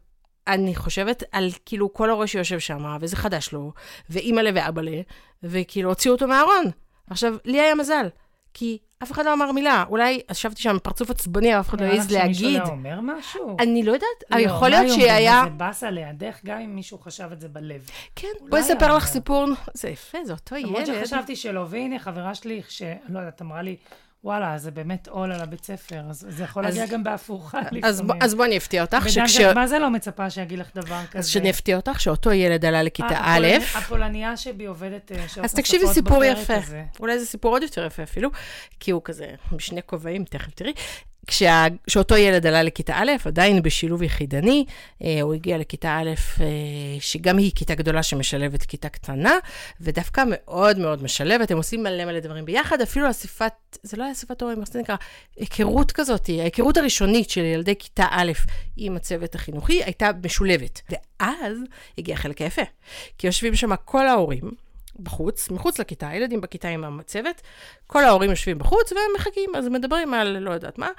אני 0.47 0.75
חושבת 0.75 1.23
על 1.31 1.49
כאילו 1.65 1.93
כל 1.93 2.09
הורה 2.09 2.27
שיושב 2.27 2.59
שם, 2.59 2.97
וזה 3.01 3.15
חדש 3.15 3.51
לו, 3.51 3.71
ואימא'לה 4.09 4.49
ואבא'לה, 4.55 5.01
וכאילו 5.43 5.89
הוציאו 5.89 6.13
אותו 6.13 6.27
מהארון. 6.27 6.65
עכשיו, 7.09 7.35
לי 7.45 7.61
היה 7.61 7.75
מזל, 7.75 8.07
כי 8.53 8.77
אף 9.03 9.11
אחד 9.11 9.25
לא 9.25 9.33
אמר 9.33 9.51
מילה. 9.51 9.83
אולי 9.89 10.21
ישבתי 10.31 10.61
שם 10.61 10.69
עם 10.69 10.79
פרצוף 10.79 11.09
עצבני, 11.09 11.59
אף 11.59 11.69
אחד 11.69 11.81
לא 11.81 11.85
העז 11.85 12.11
נראה 12.11 12.23
לך 12.23 12.35
שמישהו 12.35 12.45
להגיד. 12.45 12.61
לא 12.61 12.67
אומר 12.67 12.99
משהו? 13.01 13.57
אני 13.59 13.83
לא 13.83 13.91
יודעת, 13.91 14.23
לא, 14.31 14.39
יכול 14.39 14.69
להיות 14.69 14.81
היו 14.81 14.93
שהיא 14.93 15.03
אומרים? 15.03 15.17
היה... 15.17 15.41
זה 15.43 15.49
באסה 15.49 15.89
לידך, 15.89 16.39
גם 16.45 16.59
אם 16.59 16.75
מישהו 16.75 16.97
חשב 16.97 17.29
את 17.33 17.41
זה 17.41 17.47
בלב. 17.47 17.89
כן, 18.15 18.27
בואי 18.49 18.61
אספר 18.61 18.95
לך. 18.95 19.05
סיפור, 19.05 19.45
זה 19.73 19.89
יפה, 19.89 20.17
זה 20.25 20.33
אותו 20.33 20.55
למרות 20.55 20.87
ילד. 20.87 21.05
שחשבתי 21.05 21.35
שלא, 21.35 21.65
והנה, 21.69 21.99
חברה 21.99 22.35
שלי, 22.35 22.61
שלא 22.69 22.93
יודעת, 23.09 23.41
אמרה 23.41 23.61
לי, 23.61 23.75
וואלה, 24.27 24.57
זה 24.57 24.71
באמת 24.71 25.07
עול 25.07 25.31
על 25.31 25.41
הבית 25.41 25.65
ספר, 25.65 26.01
אז 26.09 26.25
זה 26.29 26.43
יכול 26.43 26.65
אז- 26.67 26.77
להגיע 26.77 26.93
גם 26.93 27.03
בהפוכה 27.03 27.61
לפעמים. 27.61 27.85
אז 27.85 28.01
בוא- 28.01 28.15
אז 28.21 28.35
בואי 28.35 28.47
אני 28.47 28.57
אפתיע 28.57 28.81
אותך, 28.81 29.09
שכש... 29.09 29.39
מה 29.39 29.67
זה 29.67 29.79
לא 29.79 29.89
מצפה 29.89 30.29
שיגיד 30.29 30.59
לך 30.59 30.67
דבר 30.75 31.05
כזה? 31.05 31.19
אז 31.19 31.27
שאני 31.27 31.49
אפתיע 31.49 31.75
אותך, 31.75 31.99
שאותו 32.01 32.31
ילד 32.33 32.65
עלה 32.65 32.83
לכיתה 32.83 33.07
אה, 33.09 33.35
א', 33.37 33.47
הפולנ- 33.57 33.77
הפולניה 33.77 34.37
שבי 34.37 34.65
עובדת 34.65 35.11
אה, 35.11 35.27
שעות 35.27 35.45
אז 35.45 35.53
תקשיבי 35.53 35.83
נוספות 35.85 36.03
סיפור 36.03 36.23
יפה. 36.23 36.55
הזה. 36.55 36.83
אולי 36.99 37.19
זה 37.19 37.25
סיפור 37.25 37.51
עוד 37.51 37.63
יותר 37.63 37.85
יפה 37.85 38.03
אפילו, 38.03 38.29
כי 38.79 38.91
הוא 38.91 39.01
כזה 39.05 39.25
בשני 39.51 39.81
כובעים, 39.85 40.23
תכף 40.23 40.51
תראי. 40.55 40.73
כשה... 41.27 41.65
כשאותו 41.87 42.17
ילד 42.17 42.45
עלה 42.45 42.63
לכיתה 42.63 42.93
א', 42.95 43.11
עדיין 43.25 43.61
בשילוב 43.61 44.03
יחידני, 44.03 44.65
אה, 45.03 45.21
הוא 45.21 45.33
הגיע 45.33 45.57
לכיתה 45.57 45.97
א', 45.97 46.09
אה, 46.41 46.45
שגם 46.99 47.37
היא 47.37 47.51
כיתה 47.55 47.75
גדולה 47.75 48.03
שמשלבת 48.03 48.63
כיתה 48.63 48.89
קטנה, 48.89 49.33
ודווקא 49.81 50.23
מאוד 50.27 50.79
מאוד 50.79 51.03
משלבת, 51.03 51.51
הם 51.51 51.57
עושים 51.57 51.83
מלא 51.83 52.05
מלא 52.05 52.19
דברים 52.19 52.45
ביחד, 52.45 52.81
אפילו 52.81 53.09
אספת, 53.09 53.53
זה 53.83 53.97
לא 53.97 54.03
היה 54.03 54.11
אספת 54.11 54.41
הורים, 54.41 54.61
איך 54.61 54.69
זה 54.69 54.79
נקרא? 54.79 54.95
היכרות 55.37 55.91
כזאת, 55.91 56.29
ההיכרות 56.29 56.77
הראשונית 56.77 57.29
של 57.29 57.43
ילדי 57.43 57.75
כיתה 57.79 58.05
א' 58.09 58.31
עם 58.77 58.95
הצוות 58.95 59.35
החינוכי 59.35 59.83
הייתה 59.83 60.09
משולבת. 60.23 60.81
ואז 60.89 61.57
הגיע 61.97 62.15
החלק 62.15 62.41
היפה, 62.41 62.61
כי 63.17 63.27
יושבים 63.27 63.55
שם 63.55 63.75
כל 63.85 64.07
ההורים, 64.07 64.51
בחוץ, 64.99 65.49
מחוץ 65.49 65.79
לכיתה, 65.79 66.07
הילדים 66.07 66.41
בכיתה 66.41 66.67
עם 66.67 66.99
הצוות, 66.99 67.41
כל 67.87 68.03
ההורים 68.03 68.29
יושבים 68.29 68.57
בחוץ 68.57 68.91
והם 68.91 69.01
מחכים, 69.15 69.49
אז 69.55 69.67
מדברים 69.67 70.13
על 70.13 70.39
לא 70.39 70.51
יודעת 70.51 70.77
מה, 70.77 70.89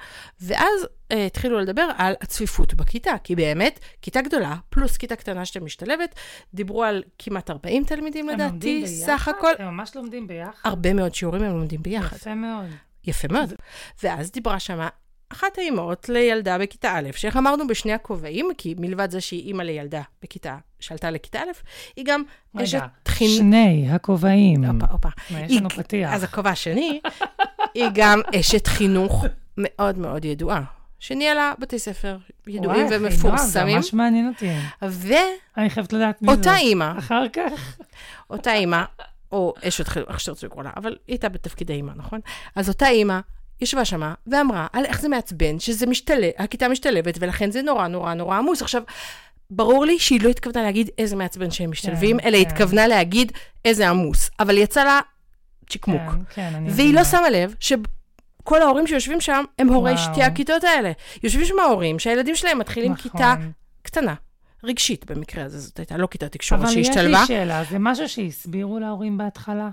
ואז 0.41 0.87
אה, 1.11 1.25
התחילו 1.25 1.59
לדבר 1.59 1.89
על 1.97 2.13
הצפיפות 2.21 2.73
בכיתה, 2.73 3.13
כי 3.23 3.35
באמת, 3.35 3.79
כיתה 4.01 4.21
גדולה, 4.21 4.55
פלוס 4.69 4.97
כיתה 4.97 5.15
קטנה 5.15 5.45
שאתם 5.45 5.65
משתלבת, 5.65 6.15
דיברו 6.53 6.83
על 6.83 7.03
כמעט 7.19 7.49
40 7.49 7.83
תלמידים 7.83 8.29
לדעתי, 8.29 8.87
סך? 8.87 9.27
הכל, 9.27 9.51
הם 9.59 9.67
ממש 9.67 9.95
לומדים 9.95 10.27
ביחד? 10.27 10.69
הרבה 10.69 10.93
מאוד 10.93 11.15
שיעורים 11.15 11.43
הם 11.43 11.57
לומדים 11.57 11.83
ביחד. 11.83 12.15
יפה 12.15 12.35
מאוד. 12.35 12.69
יפה 13.07 13.27
מאוד. 13.27 13.53
ואז 14.03 14.31
דיברה 14.31 14.59
שמה 14.59 14.89
אחת 15.29 15.57
האימהות 15.57 16.09
לילדה 16.09 16.57
בכיתה 16.57 16.97
א', 16.97 17.09
שאיך 17.15 17.37
אמרנו 17.37 17.67
בשני 17.67 17.93
הכובעים, 17.93 18.49
כי 18.57 18.75
מלבד 18.77 19.11
זה 19.11 19.21
שהיא 19.21 19.47
אימא 19.47 19.63
לילדה 19.63 20.01
בכיתה, 20.23 20.57
שעלתה 20.79 21.11
לכיתה 21.11 21.39
א', 21.39 21.51
היא 21.95 22.05
גם 22.05 22.23
אשת 22.57 22.81
חינוך. 23.07 23.37
שני 23.37 23.87
הכובעים. 23.91 24.65
הופה, 24.65 24.85
הופה. 24.91 25.09
מה, 25.29 25.39
יש 25.39 25.57
לנו 25.57 25.69
פתיח. 25.69 26.13
אז 26.13 26.23
הכובע 26.23 26.49
השני, 26.49 27.01
היא 27.73 27.89
גם 27.93 28.21
אשת 28.39 28.67
חינוך 28.67 29.25
מאוד 29.57 29.97
מאוד 29.97 30.25
ידועה, 30.25 30.61
שניהלה 30.99 31.53
בתי 31.59 31.79
ספר 31.79 32.17
ידועים 32.47 32.85
וואי, 32.85 32.97
ומפורסמים, 32.97 33.47
זה 33.47 33.63
ממש 33.65 33.93
מעניין 33.93 34.27
אותי. 34.27 34.49
ואותה 34.81 35.19
אני 35.57 35.69
חייבת 35.69 35.93
לדעת 35.93 36.21
מי 36.21 36.27
זאת. 36.53 36.57
אימא, 36.57 36.91
אחר 36.97 37.23
כך? 37.33 37.77
אותה 38.29 38.53
אימא, 38.53 38.83
או 39.31 39.53
אשת 39.67 39.87
חינוך, 39.87 40.09
איך 40.09 40.19
שתרצו 40.19 40.45
לקרוא 40.45 40.63
לה, 40.63 40.69
אבל 40.77 40.89
היא 40.89 41.13
הייתה 41.13 41.29
בתפקידי 41.29 41.73
אימא, 41.73 41.91
נכון? 41.95 42.19
אז 42.55 42.69
אותה 42.69 42.87
אימא 42.87 43.19
ישבה 43.61 43.85
שמה 43.85 44.13
ואמרה 44.27 44.67
על 44.73 44.85
איך 44.85 45.01
זה 45.01 45.09
מעצבן, 45.09 45.59
שזה 45.59 45.85
משתלב, 45.85 46.31
הכיתה 46.37 46.67
משתלבת, 46.67 47.15
ולכן 47.19 47.51
זה 47.51 47.61
נורא 47.61 47.87
נורא 47.87 48.13
נורא 48.13 48.37
עמוס. 48.37 48.61
עכשיו, 48.61 48.83
ברור 49.51 49.85
לי 49.85 49.99
שהיא 49.99 50.21
לא 50.23 50.29
התכוונה 50.29 50.63
להגיד 50.63 50.89
איזה 50.97 51.15
מעצבן 51.15 51.51
שהם 51.51 51.71
משתלבים, 51.71 52.19
כן, 52.19 52.27
אלא 52.27 52.37
כן. 52.37 52.49
התכוונה 52.49 52.87
להגיד 52.87 53.31
איזה 53.65 53.89
עמוס. 53.89 54.29
אבל 54.39 54.57
יצא 54.57 54.83
לה 54.83 54.99
צ'יקמוק. 55.69 56.01
כן, 56.11 56.19
כן, 56.29 56.55
אני 56.55 56.69
והיא. 56.71 56.93
לא 56.93 57.03
שמה 57.03 57.29
לב 57.29 57.55
שכל 57.59 58.61
ההורים 58.61 58.87
שיושבים 58.87 59.21
שם 59.21 59.43
הם 59.59 59.67
הורי 59.67 59.91
וואו. 59.93 60.03
שתי 60.03 60.23
הכיתות 60.23 60.63
האלה. 60.63 60.91
יושבים 61.23 61.45
שם 61.45 61.59
ההורים 61.59 61.99
שהילדים 61.99 62.35
שלהם 62.35 62.59
מתחילים 62.59 62.91
נכון. 62.91 63.11
כיתה 63.11 63.35
קטנה, 63.81 64.15
רגשית 64.63 65.11
במקרה 65.11 65.43
הזה, 65.43 65.59
זאת 65.59 65.79
הייתה 65.79 65.97
לא 65.97 66.07
כיתת 66.07 66.31
תקשורת 66.31 66.61
אבל 66.61 66.77
יש 66.77 66.87
שהשתלבה. 66.87 67.19
לי 67.21 67.27
שאלה, 67.27 67.63
זה 67.63 67.79
משהו 67.79 68.09
שהסבירו 68.09 68.79
להורים 68.79 69.17
בהתחלה? 69.17 69.69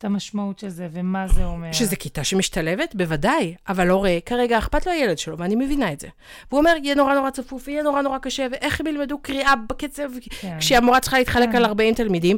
את 0.00 0.04
המשמעות 0.04 0.58
של 0.58 0.68
זה, 0.68 0.88
ומה 0.92 1.28
זה 1.28 1.44
אומר? 1.44 1.72
שזה 1.72 1.96
כיתה 1.96 2.24
שמשתלבת? 2.24 2.94
בוודאי, 2.94 3.54
אבל 3.68 3.88
הורה, 3.90 4.18
כרגע 4.26 4.58
אכפת 4.58 4.86
לו 4.86 4.92
הילד 4.92 5.18
שלו, 5.18 5.38
ואני 5.38 5.56
מבינה 5.56 5.92
את 5.92 6.00
זה. 6.00 6.08
והוא 6.50 6.58
אומר, 6.58 6.72
יהיה 6.82 6.94
נורא 6.94 7.14
נורא 7.14 7.30
צפוף, 7.30 7.68
יהיה 7.68 7.82
נורא 7.82 8.02
נורא 8.02 8.18
קשה, 8.18 8.46
ואיך 8.52 8.80
הם 8.80 8.86
ילמדו 8.86 9.18
קריאה 9.18 9.56
בקצב, 9.56 10.10
כן. 10.40 10.56
כשהמורה 10.60 11.00
צריכה 11.00 11.18
להתחלק 11.18 11.48
כן. 11.50 11.56
על 11.56 11.64
40 11.64 11.94
תלמידים. 11.94 12.36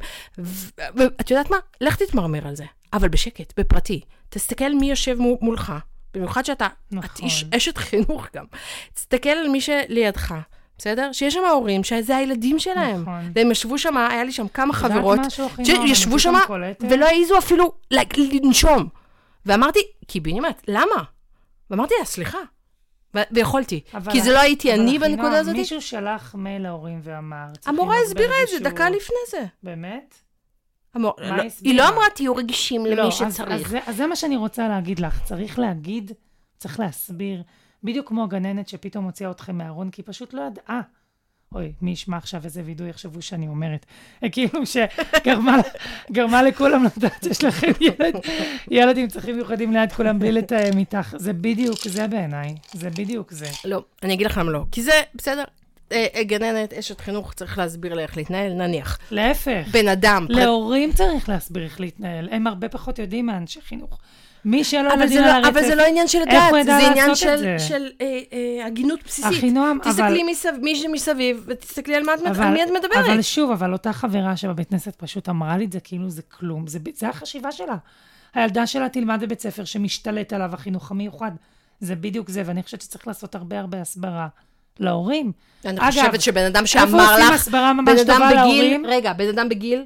ואת 0.78 1.30
יודעת 1.30 1.50
מה? 1.50 1.56
לך 1.80 1.96
תתמרמר 1.96 2.48
על 2.48 2.56
זה, 2.56 2.64
אבל 2.92 3.08
בשקט, 3.08 3.52
בפרטי. 3.60 4.00
תסתכל 4.28 4.74
מי 4.74 4.90
יושב 4.90 5.16
מו- 5.18 5.38
מולך, 5.40 5.72
במיוחד 6.14 6.44
שאתה, 6.44 6.66
את 6.66 6.72
נכון. 6.92 7.24
איש, 7.26 7.44
אשת 7.56 7.76
חינוך 7.78 8.26
גם. 8.36 8.44
תסתכל 8.94 9.28
על 9.30 9.48
מי 9.48 9.60
שלידך, 9.60 10.34
בסדר? 10.78 11.12
שיש 11.12 11.34
שם 11.34 11.44
הורים 11.44 11.84
שזה 11.84 12.16
הילדים 12.16 12.58
שלהם. 12.58 13.02
נכון. 13.02 13.32
והם 13.34 13.50
ישבו 13.50 13.78
שם, 13.78 13.96
היה 13.96 14.24
לי 14.24 14.32
שם 14.32 14.48
כמה 14.48 14.72
חברות. 14.72 15.20
שישבו 15.64 16.18
שם? 16.18 16.34
ולא 16.80 17.06
העזו 17.06 17.38
אפילו 17.38 17.72
לנשום. 18.42 18.88
ואמרתי, 19.46 19.78
קיבינימט, 20.06 20.62
למה? 20.68 21.02
ואמרתי 21.70 21.94
לה, 21.98 22.04
סליחה. 22.04 22.38
ו- 23.16 23.20
ויכולתי. 23.30 23.80
כי 24.10 24.20
זה 24.22 24.32
לא 24.32 24.38
הייתי 24.40 24.74
אני 24.74 24.98
בנקודה 24.98 25.38
הזאת. 25.38 25.54
מישהו 25.56 25.82
שלח 25.82 26.34
מייל 26.38 26.62
להורים 26.62 27.00
ואמר... 27.02 27.44
המורה 27.66 27.96
הסבירה 28.06 28.34
את 28.42 28.48
זה. 28.48 28.70
דקה 28.70 28.90
לפני 28.90 29.16
זה. 29.30 29.44
באמת? 29.62 30.14
המור... 30.94 31.12
לא, 31.18 31.42
היא? 31.64 31.78
לא 31.78 31.88
אמרה, 31.88 32.04
תהיו 32.14 32.36
רגישים 32.36 32.86
לא, 32.86 32.92
למי 32.92 33.00
אז- 33.08 33.22
אז 33.26 33.34
שצריך. 33.34 33.68
זה- 33.68 33.78
אז 33.86 33.96
זה 33.96 34.06
מה 34.06 34.16
שאני 34.16 34.36
רוצה 34.36 34.68
להגיד 34.68 34.98
לך. 34.98 35.22
צריך 35.24 35.58
להגיד, 35.58 36.12
צריך 36.58 36.80
להסביר, 36.80 37.42
בדיוק 37.84 38.08
כמו 38.08 38.24
הגננת 38.24 38.68
שפתאום 38.68 39.04
הוציאה 39.04 39.30
אתכם 39.30 39.58
מהארון, 39.58 39.90
כי 39.90 40.02
היא 40.02 40.06
פשוט 40.06 40.34
לא 40.34 40.42
ידעה. 40.42 40.80
אוי, 41.54 41.72
מי 41.82 41.90
ישמע 41.90 42.16
עכשיו 42.16 42.44
איזה 42.44 42.62
וידוי, 42.64 42.88
יחשבו 42.88 43.22
שאני 43.22 43.48
אומרת. 43.48 43.86
כאילו 44.32 44.60
שגרמה 44.66 45.56
גרמה 46.12 46.42
לכולם 46.42 46.84
לדעת 46.84 47.24
שיש 47.24 47.44
לכם 47.44 47.70
ילד, 47.80 48.14
ילד 48.70 48.98
עם 48.98 49.08
צרכים 49.08 49.36
מיוחדים 49.36 49.72
ליד 49.72 49.92
כולם 49.92 50.18
בלי 50.18 50.32
לתאם 50.32 50.78
איתך. 50.78 51.14
זה 51.18 51.32
בדיוק 51.32 51.78
זה 51.88 52.06
בעיניי, 52.06 52.54
זה 52.72 52.90
בדיוק 52.90 53.32
זה. 53.32 53.46
לא, 53.64 53.84
אני 54.02 54.14
אגיד 54.14 54.26
לך 54.26 54.38
למה 54.38 54.50
לא. 54.50 54.64
כי 54.72 54.82
זה, 54.82 55.02
בסדר, 55.14 55.44
אה, 55.92 56.06
אה, 56.14 56.24
גננת, 56.24 56.72
אשת 56.72 57.00
חינוך, 57.00 57.34
צריך 57.34 57.58
להסביר 57.58 57.94
לה 57.94 58.02
איך 58.02 58.16
להתנהל, 58.16 58.52
נניח. 58.52 58.98
להפך, 59.10 59.68
בן 59.72 59.88
אדם. 59.88 60.26
להורים 60.28 60.92
צריך 60.92 61.28
להסביר 61.28 61.64
איך 61.64 61.80
להתנהל. 61.80 62.28
הם 62.32 62.46
הרבה 62.46 62.68
פחות 62.68 62.98
יודעים 62.98 63.26
מאנשי 63.26 63.60
חינוך. 63.60 63.98
מי 64.44 64.64
שלא 64.64 64.92
ילדים 64.92 65.08
זה, 65.08 65.24
על 65.24 65.40
לא, 65.40 65.46
הרצף, 65.46 65.48
אבל 65.48 65.66
זה 65.66 65.74
לא 65.74 65.82
עניין 65.82 66.08
של 66.08 66.18
ידע 66.18 66.48
זה 66.64 66.90
עניין 66.90 67.14
של, 67.14 67.90
אה, 68.00 68.20
אה, 68.32 68.66
הגינות 68.66 69.00
בסיסית. 69.04 69.38
אחינועם, 69.38 69.78
אבל... 69.82 69.90
תסתכלי 69.90 70.22
מסב, 70.22 70.52
מי 70.62 70.76
שמסביב, 70.76 71.44
ותסתכלי 71.46 71.94
על, 71.94 72.02
מה 72.02 72.12
מי 72.50 72.62
את 72.62 72.68
מדברת. 72.68 73.06
אבל 73.06 73.22
שוב, 73.22 73.50
אבל 73.50 73.72
אותה 73.72 73.92
חברה 73.92 74.36
שבבית 74.36 74.68
כנסת 74.68 74.96
פשוט 74.96 75.28
אמרה 75.28 75.56
לי 75.56 75.64
את 75.64 75.72
זה 75.72 75.80
כאילו 75.80 76.10
זה 76.10 76.22
כלום. 76.22 76.66
זה, 76.66 76.78
זה 76.94 77.08
החשיבה 77.08 77.52
שלה. 77.52 77.76
הילדה 78.34 78.66
שלה 78.66 78.88
תלמד 78.88 79.18
בבית 79.20 79.40
ספר 79.40 79.64
שמשתלט 79.64 80.32
עליו 80.32 80.54
החינוך 80.54 80.90
המיוחד. 80.90 81.30
זה 81.80 81.94
בדיוק 81.94 82.28
זה, 82.28 82.42
ואני 82.46 82.62
חושבת 82.62 82.80
שצריך 82.80 83.06
לעשות 83.06 83.34
הרבה 83.34 83.58
הרבה 83.58 83.80
הסברה 83.80 84.28
להורים. 84.80 85.32
אני 85.64 85.78
אגב, 85.78 85.86
חושבת 85.86 86.20
שבן 86.20 86.44
אדם 86.44 86.56
איפה 86.56 86.66
שאמר 86.66 87.12
עושים 87.12 87.26
לך, 87.26 87.34
הסברה 87.34 87.72
בן 87.72 87.92
ממש 87.92 88.00
אדם 88.00 88.14
טובה 88.14 88.26
בגיל, 88.26 88.36
להורים? 88.36 88.86
רגע, 88.86 89.12
בן 89.12 89.28
אדם 89.28 89.48
בגיל, 89.48 89.84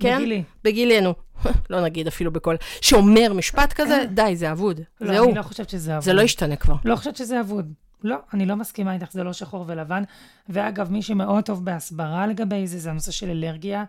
כן? 0.00 0.16
בגילי. 0.16 0.42
בגילנו. 0.64 1.14
לא 1.70 1.80
נגיד 1.80 2.06
אפילו 2.06 2.32
בקול, 2.32 2.56
שאומר 2.80 3.32
משפט 3.32 3.72
כזה, 3.72 4.04
די, 4.14 4.36
זה 4.36 4.52
אבוד. 4.52 4.80
לא, 5.00 5.12
זהו. 5.14 5.24
אני 5.24 5.34
לא 5.34 5.42
חושבת 5.42 5.70
שזה 5.70 5.92
אבוד. 5.92 6.04
זה 6.04 6.12
לא 6.12 6.22
ישתנה 6.22 6.56
כבר. 6.56 6.74
לא 6.84 6.96
חושבת 6.96 7.16
שזה 7.16 7.40
אבוד. 7.40 7.72
לא, 8.04 8.16
אני 8.34 8.46
לא 8.46 8.56
מסכימה 8.56 8.94
איתך, 8.94 9.12
זה 9.12 9.24
לא 9.24 9.32
שחור 9.32 9.64
ולבן. 9.68 10.02
ואגב, 10.48 10.90
מי 10.90 11.02
שמאוד 11.02 11.44
טוב 11.44 11.64
בהסברה 11.64 12.26
לגבי 12.26 12.66
זה, 12.66 12.78
זה 12.78 12.90
הנושא 12.90 13.12
של 13.12 13.30
אלרגיה. 13.30 13.84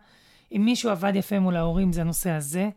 אם 0.52 0.62
מישהו 0.66 0.90
עבד 0.90 1.16
יפה 1.16 1.40
מול 1.40 1.56
ההורים, 1.56 1.94
זה 1.94 2.02
הנושא 2.02 2.30
הזה. 2.30 2.70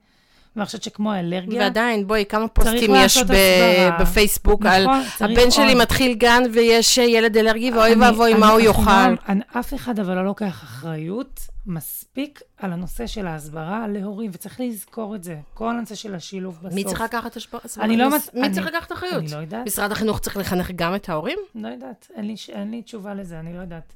ואני 0.56 0.66
חושבת 0.66 0.82
שכמו 0.82 1.12
האלרגיה... 1.12 1.62
ועדיין, 1.62 2.06
בואי, 2.06 2.24
כמה 2.28 2.48
פוסטים 2.48 2.90
יש 2.94 3.18
ב-. 3.18 3.88
בפייסבוק 4.00 4.62
נכון, 4.62 5.02
על 5.20 5.32
הבן 5.32 5.50
שלי 5.50 5.72
עוד. 5.72 5.82
מתחיל 5.82 6.14
גן 6.14 6.42
ויש 6.52 6.98
ילד 6.98 7.36
אלרגי, 7.36 7.70
ואוי 7.70 7.94
ואבוי, 7.94 8.34
מה 8.34 8.48
הוא 8.48 8.60
יאכל. 8.60 9.14
אף 9.58 9.74
אחד 9.74 9.98
אבל 9.98 10.14
לא 10.14 10.24
לוקח 10.24 10.62
אחריות 10.62 11.40
מספיק 11.68 12.40
על 12.56 12.72
הנושא 12.72 13.06
של 13.06 13.26
ההסברה 13.26 13.88
להורים, 13.88 14.30
וצריך 14.34 14.60
לזכור 14.60 15.14
את 15.14 15.24
זה. 15.24 15.40
כל 15.54 15.76
הנושא 15.76 15.94
של 15.94 16.14
השילוב 16.14 16.58
בסוף. 16.62 16.72
מי 16.74 16.84
צריך 16.84 17.00
לקחת 17.00 17.36
השפעה? 17.36 17.60
אני 17.80 17.96
לא 17.96 18.10
מצ- 18.16 18.30
מי 18.34 18.42
אני- 18.42 18.54
צריך 18.54 18.66
לקחת 18.66 18.92
אחריות? 18.92 19.14
אני 19.22 19.30
לא 19.32 19.36
יודעת. 19.36 19.66
משרד 19.66 19.92
החינוך 19.92 20.18
צריך 20.20 20.36
לחנך 20.36 20.70
גם 20.76 20.94
את 20.94 21.08
ההורים? 21.08 21.38
לא 21.54 21.68
יודעת, 21.68 22.08
אין 22.14 22.26
לי, 22.26 22.34
אין 22.48 22.70
לי 22.70 22.82
תשובה 22.82 23.14
לזה, 23.14 23.40
אני 23.40 23.54
לא 23.54 23.60
יודעת. 23.60 23.92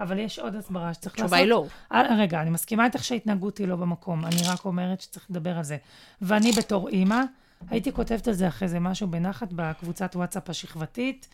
אבל 0.00 0.18
יש 0.18 0.38
עוד 0.38 0.54
הסברה 0.54 0.94
שצריך 0.94 1.14
לעשות. 1.14 1.24
התשובה 1.24 1.36
היא 1.36 1.46
לא. 1.46 1.66
אה, 1.92 2.16
רגע, 2.18 2.42
אני 2.42 2.50
מסכימה 2.50 2.84
איתך 2.84 3.04
שההתנהגות 3.04 3.58
היא 3.58 3.68
לא 3.68 3.76
במקום, 3.76 4.24
אני 4.24 4.36
רק 4.48 4.64
אומרת 4.64 5.00
שצריך 5.00 5.26
לדבר 5.30 5.56
על 5.56 5.62
זה. 5.64 5.76
ואני 6.22 6.52
בתור 6.52 6.88
אימא, 6.88 7.20
הייתי 7.70 7.92
כותבת 7.92 8.28
על 8.28 8.34
זה 8.34 8.48
אחרי 8.48 8.68
זה 8.68 8.80
משהו 8.80 9.08
בנחת 9.08 9.48
בקבוצת 9.52 10.16
וואטסאפ 10.16 10.50
השכבתית, 10.50 11.28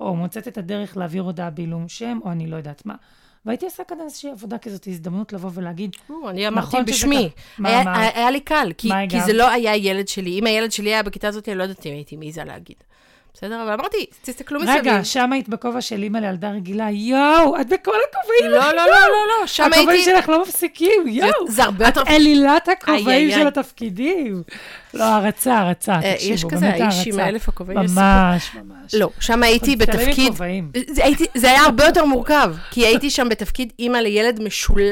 או 0.00 0.16
מוצאת 0.16 0.48
את 0.48 0.58
הדרך 0.58 0.96
להעביר 0.96 1.22
הודעה 1.22 1.50
בעילום 1.50 1.88
שם, 1.88 2.18
או 2.24 2.32
אני 2.32 2.46
לא 2.46 2.56
יודעת 2.56 2.86
מה. 2.86 2.94
והייתי 3.46 3.64
עושה 3.64 3.84
כאן 3.84 3.96
איזושהי 4.04 4.30
עבודה 4.30 4.58
כזאת, 4.58 4.86
הזדמנות 4.86 5.32
לבוא 5.32 5.50
ולהגיד, 5.54 5.96
אני 6.28 6.48
אמרתי 6.48 6.66
נכון 6.66 6.84
בשמי. 6.84 7.28
מה 7.58 7.68
היה- 7.68 8.30
לי 8.30 8.40
קל, 8.40 8.72
כי? 8.78 8.88
זה 9.26 9.32
לא 9.32 9.48
היה 9.50 9.76
ילד 9.76 10.08
שלי. 10.08 10.38
אם 10.38 10.46
הילד 10.46 10.72
שלי 10.72 10.90
היה 10.90 11.02
בכיתה 11.02 11.28
הזאת, 11.28 11.48
אני 11.48 11.58
לא 11.58 11.62
יודעת 11.62 11.86
אם 11.86 11.92
הייתי 11.92 12.16
מעיזה 12.16 12.44
להגיד. 12.44 12.76
בסדר? 13.34 13.62
אבל 13.62 13.72
אמרתי, 13.72 14.06
תסתכלו 14.22 14.60
מסביב. 14.60 14.76
רגע, 14.76 15.04
שם 15.04 15.32
היית 15.32 15.48
בכובע 15.48 15.80
של 15.80 16.02
אימא 16.02 16.18
לילדה 16.18 16.50
רגילה, 16.50 16.90
יואו, 16.90 17.60
את 17.60 17.68
בכל 17.68 17.96
הכובעים. 18.10 18.50
לא, 18.50 18.72
לא, 18.72 18.86
לא, 18.86 18.86
לא, 18.86 19.40
לא, 19.40 19.46
שם 19.46 19.62
הכובעים 19.64 19.88
הייתי... 19.88 20.04
שלך 20.04 20.28
לא 20.28 20.42
מפסיקים, 20.42 21.08
יואו. 21.08 21.30
זה 21.48 21.64
הרבה 21.64 21.86
יותר... 21.86 22.02
את 22.02 22.08
אלילת 22.08 22.68
הכובעים 22.68 23.30
של. 23.30 23.46
התפקידים. 23.46 24.42
לא, 24.94 25.04
הערצה, 25.04 25.58
הערצה, 25.58 25.94
אה, 25.94 26.14
תקשיבו, 26.14 26.34
יש 26.34 26.44
כזה, 26.44 26.68
האיש 26.68 27.06
עם. 27.06 27.20
האלף 27.20 27.48
הכובעים. 27.48 27.78
ממש, 27.78 28.54
ממש. 28.54 28.94
לא, 28.94 29.10
שם 29.20 29.42
הייתי 29.42 29.76
בתפקיד... 29.76 30.32
זה, 31.34 31.50
היה 31.50 31.62
הרבה 31.62 31.84
יותר 31.84 32.04
מורכב, 32.04 32.54
כי 32.70 32.86
הייתי 32.86 33.10
שם 33.10 33.28
בתפקיד 33.28 33.72
אימא 33.78 33.98
לילד. 33.98 34.40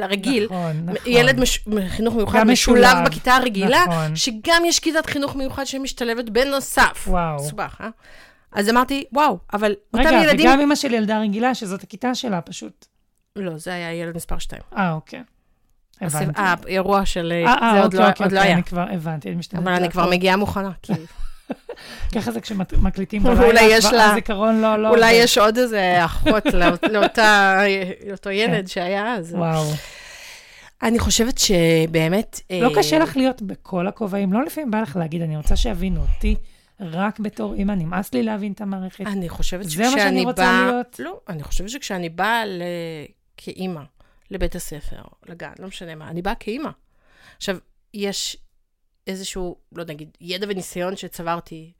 רגיל. 0.03 0.45
נכון, 0.45 0.83
נכון. 0.85 0.97
ילד 1.07 1.41
מש... 1.41 1.65
חינוך 1.89 2.15
מיוחד 2.15 2.45
משולב. 2.45 2.97
בכיתה 3.07 3.37
הרגילה, 3.37 3.85
נכון. 3.89 4.17
שגם 4.17 4.63
יש 4.65 4.79
כיתת 4.81 5.07
חינוך 5.07 5.37
מיוחד 5.37 5.65
שמשתלבת 5.65 6.31
בנוסף. 6.31 7.05
וואו. 7.07 7.37
מסובך, 7.37 7.77
אה? 7.81 7.89
אז 8.53 8.71
אמרתי, 8.71 9.05
וואו, 9.13 9.39
אבל 9.53 9.75
אותם 9.95 10.07
רגע, 10.07 10.23
ילדים... 10.23 10.51
וגם 10.51 10.61
אמא 10.61 10.75
של 10.75 10.95
ילדה 10.95 11.21
רגילה, 11.21 11.55
שזאת 11.55 11.83
הכיתה 11.83 12.15
שלה 12.15 12.41
פשוט. 12.41 12.87
לא, 13.37 13.59
זה 13.59 13.75
היה 13.75 13.93
ילד 13.93 14.17
מספר 14.17 14.39
2. 14.39 14.63
אה, 14.77 14.93
אוקיי. 14.93 15.23
הבנתי. 16.01 16.41
האירוע 16.41 17.07
של... 17.07 17.33
אה, 17.47 17.55
אה, 17.55 17.83
עוד 17.83 17.85
אוקיי, 17.85 18.01
לא 18.01 18.09
אוקיי, 18.09 18.25
לא 18.25 18.31
אוקיי, 18.31 18.41
היה. 18.41 18.55
אני 18.55 18.63
כבר 18.63 18.87
הבנתי, 18.93 19.29
אני 19.29 19.37
משתדלת 19.37 19.63
אבל 19.63 19.73
אני 19.73 19.91
כבר. 19.91 20.11
מגיעה 20.11 20.37
מוכנה, 20.37 20.71
כי 20.83 20.93
ככה 22.15 22.33
זה 22.33 22.41
כשמקליטים 22.41 23.23
בלילה, 23.23 24.11
הזיכרון 24.11 24.61
לא... 24.61 24.77
לא 24.77 24.89
אולי. 24.89 25.13
יש 25.13 25.39
עוד 25.39 25.59
איזה 25.59 26.05
אחות 26.05 26.45
לאותו 28.07 28.31
ילד 28.31 28.67
שהיה 28.67 29.15
אז. 29.15 29.35
וואו. 29.35 29.65
אני 30.83 30.99
חושבת 30.99 31.39
שבאמת... 31.39 32.41
לא 32.51 32.69
אה, 32.69 32.75
קשה 32.75 32.99
לך 32.99 33.17
להיות 33.17 33.43
בכל 33.43 33.87
הכובעים, 33.87 34.33
לא 34.33 34.45
לפעמים 34.45 34.71
בא 34.71 34.81
לך 34.81 34.97
להגיד, 34.97 35.23
אני 35.23 35.37
רוצה 35.37 35.57
שיבינו 35.57 36.01
אותי 36.01 36.37
רק 36.81 37.21
בתור 37.21 37.55
אימא, 37.55 37.73
נמאס 37.73 38.15
לי 38.15 38.23
להבין 38.23 38.53
את 38.53 38.61
המערכת. 38.61 39.07
אני 39.07 39.29
חושבת 39.29 39.65
זה 39.65 39.83
מה 39.83 39.91
שאני 39.91 40.01
שכשאני 40.01 40.25
רוצה 40.25 40.43
באה... 40.43 40.67
להיות? 40.67 40.97
לא, 40.99 41.21
אני 41.29 41.43
חושבת 41.43 41.71
שכשאני 41.71 42.09
באה 42.09 42.47
ל... 42.47 42.63
כאימא 43.37 43.81
לבית 44.31 44.55
הספר, 44.55 45.03
לגן, 45.27 45.53
לא 45.59 45.69
משנה 45.69 45.95
מה, 45.95 46.09
אני 46.09 46.23
באה 46.23 46.35
כאימא. 46.35 46.71
עכשיו, 47.37 47.57
יש 47.95 48.37
איזשהו, 49.07 49.57
לא 49.73 49.85
נגיד, 49.85 50.17
ידע 50.21 50.47
וניסיון 50.51 50.97
שצברתי, 50.97 51.73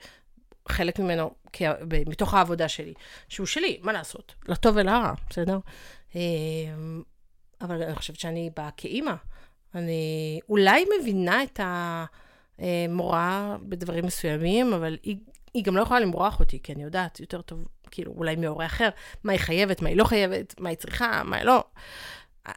חלק 0.69 0.99
ממנו 0.99 1.35
כ... 1.53 1.63
מתוך 2.07 2.35
העבודה 2.35 2.69
שלי, 2.69 2.95
שהוא 3.29 3.47
שלי, 3.47 3.79
מה 3.83 3.93
לעשות? 3.93 4.35
לטוב 4.49 4.77
ולרע, 4.77 5.13
בסדר? 5.31 5.59
אה, 6.17 6.21
אבל 7.61 7.83
אני 7.83 7.95
חושבת 7.95 8.19
שאני 8.19 8.51
באה 8.57 8.71
כאימא. 8.77 9.15
אני 9.75 10.41
אולי 10.49 10.85
מבינה 11.01 11.43
את 11.43 11.61
המורה 12.59 13.57
בדברים 13.63 14.07
מסוימים, 14.07 14.73
אבל 14.73 14.99
היא, 15.03 15.17
היא 15.55 15.65
גם 15.65 15.77
לא 15.77 15.83
יכולה 15.83 16.01
למרוח 16.01 16.41
אותי, 16.41 16.63
כי 16.63 16.73
אני 16.73 16.83
יודעת 16.83 17.21
יותר 17.21 17.43
טוב, 17.43 17.69
כאילו, 17.91 18.13
אולי 18.13 18.37
מהורה 18.37 18.67
אחר, 18.67 18.89
מה 19.25 19.33
היא 19.33 19.41
חייבת, 19.41 19.83
מה 19.83 19.89
היא 19.89 19.97
לא 19.97 20.05
חייבת, 20.05 20.61
מה 20.61 20.69
היא 20.69 20.77
צריכה, 20.79 21.23
מה 21.25 21.37
היא 21.37 21.45
לא. 21.45 21.65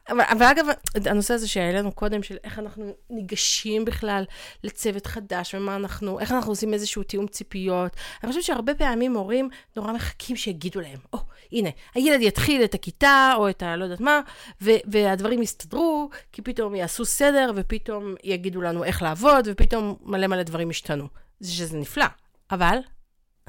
אבל, 0.09 0.21
אבל 0.31 0.45
אגב, 0.45 0.65
הנושא 1.05 1.33
הזה 1.33 1.47
שהעלינו 1.47 1.91
קודם, 1.91 2.23
של 2.23 2.37
איך 2.43 2.59
אנחנו 2.59 2.95
ניגשים 3.09 3.85
בכלל 3.85 4.23
לצוות 4.63 5.05
חדש, 5.05 5.55
ומה 5.55 5.75
אנחנו, 5.75 6.19
איך 6.19 6.31
אנחנו 6.31 6.51
עושים 6.51 6.73
איזשהו 6.73 7.03
תיאום 7.03 7.27
ציפיות. 7.27 7.95
אני 8.23 8.29
חושבת 8.29 8.43
שהרבה 8.43 8.75
פעמים 8.75 9.13
הורים 9.13 9.49
נורא 9.75 9.93
מחכים 9.93 10.35
שיגידו 10.35 10.81
להם, 10.81 10.99
או, 11.13 11.17
oh, 11.17 11.21
הנה, 11.51 11.69
הילד 11.95 12.21
יתחיל 12.21 12.63
את 12.63 12.73
הכיתה, 12.73 13.33
או 13.37 13.49
את 13.49 13.63
הלא 13.63 13.83
יודעת 13.83 13.99
מה, 13.99 14.21
ו- 14.61 14.81
והדברים 14.85 15.41
יסתדרו, 15.41 16.09
כי 16.31 16.41
פתאום 16.41 16.75
יעשו 16.75 17.05
סדר, 17.05 17.51
ופתאום 17.55 18.15
יגידו 18.23 18.61
לנו 18.61 18.83
איך 18.83 19.01
לעבוד, 19.01 19.47
ופתאום 19.51 19.95
מלא 20.01 20.27
מלא 20.27 20.43
דברים 20.43 20.71
ישתנו. 20.71 21.07
זה 21.39 21.51
שזה 21.51 21.77
נפלא, 21.77 22.05
אבל 22.51 22.77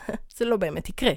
זה 0.36 0.44
לא 0.44 0.56
באמת 0.56 0.88
יקרה. 0.88 1.12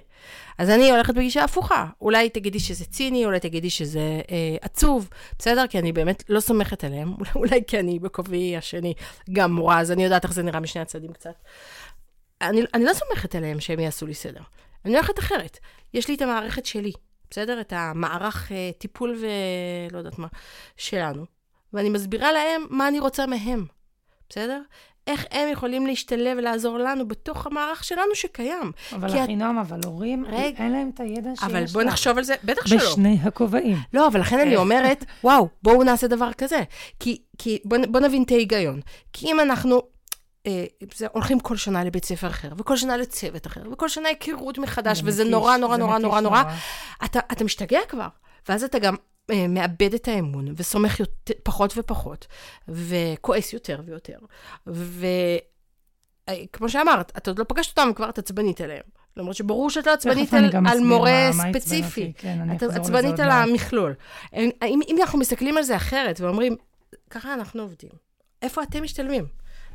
אז 0.58 0.70
אני 0.70 0.92
הולכת 0.92 1.14
בגישה 1.14 1.44
הפוכה. 1.44 1.88
אולי 2.02 2.30
תגידי 2.30 2.60
שזה 2.60 2.86
ציני, 2.86 3.26
אולי 3.26 3.40
תגידי 3.40 3.70
שזה 3.70 4.22
אה, 4.32 4.56
עצוב, 4.62 5.10
בסדר? 5.40 5.68
כי 5.68 5.80
אני 5.80 5.92
באמת 5.92 6.24
לא 6.30 6.40
סומכת 6.40 6.84
עליהם. 6.84 7.14
אולי, 7.36 7.62
כי 7.68 7.80
אני 7.80 8.00
בכובעי 8.00 8.58
השני 8.58 8.94
גם 9.32 9.54
מורה, 9.54 9.80
אז 9.80 9.92
אני 9.92 10.04
יודעת 10.04 10.24
איך 10.24 10.34
זה 10.34 10.44
נראה 10.44 10.60
משני 10.60 10.82
הצדדים 10.82 11.14
קצת. 11.14 11.36
אני, 12.42 12.62
אני 12.74 12.86
לא 12.86 12.94
סומכת 12.94 13.36
עליהם 13.36 13.60
שהם 13.60 13.80
יעשו 13.80 14.08
לי 14.08 14.14
סדר. 14.14 14.42
אני 14.86 14.96
הולכת 14.96 15.20
אחרת. 15.20 15.60
יש 15.94 16.08
לי 16.08 16.16
את 16.16 16.22
המערכת 16.22 16.66
שלי, 16.66 16.92
בסדר? 17.30 17.62
את 17.62 17.74
המערך 17.76 18.52
אה, 18.52 18.72
טיפול 18.78 19.16
ולא 19.22 19.98
יודעת 19.98 20.20
מה, 20.20 20.28
שלנו. 20.78 21.26
ואני 21.74 21.90
מסבירה 21.90 22.32
להם 22.32 22.66
מה 22.70 22.88
אני 22.88 23.00
רוצה 23.00 23.26
מהם, 23.26 23.66
בסדר? 24.30 24.62
איך 25.08 25.26
הם 25.32 25.48
יכולים 25.52 25.88
להשתלב 25.88 26.38
ולעזור 26.38 26.78
לנו 26.78 27.08
בתוך 27.08 27.48
המערך 27.48 27.84
שלנו 27.84 28.16
שקיים. 28.16 28.72
אבל 28.94 29.12
כי 29.12 29.18
את- 29.20 29.24
אחינועם, 29.24 29.58
אבל 29.58 29.80
הורים, 29.86 30.26
רגע. 30.28 30.64
אין 30.64 30.72
להם 30.72 30.92
את 30.94 31.00
הידע 31.00 31.30
שיש 31.30 31.40
לך. 31.40 31.44
אבל 31.44 31.66
בואי 31.66 31.86
נחשוב 31.86 32.18
על 32.18 32.24
זה, 32.24 32.36
בטח 32.44 32.68
שלא. 32.68 32.78
בשני 32.78 33.18
הכובעים. 33.24 33.78
לא, 33.94 34.08
אבל 34.08 34.20
לכן 34.20 34.40
אני 34.40 34.56
אומרת, 34.56 35.06
וואו, 35.24 35.48
בואו 35.64 35.84
נעשה 35.84 36.08
דבר 36.08 36.34
כזה. 36.34 36.62
כי, 37.00 37.22
כי 37.38 37.60
בואו 37.66 37.82
בוא 37.90 38.00
נבין 38.00 38.24
את 38.24 38.32
ההיגיון. 38.32 38.80
כי 39.14 39.28
אם 39.32 39.40
אנחנו 39.40 39.82
אה, 40.48 40.66
זה, 40.96 41.08
הולכים 41.12 41.40
כל 41.40 41.56
שנה 41.58 41.84
לבית 41.84 42.06
ספר 42.06 42.28
אחר, 42.28 42.50
וכל 42.58 42.78
שנה 42.78 42.98
לצוות 42.98 43.48
אחר, 43.48 43.62
וכל 43.72 43.90
שנה 43.90 44.10
היכרות 44.10 44.58
מחדש, 44.58 44.98
זה 45.02 45.08
וזה 45.08 45.24
מתיש, 45.24 45.32
נורא, 45.32 45.58
נורא, 45.58 45.78
נורא, 45.78 45.98
נורא, 45.98 46.20
נורא, 46.22 46.44
אתה, 47.06 47.20
אתה 47.32 47.44
משתגע 47.44 47.80
כבר. 47.90 48.08
ואז 48.50 48.64
אתה 48.64 48.80
גם 48.80 48.96
מאבד 49.50 49.94
את 49.94 50.08
האמון, 50.08 50.54
וסומך 50.58 51.00
יותר, 51.00 51.34
פחות 51.44 51.74
ופחות, 51.78 52.28
וכועס 52.68 53.54
יותר 53.54 53.82
ויותר. 53.86 54.18
וכמו 54.68 55.10
שאמרת, 56.70 57.12
את 57.18 57.28
עוד 57.28 57.40
לא 57.40 57.44
פגשת 57.44 57.80
אותם, 57.80 57.94
כבר 57.96 58.10
את 58.10 58.18
עצבנית 58.18 58.62
עליהם. 58.62 58.84
למרות 59.18 59.36
שברור 59.36 59.70
שאת 59.70 59.88
לא 59.88 59.92
עצבנית 59.94 60.34
על, 60.34 60.50
על 60.68 60.80
מורה 60.80 61.30
מה- 61.34 61.44
מה 61.44 61.50
ספציפי. 61.54 62.02
אותי. 62.02 62.14
כן, 62.18 62.56
את 62.56 62.64
עצבנית 62.64 63.20
על. 63.20 63.30
המכלול. 63.32 63.94
אם, 64.34 64.50
אם 64.64 64.96
אנחנו 65.02 65.20
מסתכלים 65.20 65.58
על 65.58 65.64
זה 65.64 65.76
אחרת 65.76 66.20
ואומרים, 66.20 66.56
ככה 67.10 67.34
אנחנו 67.34 67.62
עובדים, 67.62 67.90
איפה 68.42 68.64
אתם 68.64 68.84
משתלבים? 68.84 69.26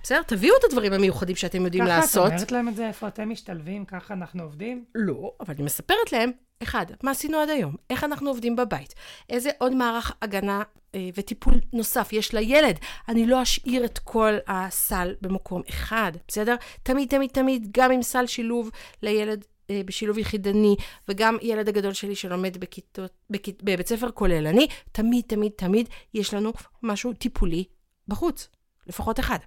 בסדר? 0.06 0.22
תביאו 0.22 0.54
את 0.58 0.64
הדברים 0.64 0.92
המיוחדים 0.92 1.36
שאתם 1.36 1.64
יודעים 1.64 1.84
ככה 1.84 1.96
לעשות. 1.96 2.26
את 2.26 2.32
אומרת 2.32 2.52
להם 2.52 2.68
את 2.68 2.76
זה, 2.76 2.88
איפה 2.88 3.08
אתם 3.08 3.30
משתלבים, 3.30 3.84
ככה 3.84 4.14
אנחנו 4.14 4.42
עובדים? 4.42 4.84
לא, 4.94 5.32
אבל 5.40 5.54
אני 5.54 5.62
מספרת 5.62 6.12
להם, 6.12 6.30
אחד, 6.62 6.86
מה 7.02 7.10
עשינו 7.10 7.38
עד 7.38 7.48
היום? 7.48 7.76
איך 7.90 8.04
אנחנו 8.04 8.30
עובדים 8.30 8.56
בבית? 8.56 8.94
איזה 9.30 9.50
עוד 9.58 9.74
מערך 9.74 10.12
הגנה 10.22 10.62
אה, 10.94 11.08
וטיפול 11.14 11.54
נוסף 11.72 12.12
יש 12.12 12.34
לילד? 12.34 12.78
אני 13.08 13.26
לא 13.26 13.42
אשאיר 13.42 13.84
את 13.84 13.98
כל 13.98 14.32
הסל 14.46 15.14
במקום 15.20 15.62
אחד, 15.68 16.12
בסדר? 16.28 16.56
תמיד, 16.82 17.08
תמיד, 17.08 17.30
תמיד, 17.30 17.68
גם 17.72 17.92
עם 17.92 18.02
סל 18.02 18.26
שילוב 18.26 18.70
לילד 19.02 19.44
אה, 19.70 19.80
בשילוב 19.84 20.18
יחידני, 20.18 20.76
וגם 21.08 21.36
ילד 21.42 21.68
הגדול 21.68 21.92
שלי 21.92 22.14
שלומד 22.14 22.56
בכיתות, 22.56 23.10
בכית, 23.30 23.62
בבית 23.62 23.88
ספר 23.88 24.10
כוללני, 24.10 24.66
תמיד, 24.92 25.24
תמיד, 25.26 25.52
תמיד 25.56 25.88
יש 26.14 26.34
לנו 26.34 26.52
משהו 26.82 27.12
טיפולי 27.12 27.64
בחוץ, 28.08 28.48
לפחות 28.86 29.20
אחד. 29.20 29.38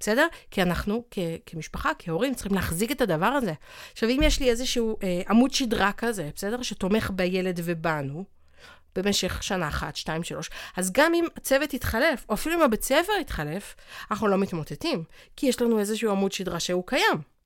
בסדר? 0.00 0.26
כי 0.50 0.62
אנחנו 0.62 1.04
כ- 1.10 1.18
כמשפחה, 1.46 1.90
כהורים, 1.98 2.34
צריכים 2.34 2.54
להחזיק 2.54 2.92
את 2.92 3.00
הדבר 3.00 3.26
הזה. 3.26 3.52
עכשיו, 3.92 4.08
אם 4.08 4.20
יש 4.22 4.40
לי 4.40 4.50
איזשהו 4.50 4.96
אה, 5.02 5.22
עמוד 5.28 5.50
שדרה 5.50 5.92
כזה, 5.92 6.30
בסדר? 6.34 6.62
שתומך 6.62 7.10
בילד 7.14 7.60
ובנו, 7.64 8.24
במשך 8.96 9.42
שנה 9.42 9.68
אחת, 9.68 9.96
שתיים, 9.96 10.24
שלוש. 10.24 10.50
אז 10.76 10.92
גם 10.92 11.14
אם 11.14 11.24
הצוות 11.36 11.74
יתחלף, 11.74 12.24
או 12.28 12.34
אפילו 12.34 12.54
אם 12.56 12.62
הבית 12.62 12.82
ספר 12.84 13.12
יתחלף, 13.20 13.74
אנחנו 14.10 14.28
לא 14.28 14.38
מתמוטטים, 14.38 15.04
כי 15.36 15.46
יש 15.46 15.62
לנו 15.62 15.78
איזשהו 15.78 16.10
עמוד 16.10 16.32
שדרה 16.32 16.60
שהוא 16.60 16.82
קיים. 16.86 17.38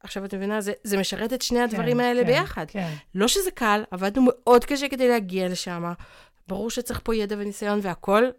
עכשיו, 0.00 0.24
את 0.24 0.34
מבינה, 0.34 0.60
זה, 0.60 0.72
זה 0.84 0.98
משרת 0.98 1.32
את 1.32 1.42
שני 1.42 1.60
הדברים 1.60 1.96
כן, 1.96 2.04
האלה 2.04 2.20
כן, 2.20 2.26
ביחד. 2.26 2.66
כן. 2.68 2.94
לא 3.14 3.28
שזה 3.28 3.50
קל, 3.50 3.84
עבדנו 3.90 4.22
מאוד 4.26 4.64
קשה 4.64 4.88
כדי 4.88 5.08
להגיע 5.08 5.48
לשם. 5.48 5.92
ברור 6.48 6.70
שצריך 6.70 7.00
פה 7.04 7.14
ידע 7.14 7.36
וניסיון 7.38 7.80
והכול. 7.82 8.32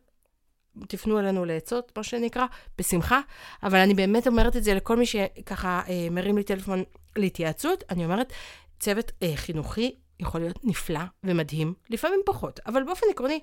תפנו 0.88 1.20
אלינו 1.20 1.46
לעצות, 1.46 1.92
מה 1.98 2.04
שנקרא, 2.04 2.46
בשמחה. 2.78 3.20
אבל 3.64 3.78
אני 3.78 3.94
באמת 3.94 4.28
אומרת 4.28 4.56
את 4.56 4.64
זה 4.64 4.74
לכל 4.74 4.98
מי 4.98 5.06
שככה 5.06 5.82
אה, 5.90 6.08
מרים 6.12 6.38
לי 6.38 6.44
טלפון 6.44 6.84
להתייעצות. 7.16 7.84
אני 7.90 8.06
אומרת, 8.06 8.34
צוות 8.80 9.12
אה, 9.24 9.32
חינוכי 9.36 9.96
יכול 10.20 10.42
להיות 10.42 10.66
נפלא 10.66 11.00
ומדהים, 11.24 11.74
לפעמים 11.90 12.20
פחות, 12.26 12.60
אבל 12.66 12.84
באופן 12.84 13.06
עקרוני, 13.12 13.40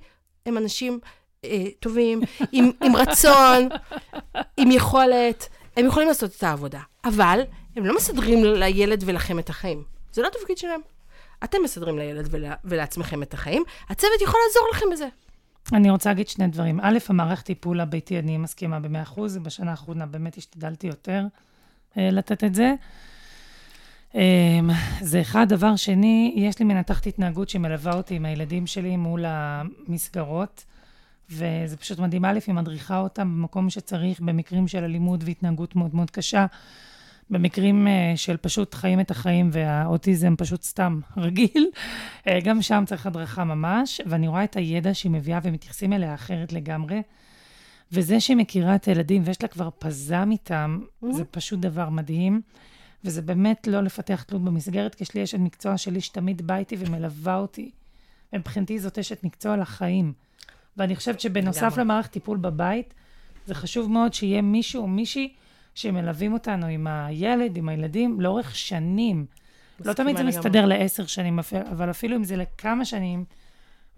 הם 0.47 0.59
אנשים 0.59 1.01
אה, 1.45 1.65
טובים, 1.81 2.21
עם, 2.53 2.71
עם 2.83 2.97
רצון, 2.97 3.69
עם 4.57 4.71
יכולת, 4.71 5.49
הם 5.77 5.87
יכולים 5.87 6.09
לעשות 6.09 6.31
את 6.37 6.43
העבודה. 6.43 6.81
אבל 7.05 7.41
הם 7.77 7.87
לא 7.87 7.97
מסדרים 7.97 8.45
לילד 8.45 9.03
ולכם 9.07 9.39
את 9.39 9.51
החיים. 9.51 9.85
זה 10.13 10.23
לא 10.23 10.27
התפקיד 10.27 10.59
שלהם. 10.59 10.81
אתם 11.45 11.59
מסדרים 11.65 11.99
לילד 11.99 12.29
ול, 12.31 12.45
ולעצמכם 12.65 13.23
את 13.23 13.35
החיים, 13.35 13.65
הצוות 13.89 14.21
יכול 14.23 14.41
לעזור 14.47 14.69
לכם 14.73 14.87
בזה. 14.93 15.09
אני 15.73 15.91
רוצה 15.91 16.11
להגיד 16.11 16.29
שני 16.29 16.47
דברים. 16.47 16.81
א', 16.83 16.99
המערכת 17.09 17.47
טיפול 17.47 17.81
הביתי, 17.81 18.19
אני 18.19 18.39
מסכימה 18.39 18.81
ב-100%, 18.81 19.21
בשנה 19.43 19.71
האחרונה 19.71 20.07
באמת 20.07 20.37
השתדלתי 20.39 20.87
יותר 20.87 21.25
אה, 21.99 22.11
לתת 22.11 22.45
את 22.45 22.55
זה. 22.55 22.75
אה, 24.15 24.61
זה 25.01 25.21
אחד. 25.21 25.49
דבר 25.49 25.77
שני, 25.77 26.35
יש 26.37 26.59
לי 26.59 26.65
מנתחת 26.65 27.07
התנהגות 27.07 27.49
שמלווה 27.49 27.93
אותי 27.95 28.15
עם 28.15 28.25
הילדים 28.25 28.67
שלי 28.67 28.97
מול 28.97 29.25
המסגרות, 29.27 30.65
וזה 31.31 31.77
פשוט 31.77 31.99
מדהים. 31.99 32.25
א', 32.25 32.39
היא 32.47 32.55
מדריכה 32.55 32.99
אותם 32.99 33.35
במקום 33.37 33.71
שצריך, 33.71 34.21
במקרים 34.21 34.69
של 34.69 34.85
אלימות 34.85 35.21
והתנהגות 35.25 35.77
מאוד 35.77 35.95
מאוד 35.95 36.11
קשה. 36.11 36.47
במקרים 37.33 37.87
uh, 37.87 38.17
של 38.17 38.37
פשוט 38.37 38.75
חיים 38.75 39.01
את 39.01 39.11
החיים 39.11 39.51
והאוטיזם 39.53 40.35
פשוט 40.39 40.63
סתם 40.63 41.01
רגיל, 41.17 41.71
uh, 42.25 42.31
גם 42.45 42.63
שם 42.63 42.85
צריך 42.87 43.07
הדרכה 43.07 43.45
ממש, 43.45 44.01
ואני 44.07 44.29
רואה 44.29 44.45
את 44.45 44.57
הידע 44.57 44.95
שהיא 44.95 45.13
מביאה 45.13 45.39
ומתייחסים 45.43 45.93
אליה 45.93 46.15
אחרת 46.15 46.53
לגמרי. 46.53 47.03
וזה 47.93 48.21
שהיא 48.21 48.37
מכירה 48.37 48.75
את 48.75 48.85
הילדים 48.85 49.23
ויש 49.25 49.43
לה 49.43 49.49
כבר 49.49 49.69
פזם 49.79 50.29
איתם, 50.33 50.81
mm-hmm. 50.81 51.13
זה 51.13 51.25
פשוט 51.25 51.61
דבר 51.61 51.89
מדהים. 51.89 52.41
וזה 53.05 53.23
באמת 53.23 53.67
לא 53.67 53.81
לפתח 53.81 54.23
תלות 54.23 54.45
במסגרת, 54.45 54.95
כי 54.95 55.05
יש 55.05 55.15
לי 55.15 55.25
אשת 55.25 55.39
מקצוע 55.39 55.77
שלי 55.79 56.01
שתמיד 56.01 56.47
בא 56.47 56.57
איתי 56.57 56.77
ומלווה 56.79 57.37
אותי. 57.37 57.71
מבחינתי 58.33 58.79
זאת 58.79 58.99
אשת 58.99 59.25
מקצוע 59.25 59.57
לחיים. 59.57 60.13
ואני 60.77 60.97
חושבת 60.97 61.21
שבנוסף 61.21 61.77
למערכת 61.79 62.11
טיפול 62.11 62.39
בבית, 62.39 62.95
זה 63.47 63.55
חשוב 63.55 63.91
מאוד 63.91 64.15
שיהיה 64.15 64.43
מישהו 64.43 64.83
או 64.83 64.89
מישהי 64.89 65.33
שמלווים 65.75 66.33
אותנו 66.33 66.67
עם 66.67 66.87
הילד, 66.87 67.57
עם 67.57 67.69
הילדים, 67.69 68.21
לאורך 68.21 68.57
שנים. 68.57 69.27
לא 69.85 69.93
תמיד 69.93 70.17
זה 70.17 70.25
מסתדר 70.25 70.67
לעשר 70.67 71.07
שנים, 71.07 71.39
אבל 71.71 71.91
אפילו 71.91 72.17
אם 72.17 72.25
זה 72.25 72.37
לכמה 72.37 72.85
שנים, 72.85 73.25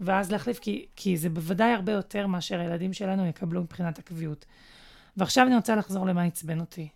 ואז 0.01 0.33
להחליף, 0.33 0.59
כי, 0.59 0.87
כי 0.97 1.17
זה 1.17 1.31
בוודאי 1.31 1.73
הרבה 1.73 1.93
יותר 1.93 2.27
מאשר 2.27 2.61
הילדים 2.61 2.93
שלנו 2.93 3.27
יקבלו 3.27 3.63
מבחינת 3.63 3.99
הקביעות. 3.99 4.45
ועכשיו 5.17 5.47
אני 5.47 5.57
רוצה 5.57 5.77
לחזור 5.77 6.07
למה 6.07 6.25
עצבן 6.25 6.61
אותי. 6.61 6.89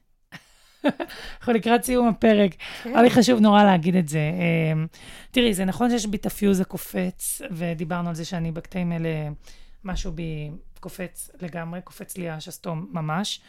אנחנו 0.84 1.52
לקראת 1.52 1.84
סיום 1.84 2.08
הפרק. 2.08 2.50
כן. 2.82 2.90
היה 2.90 3.02
לי 3.02 3.10
חשוב 3.10 3.40
נורא 3.40 3.64
להגיד 3.64 3.96
את 3.96 4.08
זה. 4.08 4.20
אמ, 4.72 4.86
תראי, 5.30 5.54
זה 5.54 5.64
נכון 5.64 5.90
שיש 5.90 6.06
בי 6.06 6.16
את 6.16 6.26
הפיוז 6.26 6.60
הקופץ, 6.60 7.42
ודיברנו 7.50 8.08
על 8.08 8.14
זה 8.14 8.24
שאני 8.24 8.52
בקטעים 8.52 8.92
האלה, 8.92 9.08
משהו 9.84 10.12
בי 10.12 10.50
קופץ 10.80 11.30
לגמרי, 11.40 11.80
קופץ 11.84 12.16
לי 12.16 12.30
השסתום 12.30 12.86
ממש. 12.92 13.40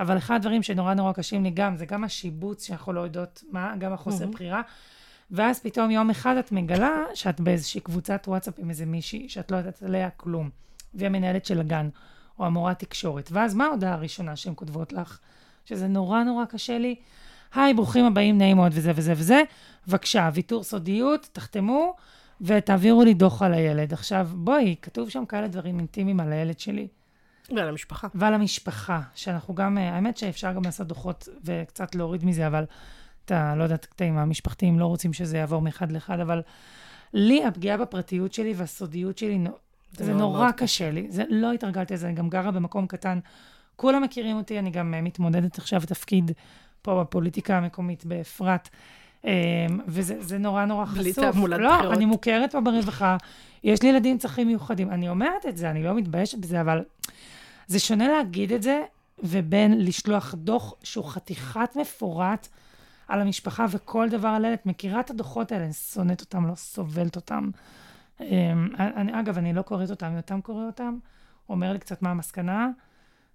אבל 0.00 0.18
אחד 0.18 0.34
הדברים 0.34 0.62
שנורא 0.62 0.94
נורא 0.94 1.12
קשים 1.12 1.44
לי 1.44 1.50
גם, 1.50 1.76
זה 1.76 1.86
גם 1.86 2.04
השיבוץ 2.04 2.66
שאנחנו 2.66 2.92
לא 2.92 3.00
יודעות 3.00 3.44
מה, 3.50 3.74
גם 3.78 3.92
החוסר 3.92 4.24
mm-hmm. 4.24 4.28
בחירה. 4.32 4.62
ואז 5.30 5.60
פתאום 5.60 5.90
יום 5.90 6.10
אחד 6.10 6.36
את 6.36 6.52
מגלה 6.52 7.04
שאת 7.14 7.40
באיזושהי 7.40 7.80
קבוצת 7.80 8.24
וואטסאפ 8.28 8.54
עם 8.58 8.70
איזה 8.70 8.86
מישהי, 8.86 9.28
שאת 9.28 9.50
לא 9.50 9.56
יודעת 9.56 9.82
עליה 9.82 10.10
כלום, 10.10 10.50
והיא 10.94 11.06
המנהלת 11.06 11.44
של 11.44 11.60
הגן, 11.60 11.88
או 12.38 12.46
המורה 12.46 12.74
תקשורת. 12.74 13.28
ואז 13.32 13.54
מה 13.54 13.64
ההודעה 13.64 13.92
הראשונה 13.92 14.36
שהן 14.36 14.52
כותבות 14.56 14.92
לך? 14.92 15.18
שזה 15.64 15.88
נורא 15.88 16.22
נורא 16.22 16.44
קשה 16.44 16.78
לי. 16.78 16.94
היי, 17.54 17.74
ברוכים 17.74 18.04
הבאים, 18.04 18.38
נעים 18.38 18.56
מאוד 18.56 18.72
וזה 18.74 18.92
וזה 18.94 19.12
וזה. 19.16 19.42
בבקשה, 19.86 20.30
ויתור 20.34 20.62
סודיות, 20.62 21.28
תחתמו, 21.32 21.96
ותעבירו 22.40 23.04
לי 23.04 23.14
דוח 23.14 23.42
על 23.42 23.54
הילד. 23.54 23.92
עכשיו, 23.92 24.28
בואי, 24.32 24.76
כתוב 24.82 25.10
שם 25.10 25.26
כאלה 25.26 25.48
דברים 25.48 25.78
אינטימיים 25.78 26.20
על 26.20 26.32
הילד 26.32 26.60
שלי. 26.60 26.88
ועל 27.56 27.68
המשפחה. 27.68 28.08
ועל 28.14 28.34
המשפחה, 28.34 29.00
שאנחנו 29.14 29.54
גם, 29.54 29.78
אה, 29.78 29.94
האמת 29.94 30.16
שאפשר 30.16 30.52
גם 30.52 30.62
לעשות 30.64 30.86
דוחות 30.86 31.28
וקצת 31.44 31.94
להוריד 31.94 32.24
מזה, 32.24 32.46
אבל 32.46 32.64
אתה, 33.24 33.54
לא 33.56 33.62
יודעת, 33.62 33.86
קטעים 33.86 34.18
המשפחתיים 34.18 34.78
לא 34.78 34.86
רוצים 34.86 35.12
שזה 35.12 35.38
יעבור 35.38 35.62
מאחד 35.62 35.92
לאחד, 35.92 36.20
אבל 36.20 36.42
לי 37.12 37.44
הפגיעה 37.44 37.76
בפרטיות 37.76 38.32
שלי 38.32 38.54
והסודיות 38.56 39.18
שלי, 39.18 39.38
זה, 39.92 40.04
זה 40.04 40.14
נורא 40.14 40.50
קשה 40.50 40.90
לי. 40.90 41.06
זה, 41.10 41.24
לא 41.28 41.52
התרגלתי 41.52 41.94
לזה, 41.94 42.06
אני 42.06 42.14
גם 42.14 42.28
גרה 42.28 42.50
במקום 42.50 42.86
קטן. 42.86 43.18
כולם 43.76 44.02
מכירים 44.02 44.36
אותי, 44.36 44.58
אני 44.58 44.70
גם 44.70 44.94
אה, 44.94 45.00
מתמודדת 45.00 45.58
עכשיו 45.58 45.82
תפקיד 45.86 46.30
פה 46.82 47.00
בפוליטיקה 47.00 47.56
המקומית 47.56 48.04
באפרת. 48.04 48.68
אמ, 49.24 49.30
וזה 49.86 50.38
נורא 50.38 50.64
נורא 50.64 50.84
חשוף. 50.84 50.98
בלי 50.98 51.12
תעמולת 51.12 51.60
לא, 51.60 51.76
בחירות. 51.76 51.96
אני 51.96 52.04
מוכרת 52.04 52.52
פה 52.52 52.60
ברווחה, 52.60 53.16
יש 53.64 53.82
לי 53.82 53.88
ילדים 53.88 54.12
עם 54.12 54.18
צרכים 54.18 54.46
מיוחדים. 54.46 54.90
אני 54.90 55.08
אומרת 55.08 55.46
את 55.48 55.56
זה, 55.56 55.70
אני 55.70 55.82
לא 55.82 55.94
מתביישת 55.94 56.38
בזה, 56.38 56.60
אבל 56.60 56.82
זה 57.70 57.78
שונה 57.78 58.08
להגיד 58.08 58.52
את 58.52 58.62
זה, 58.62 58.82
ובין 59.18 59.84
לשלוח 59.84 60.34
דוח 60.34 60.74
שהוא 60.82 61.04
חתיכת 61.04 61.76
מפורט 61.76 62.48
על 63.08 63.20
המשפחה 63.20 63.66
וכל 63.70 64.08
דבר 64.08 64.28
על 64.28 64.44
ילד. 64.44 64.58
מכירה 64.66 65.00
את 65.00 65.10
הדוחות 65.10 65.52
האלה, 65.52 65.64
אני 65.64 65.72
שונאת 65.72 66.20
אותם, 66.20 66.46
לא 66.46 66.54
סובלת 66.54 67.16
אותם. 67.16 67.50
אמ, 68.20 68.68
אני, 68.78 69.20
אגב, 69.20 69.38
אני 69.38 69.52
לא 69.52 69.62
קוראת 69.62 69.90
אותם, 69.90 70.16
יותם 70.16 70.40
קורא 70.40 70.66
אותם, 70.66 70.98
אומר 71.48 71.72
לי 71.72 71.78
קצת 71.78 72.02
מה 72.02 72.10
המסקנה. 72.10 72.68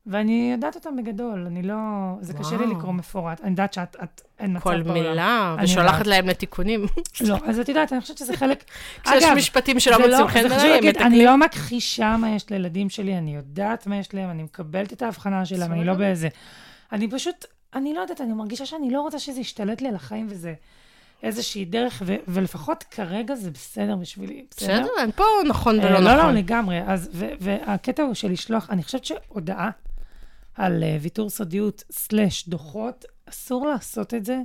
ואני 0.08 0.50
יודעת 0.52 0.76
אותם 0.76 0.96
בגדול, 0.96 1.46
אני 1.48 1.62
לא... 1.62 1.76
זה 2.22 2.34
וואו. 2.34 2.44
קשה 2.44 2.58
לי 2.58 2.68
לקרוא 2.68 2.94
מפורט. 2.94 3.42
אני 3.42 3.50
יודעת 3.50 3.74
שאת, 3.74 3.96
את, 4.04 4.22
אין 4.40 4.58
מצב 4.58 4.64
בעולם. 4.70 4.84
כל 4.84 4.94
מילה, 4.94 5.56
ושולחת 5.64 6.08
להם 6.08 6.28
לתיקונים. 6.28 6.86
לא, 7.22 7.38
אז 7.46 7.60
את 7.60 7.70
יודעת, 7.70 7.94
אני 7.94 8.02
חושבת 8.02 8.18
שזה 8.18 8.38
חלק... 8.38 8.64
כשיש 9.04 9.24
אגב, 9.24 9.36
משפטים 9.38 9.80
שלא 9.80 9.98
מוצאים 9.98 10.12
לא, 10.12 10.28
חן 10.28 10.50
בעיניי, 10.50 10.90
מתקנים. 10.90 11.08
אני 11.08 11.26
לא 11.26 11.38
מכחישה 11.38 12.18
מה 12.18 12.30
יש 12.30 12.50
לילדים 12.50 12.90
שלי, 12.90 13.18
אני 13.18 13.36
יודעת 13.36 13.88
מה 13.88 13.98
יש 13.98 14.14
להם, 14.14 14.30
אני 14.30 14.44
מקבלת 14.44 14.94
את 14.94 15.02
ההבחנה 15.02 15.46
שלהם, 15.46 15.72
אני 15.72 15.86
לא 15.86 15.94
באיזה... 15.94 16.28
אני 16.92 17.12
פשוט, 17.12 17.46
אני 17.74 17.94
לא 17.94 18.00
יודעת, 18.00 18.22
אני 18.22 18.34
מרגישה 18.34 18.66
שאני 18.66 18.92
לא 18.92 19.02
רוצה 19.02 19.20
שזה 19.20 19.40
ישתלט 19.40 19.82
לי 19.82 19.88
על 19.88 19.96
החיים 19.96 20.28
וזה... 20.30 20.54
איזושהי 21.24 21.66
דרך, 21.66 22.02
ו- 22.06 22.16
ולפחות 22.28 22.84
כרגע 22.84 23.36
זה 23.36 23.52
בסדר 23.52 23.96
בשבילי, 23.96 24.46
בסדר? 24.52 24.82
בסדר, 24.82 24.90
אין 25.00 25.12
פה 25.12 25.24
נכון 25.48 25.80
ולא 25.80 25.86
אה, 25.86 25.92
נכון. 25.92 26.04
לא, 26.04 26.16
לא, 26.16 26.32
לגמרי. 26.32 26.82
אז, 26.88 27.10
ו- 27.14 27.32
והקטע 27.40 28.04
הוא 28.04 28.14
של 28.14 28.32
לשלוח, 28.32 28.70
אני 28.70 28.84
חושבת 28.84 29.06
שהודעה 29.06 29.70
על 30.56 30.84
uh, 30.84 31.02
ויתור 31.02 31.30
סודיות 31.30 31.84
סלש 31.92 32.48
דוחות, 32.48 33.06
אסור 33.30 33.68
לעשות 33.68 34.14
את 34.14 34.26
זה, 34.26 34.38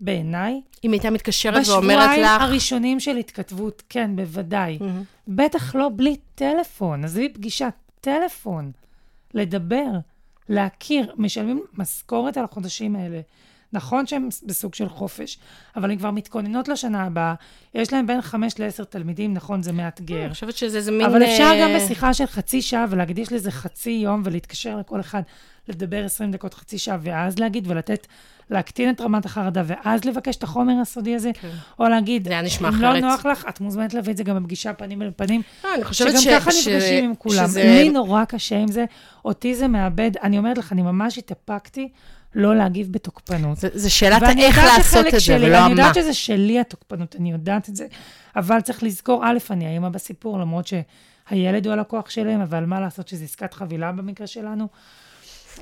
בעיניי. 0.00 0.60
אם 0.84 0.92
הייתה 0.92 1.10
מתקשרת 1.10 1.68
ואומרת 1.68 1.98
לך... 1.98 2.10
בשבועיים 2.10 2.40
הראשונים 2.40 3.00
של 3.00 3.16
התכתבות, 3.16 3.82
כן, 3.88 4.16
בוודאי. 4.16 4.78
Mm-hmm. 4.80 5.28
בטח 5.28 5.74
לא 5.74 5.90
בלי 5.96 6.16
טלפון. 6.34 7.04
עזבי 7.04 7.28
פגישת 7.28 7.72
טלפון. 8.00 8.72
לדבר, 9.34 9.86
להכיר, 10.48 11.14
משלמים 11.16 11.64
משכורת 11.74 12.36
על 12.36 12.44
החודשים 12.44 12.96
האלה. 12.96 13.20
נכון 13.74 14.06
שהן 14.06 14.28
בסוג 14.46 14.74
של 14.74 14.88
חופש, 14.88 15.38
אבל 15.76 15.90
הן 15.90 15.98
כבר 15.98 16.10
מתכוננות 16.10 16.68
לשנה 16.68 17.04
הבאה. 17.04 17.34
יש 17.74 17.92
להן 17.92 18.06
בין 18.06 18.22
חמש 18.22 18.58
לעשר 18.58 18.84
תלמידים, 18.84 19.34
נכון, 19.34 19.62
זה 19.62 19.72
מאתגר. 19.72 20.24
אני 20.24 20.34
חושבת 20.34 20.56
שזה 20.56 20.76
איזה 20.76 20.90
מין... 20.92 21.06
אבל 21.06 21.24
אפשר 21.24 21.52
גם 21.62 21.70
אה, 21.70 21.76
בשיחה 21.76 22.14
של 22.14 22.26
חצי 22.26 22.62
שעה 22.62 22.86
ולהקדיש 22.90 23.32
לזה 23.32 23.50
חצי 23.50 23.90
יום 23.90 24.22
ולהתקשר 24.24 24.76
לכל 24.76 25.00
אחד, 25.00 25.22
לדבר 25.68 26.04
עשרים 26.04 26.30
דקות, 26.30 26.54
חצי 26.54 26.78
שעה, 26.78 26.98
ואז 27.02 27.38
להגיד 27.38 27.70
ולתת, 27.70 28.06
להקטין 28.50 28.90
את 28.90 29.00
רמת 29.00 29.24
החרדה, 29.24 29.62
ואז 29.66 30.04
לבקש 30.04 30.36
את 30.36 30.42
החומר 30.42 30.74
הסודי 30.82 31.14
הזה, 31.14 31.30
כן. 31.40 31.48
או 31.78 31.88
להגיד, 31.88 32.24
זה 32.24 32.32
היה 32.32 32.42
נשמע 32.42 32.68
אם 32.68 32.74
אחרת. 32.74 33.02
לא 33.02 33.10
נוח 33.10 33.26
לך, 33.26 33.44
את 33.48 33.60
מוזמנת 33.60 33.94
להביא 33.94 34.12
את 34.12 34.16
זה 34.16 34.24
גם 34.24 34.42
בפגישה 34.42 34.72
פנים 34.72 35.02
אל 35.02 35.10
פנים. 35.16 35.42
לא, 35.64 35.74
אני 35.74 35.84
חושבת 35.84 36.20
שגם 36.20 36.40
ככה 36.40 36.50
נפגשים 36.50 37.04
עם 37.04 37.14
כולם. 37.14 37.46
שזה... 37.46 37.62
לי 37.62 37.88
נורא 37.88 38.24
קשה 38.24 38.58
עם 38.58 38.68
זה, 38.68 38.84
אותי 39.24 39.54
זה 39.54 39.68
מאבד, 39.68 40.10
אני 40.22 40.38
אומרת 40.38 40.58
לך, 40.58 40.72
אני 40.72 40.82
ממש 40.82 41.18
התאפקתי. 41.18 41.88
לא 42.34 42.56
להגיב 42.56 42.92
בתוקפנות. 42.92 43.58
זה 43.72 43.90
שאלת 43.90 44.22
איך 44.38 44.58
לעשות 44.58 45.06
את 45.14 45.20
זה, 45.20 45.36
ולא 45.36 45.48
מה. 45.48 45.66
אני 45.66 45.70
יודעת 45.70 45.94
שזה 45.94 46.14
שלי 46.14 46.60
התוקפנות, 46.60 47.16
אני 47.16 47.32
יודעת 47.32 47.68
את 47.68 47.76
זה, 47.76 47.86
אבל 48.36 48.60
צריך 48.60 48.82
לזכור, 48.82 49.22
א', 49.24 49.38
אני 49.50 49.66
האמא 49.66 49.88
בסיפור, 49.88 50.38
למרות 50.38 50.66
שהילד 50.66 51.66
הוא 51.66 51.72
הלקוח 51.72 52.10
שלהם, 52.10 52.40
אבל 52.40 52.64
מה 52.64 52.80
לעשות 52.80 53.08
שזו 53.08 53.24
עסקת 53.24 53.54
חבילה 53.54 53.92
במקרה 53.92 54.26
שלנו. 54.26 54.68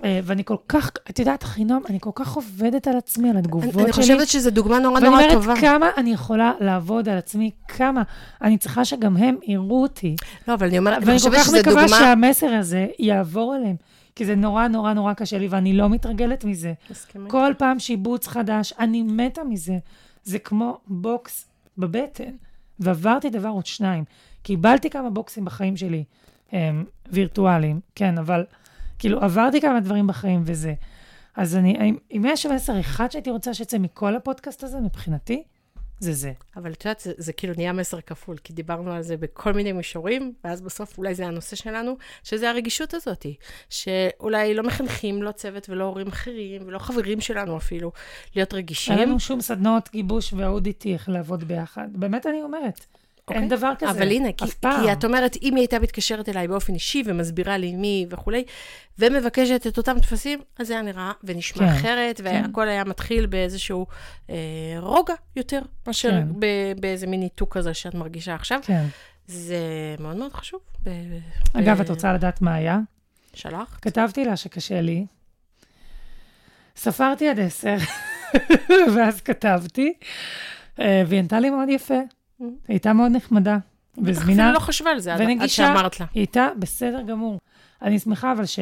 אה, 0.05 0.21
ואני 0.25 0.45
כל 0.45 0.57
כך, 0.69 0.91
את 1.11 1.19
יודעת, 1.19 1.45
אחינועם, 1.45 1.83
אני 1.91 1.99
כל 2.01 2.11
כך 2.15 2.33
עובדת 2.33 2.89
על 2.89 2.97
עצמי, 2.97 3.31
על 3.31 3.37
התגובות 3.37 3.65
אני, 3.65 3.73
שלי. 3.73 3.83
אני 3.85 3.93
חושבת 3.93 4.29
שזו 4.29 4.51
דוגמה 4.51 4.79
נורא 4.79 4.95
ואני 4.95 5.09
נורא 5.09 5.23
אומרת, 5.23 5.33
טובה. 5.33 5.55
כמה 5.61 5.91
אני 5.97 6.13
יכולה 6.13 6.53
לעבוד 6.61 7.09
על 7.09 7.19
עצמי, 7.19 7.51
כמה. 7.69 8.03
אני 8.43 8.59
צריכה 8.59 8.85
שגם 8.85 9.17
הם 9.17 9.37
יראו 9.47 9.83
אותי. 9.83 10.17
לא, 10.49 10.55
אבל 10.55 10.67
אני 10.67 10.79
אומרת, 10.79 10.97
אני 10.97 11.07
ואני 11.07 11.19
כל 11.19 11.25
חושבת 11.25 11.41
כך 11.41 11.45
שזו 11.45 11.57
מקווה 11.59 11.83
דוגמה... 11.83 11.99
שהמסר 11.99 12.47
הזה 12.47 12.87
יעבור 12.99 13.57
אליהם, 13.57 13.77
כי 14.15 14.25
זה 14.25 14.35
נורא 14.35 14.69
נורא 14.69 14.93
נורא 14.93 15.15
קשה 15.15 15.39
לי, 15.39 15.49
ואני 15.49 15.73
לא 15.73 15.89
מתרגלת 15.89 16.45
מזה. 16.45 16.73
מסכימה. 16.91 17.31
כל 17.31 17.53
פעם 17.59 17.79
שיבוץ 17.79 18.27
חדש, 18.27 18.73
אני 18.79 19.03
מתה 19.03 19.45
מזה. 19.45 19.79
זה 20.25 20.39
כמו 20.39 20.79
בוקס 20.87 21.49
בבטן. 21.79 22.31
ועברתי 22.81 23.31
דבר 23.31 23.49
או 23.49 23.67
שניים. 23.67 24.05
קיבלתי 24.43 24.91
כמה 24.91 25.11
בוקסים 25.11 25.45
בחיים 25.45 25.77
שלי, 25.77 26.05
הם 26.53 26.85
וירטואליים, 27.11 27.81
כן, 27.95 28.19
אבל 28.19 28.45
כאילו 28.99 29.21
עברתי 29.21 29.61
כמה 29.61 29.81
דברים 29.81 30.07
בחיים 30.07 30.43
וזה. 30.45 30.75
אז 31.37 31.57
אני, 31.57 31.77
אם- 31.89 31.97
אם 32.13 32.25
יש 32.29 32.47
מסר 32.47 32.81
אחד 32.81 33.11
שהייתי 33.11 33.31
רוצה 33.31 33.55
שיצא 33.55 33.79
מכל 33.79 34.17
הפודקאסט 34.17 34.65
הזה, 34.65 34.81
מבחינתי, 34.81 35.43
זה 36.03 36.13
זה. 36.13 36.33
אבל 36.57 36.73
את 36.73 36.85
יודעת, 36.85 37.01
זה, 37.01 37.13
זה 37.17 37.33
כאילו 37.33 37.55
נהיה 37.57 37.73
מסר 37.73 38.01
כפול, 38.01 38.37
כי 38.45 38.53
דיברנו 38.53 38.93
על 38.93 39.03
זה 39.03 39.17
בכל 39.17 39.53
מיני 39.53 39.73
מישורים, 39.73 40.33
ואז 40.45 40.61
בסוף 40.61 40.99
אולי 40.99 41.15
זה 41.15 41.27
הנושא 41.27 41.57
שלנו, 41.57 41.97
שזה 42.25 42.51
הרגישות 42.51 42.95
הזאת, 42.95 43.27
שאולי 43.71 44.55
לא 44.55 44.63
מחנכים, 44.63 45.23
לא 45.23 45.33
צוות 45.33 45.69
ולא 45.69 45.85
הורים 45.85 46.09
אחרים, 46.09 46.63
ולא 46.67 46.79
חברים 46.79 47.21
שלנו 47.21 47.57
אפילו, 47.57 47.93
להיות 48.37 48.55
רגישים. 48.55 48.99
אין 48.99 49.09
לנו 49.09 49.21
שום 49.21 49.41
סדנאות 49.41 49.89
גיבוש 49.93 50.33
ו-ODT 50.33 50.89
איך 50.89 51.09
לעבוד 51.09 51.45
ביחד. 51.45 51.89
באמת 51.93 52.27
אני 52.27 52.43
אומרת. 52.43 52.87
אין 53.31 53.45
אוקיי? 53.45 53.57
דבר 53.59 53.73
כזה. 53.79 53.91
אבל 53.91 54.11
הנה, 54.11 54.33
כי, 54.33 54.45
פעם. 54.61 54.83
כי 54.83 54.93
את 54.93 55.05
אומרת, 55.05 55.37
אם 55.43 55.55
היא 55.55 55.63
הייתה 55.63 55.79
מתקשרת 55.79 56.29
אליי 56.29 56.49
באופן 56.49 56.75
אישי 56.75 57.03
ומסבירה 57.07 57.57
לי 57.57 57.77
מי 57.77 58.07
וכולי, 58.11 58.45
ומבקשת 58.99 59.67
את 59.67 59.79
אותם 59.79 60.01
טפסים, 60.01 60.41
אז 60.59 60.67
זה 60.67 60.73
היה 60.73 60.83
נראה 60.83 61.13
ונשמע 61.25 61.67
כן, 61.69 61.73
אחרת, 61.75 62.21
כן. 62.21 62.25
והכל 62.27 62.69
היה 62.69 62.85
מתחיל 62.85 63.27
באיזשהו 63.27 63.87
אה, 64.31 64.35
רוגע 64.79 65.15
יותר, 65.37 65.61
מאשר 65.87 66.11
כן. 66.11 66.29
ב- 66.39 66.81
באיזה 66.81 67.07
מין 67.07 67.21
ניתוק 67.21 67.57
כזה 67.57 67.75
שאת 67.75 67.95
מרגישה 67.95 68.35
עכשיו. 68.35 68.61
כן. 68.63 68.85
זה 69.27 69.57
מאוד 69.99 70.17
מאוד 70.17 70.33
חשוב. 70.33 70.61
ב- 70.83 71.19
אגב, 71.53 71.79
ב- 71.79 71.81
את 71.81 71.91
רוצה 71.91 72.13
לדעת 72.13 72.43
מה 72.43 72.55
היה? 72.55 72.79
שלחת? 73.35 73.81
כתבתי 73.83 74.25
לה 74.25 74.37
שקשה 74.37 74.81
לי. 74.81 75.07
ספרתי 76.77 77.29
עד 77.29 77.41
עשר, 77.41 77.77
ואז 78.97 79.21
כתבתי, 79.21 79.93
אה, 80.81 81.03
והיא 81.07 81.21
ענתה 81.21 81.41
לי 81.41 81.51
מאוד 81.51 81.69
יפה. 81.69 81.99
היא 82.43 82.75
הייתה 82.75 82.93
מאוד 82.93 83.13
נחמדה 83.13 83.59
וזמינה. 83.99 84.43
אפילו 84.43 84.55
לא 84.55 84.59
חשבה 84.59 84.91
על 84.91 85.01
זה 85.01 85.15
עד-. 85.15 85.47
שאמרת 85.47 86.01
לה, 86.01 86.07
היא 86.15 86.21
הייתה 86.21 86.49
בסדר 86.59 87.03
גמור. 87.03 87.39
אני 87.83 87.99
שמחה, 87.99 88.33
אבל 88.33 88.47
ש... 88.47 88.59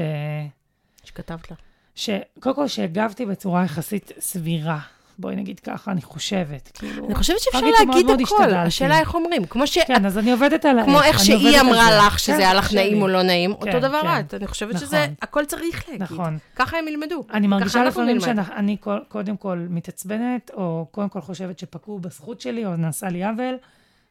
שכתבת 1.04 1.50
לה. 1.50 1.56
שקודם 1.94 2.54
כל 2.54 2.68
שהגבתי 2.68 3.26
בצורה 3.26 3.64
יחסית 3.64 4.12
סבירה. 4.18 4.78
בואי 5.20 5.36
נגיד 5.36 5.60
ככה, 5.60 5.90
אני 5.90 6.02
חושבת. 6.02 6.70
כאילו... 6.74 7.06
אני 7.06 7.14
חושבת 7.14 7.40
שאפשר 7.40 7.60
להגיד 7.60 8.06
מאוד 8.06 8.20
הכל, 8.20 8.34
השתדלתי. 8.42 8.66
השאלה 8.66 9.00
איך 9.00 9.14
אומרים. 9.14 9.44
כמו 9.44 9.66
ש... 9.66 9.78
כן, 9.78 10.06
אז 10.06 10.18
אני 10.18 10.32
עובדת 10.32 10.64
על. 10.64 10.84
כמו 10.84 11.02
איך 11.02 11.24
שהיא 11.24 11.60
אמרה. 11.60 12.06
לך 12.06 12.18
שזה 12.18 12.32
כן, 12.32 12.40
היה 12.40 12.54
לך 12.54 12.74
נעים. 12.74 13.02
או 13.02 13.08
לא 13.08 13.22
נעים, 13.22 13.54
כן, 13.54 13.68
אותו 13.68 13.88
דבר 13.88 14.02
כן. 14.02 14.20
את. 14.20 14.34
אני 14.34 14.46
חושבת 14.46 14.74
נכון. 14.74 14.86
שזה, 14.86 15.06
הכל 15.22 15.44
צריך 15.44 15.88
להגיד. 15.88 16.02
נכון. 16.02 16.38
ככה 16.56 16.78
הם 16.78 16.88
ילמדו. 16.88 17.24
אני 17.32 17.46
מרגישה 17.46 17.84
לפעמים. 17.84 18.20
שאני 18.20 18.76
קודם 19.08 19.36
כל 19.36 19.66
מתעצבנת, 19.70 20.50
או 20.54 20.86
קודם 20.90 21.08
כל 21.08 21.20
חושבת 21.20 21.58
שפגעו 21.58 21.98
בזכות 21.98 22.40
שלי, 22.40 22.66
או 22.66 22.76
נעשה 22.76 23.08
לי 23.08 23.24
עוול, 23.24 23.56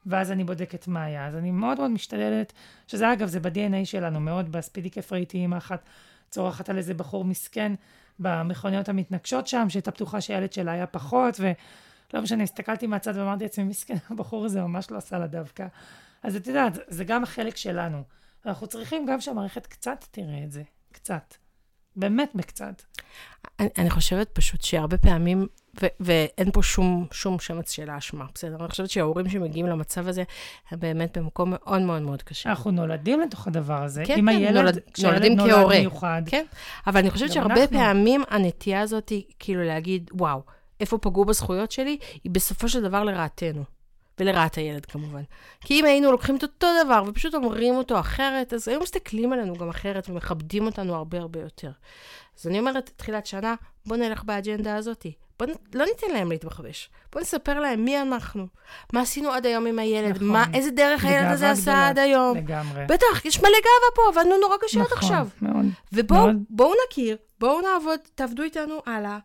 ואז 0.06 0.32
אני 0.32 0.44
בודקת 0.44 0.88
מה 0.88 1.04
היה. 1.04 1.28
אז 1.28 1.36
אני 1.36 1.52
מאוד 1.52 1.78
מאוד 1.78 1.92
משתדלת, 1.92 2.54
שזה 2.88 3.14
אגב, 3.14 3.28
זה 3.28 3.40
ב-DNA 3.40 3.86
שלנו, 3.86 4.20
מאוד 4.20 4.52
בספידי 4.52 4.92
כיף 4.92 5.14
ראיתי 5.14 5.38
אימא 5.38 5.58
אחת 5.58 5.84
צורחת 6.30 6.70
על 6.70 6.78
איזה 6.78 6.94
בחור 6.94 7.26
מסכן 7.26 7.74
במכוניות 8.20 8.90
המתנגשות 8.90 9.48
שם, 9.48 9.70
שהייתה 9.70 9.92
פתוחה 9.92 10.22
שהילד 10.22 10.54
שלה 10.54 10.72
היה 10.72 10.88
פחות, 10.88 11.40
ולא 11.40 12.22
משנה, 12.22 12.44
הסתכלתי 12.44 12.88
מהצד 12.88 13.18
ואמרתי 13.18 13.44
לעצמי, 13.44 13.64
מסכן, 13.64 13.98
הבחור 14.10 14.46
הזה 14.46 14.62
ממש 14.62 14.92
לא 14.92 14.98
עשה 14.98 15.20
לה 15.20 15.28
דווקא. 15.28 15.68
אז 16.24 16.36
את 16.36 16.48
יודעת, 16.48 16.78
זה 16.88 17.04
גם 17.04 17.24
החלק 17.24 17.58
שלנו. 17.58 18.04
אנחנו 18.46 18.68
צריכים 18.68 19.06
גם 19.06 19.22
שהמערכת 19.22 19.68
קצת 19.68 20.06
תראה 20.12 20.44
את 20.44 20.52
זה, 20.52 20.64
קצת. 20.92 21.34
באמת 21.96 22.32
בקצת. 22.36 22.82
אני, 23.60 23.70
אני 23.78 23.90
חושבת 23.90 24.30
פשוט 24.34 24.62
שהרבה 24.62 24.98
פעמים, 24.98 25.48
ו, 25.82 25.86
ואין 26.00 26.52
פה 26.54 26.64
שום, 26.64 27.08
שום 27.12 27.40
שמץ 27.40 27.72
של 27.72 27.90
האשמה, 27.90 28.26
בסדר? 28.36 28.56
אני 28.60 28.68
חושבת 28.70 28.90
שההורים 28.90 29.30
שמגיעים 29.30 29.68
למצב 29.68 30.08
הזה, 30.08 30.24
הם 30.72 30.80
באמת 30.80 31.18
במקום 31.18 31.50
מאוד 31.52 31.82
מאוד 31.82 32.02
מאוד 32.02 32.24
קשה. 32.24 32.50
אנחנו 32.50 32.72
נולדים 32.72 33.20
לתוך 33.22 33.48
הדבר 33.48 33.84
הזה. 33.84 34.04
כן, 34.06 34.16
כן, 34.16 34.28
הילד, 34.28 34.58
נולד- 34.58 34.80
נולדים 35.04 35.34
נולד 35.38 35.52
כהורה. 35.54 35.80
מיוחד, 35.80 36.22
כן, 36.26 36.46
אבל 36.88 37.00
אני 37.00 37.10
חושבת 37.10 37.32
שהרבה 37.32 37.62
אנחנו. 37.64 37.78
פעמים 37.78 38.24
הנטייה 38.30 38.82
הזאת 38.82 39.10
היא 39.10 39.24
כאילו 39.40 39.64
להגיד, 39.64 40.10
וואו, 40.14 40.42
איפה 40.80 40.98
פגעו 40.98 41.26
בזכויות 41.26 41.72
שלי, 41.72 41.98
היא 42.24 42.32
בסופו 42.32 42.70
של 42.70 42.82
דבר 42.84 43.04
לרעתנו. 43.04 43.64
ולרעת 44.20 44.56
הילד 44.56 44.86
כמובן. 44.86 45.22
כי 45.62 45.80
אם 45.80 45.86
היינו 45.86 46.12
לוקחים 46.12 46.36
את 46.36 46.44
אותו 46.44 46.68
דבר 46.86 47.04
ופשוט 47.08 47.36
אומרים 47.36 47.76
אותו 47.76 48.00
אחרת, 48.00 48.54
אז 48.54 48.68
היו 48.68 48.80
מסתכלים 48.80 49.34
עלינו 49.34 49.56
גם 49.56 49.70
אחרת 49.70 50.10
ומכבדים 50.10 50.66
אותנו 50.66 50.96
הרבה 50.96 51.20
הרבה 51.20 51.40
יותר. 51.40 51.72
אז 52.40 52.48
אני 52.48 52.60
אומרת, 52.60 52.92
תחילת 52.96 53.26
שנה, 53.26 53.56
בוא 53.86 53.98
נלך 53.98 54.24
באג'נדה 54.24 54.76
הזאת. 54.76 55.06
בוא 55.40 55.48
נ... 55.48 55.52
לא 55.74 55.86
ניתן 55.86 56.14
להם 56.14 56.32
להתבחבש. 56.32 56.90
בוא 57.14 57.22
נספר 57.22 57.60
להם 57.60 57.86
מי 57.86 58.02
אנחנו, 58.02 58.48
מה 58.94 59.02
עשינו 59.02 59.32
עד 59.32 59.46
היום 59.46 59.66
עם 59.66 59.80
הילד, 59.80 60.16
נכון. 60.16 60.28
מה, 60.28 60.46
איזה 60.54 60.72
דרך 60.72 61.06
הילד 61.06 61.32
הזה 61.32 61.52
עשה. 61.52 61.88
עד 61.88 62.00
היום. 62.00 62.38
לגמרי. 62.38 62.86
בטח, 62.86 63.26
יש 63.26 63.40
מלא 63.40 63.50
גאווה 63.50 63.96
פה, 63.96 64.02
עבדנו 64.20 64.38
נורא 64.42 64.56
קשה 64.62 64.80
עד 64.80 64.86
נכון, 64.86 64.98
עכשיו. 64.98 65.28
מאוד. 65.42 65.66
ובואו 65.94 66.26
מאוד. 66.26 66.36
בואו 66.50 66.74
נכיר, 66.90 67.18
בואו 67.40 67.62
נעבוד, 67.62 68.00
תעבדו 68.16 68.44
איתנו 68.44 68.82
הלאה, 68.86 69.20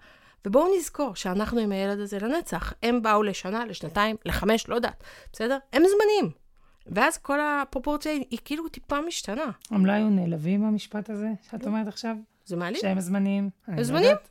ובואו 0.47 0.77
נזכור 0.79 1.15
שאנחנו 1.15 1.61
עם 1.61 1.73
הילד 1.73 2.01
הזה 2.01 2.19
לנצח. 2.19 2.73
הם 2.83 3.03
באו 3.03 3.23
לשנה, 3.23 3.65
לשנתיים, 3.65 4.17
לחמש, 4.25 4.69
לא 4.69 4.75
יודעת, 4.75 5.05
בסדר? 5.33 5.59
הם 5.73 5.83
זמניים. 5.83 6.45
ואז 6.87 7.19
כל 7.19 7.39
הפרופורציה 7.41 8.13
היא, 8.13 8.39
כאילו 8.45 8.69
טיפה 8.69 9.01
משתנה. 9.01 9.51
הם 9.71 9.87
לא 9.87 9.93
היו 9.93 10.09
נעלבים 10.09 10.61
מהמשפט 10.61 11.11
הזה, 11.11 11.29
שאת 11.51 11.67
אומרת 11.67 11.89
עכשיו? 11.89 12.17
זה 12.45 12.57
מעליב. 12.57 12.81
שהם 12.81 13.01
זמניים? 13.01 13.51
אני 13.69 13.83
לא? 13.93 13.99
יודעת. 13.99 14.29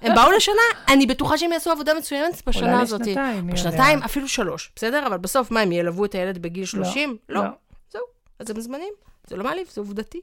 הם 0.00 0.14
באו 0.14 0.30
לשנה, 0.36 0.92
אני 0.92 1.06
בטוחה 1.06 1.38
שהם 1.38 1.52
יעשו 1.52 1.70
עבודה 1.70 1.94
מצוינת 1.94 2.42
בשנה 2.46 2.72
אולי 2.72 2.82
הזאת. 2.82 3.00
לשנתיים, 3.00 3.46
מי 3.46 3.52
יודע. 3.52 3.70
בשנתיים, 3.70 4.02
אפילו 4.02 4.28
שלוש, 4.28 4.72
בסדר? 4.76 5.06
אבל 5.06 5.18
בסוף, 5.18 5.50
מה, 5.50 5.60
הם 5.60 5.72
ילוו 5.72 6.04
את 6.04 6.14
הילד 6.14 6.38
בגיל 6.38 6.64
30? 6.64 7.16
לא. 7.28 7.44
לא. 7.44 7.50
זהו, 7.90 8.02
אז 8.38 8.50
הם 8.50 8.60
זמניים. 8.60 8.92
זה 9.26 9.36
לא 9.36 9.44
מעליב, 9.44 9.68
זה 9.70 9.80
עובדתי. 9.80 10.20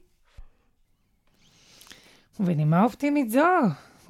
ובנימה 2.40 2.82
אופטימית 2.82 3.30
זו, 3.30 3.40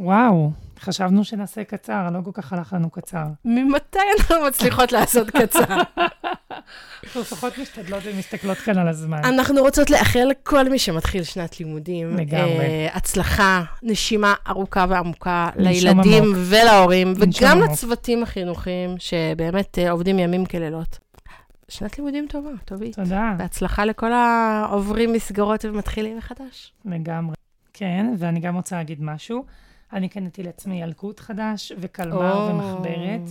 וואו, 0.01 0.51
חשבנו 0.81 1.25
שנעשה 1.25 1.65
קצר, 1.65 2.11
לא 2.13 2.19
כל 2.25 2.31
כך 2.35 2.53
הלך 2.53 2.73
לנו 2.73 2.91
קצר. 2.91 3.25
ממתי 3.45 3.99
אנחנו 4.19 4.37
מצליחות 4.47 4.93
לעשות 4.93 5.31
קצר? 5.31 5.65
אנחנו 7.05 7.21
לפחות 7.21 7.59
משתדלות 7.59 8.03
ומסתכלות 8.05 8.59
כאן 8.59 8.79
על 8.79 8.89
הזמן. 8.89 9.25
אנחנו 9.25 9.61
רוצות 9.61 9.91
לאחל 9.91 10.25
לכל 10.31 10.69
מי 10.69 10.79
שמתחיל 10.79 11.23
שנת 11.23 11.61
לימודים. 11.61 12.17
לגמרי. 12.17 12.59
אה, 12.59 12.89
הצלחה, 12.95 13.63
נשימה 13.83 14.35
ארוכה 14.49 14.87
ועמוקה 14.89 15.49
לילדים 15.57 16.25
עמוק. 16.25 16.37
ולהורים, 16.49 17.13
וגם 17.17 17.59
עמוק. 17.59 17.71
לצוותים 17.71 18.23
החינוכיים, 18.23 18.95
שבאמת 18.99 19.79
אה, 19.79 19.91
עובדים 19.91 20.19
ימים 20.19 20.47
כלילות. 20.47 20.99
שנת 21.69 21.99
לימודים 21.99 22.27
טובה, 22.29 22.51
טובית. 22.65 22.97
תודה, 22.97 23.35
בהצלחה 23.39 23.85
לכל 23.85 24.13
העוברים 24.13 25.13
מסגרות 25.13 25.65
ומתחילים 25.65 26.17
מחדש. 26.19 26.73
לגמרי. 26.85 27.35
כן, 27.75 28.15
ואני 28.19 28.41
גם 28.41 28.57
רוצה 28.57 28.77
להגיד 28.77 29.03
משהו. 29.03 29.45
אני 29.93 30.09
קניתי 30.09 30.43
לעצמי 30.43 30.83
ילקוט 30.83 31.21
חדש, 31.21 31.73
וקלמר 31.79 32.33
או. 32.33 32.51
ומחברת. 32.51 33.31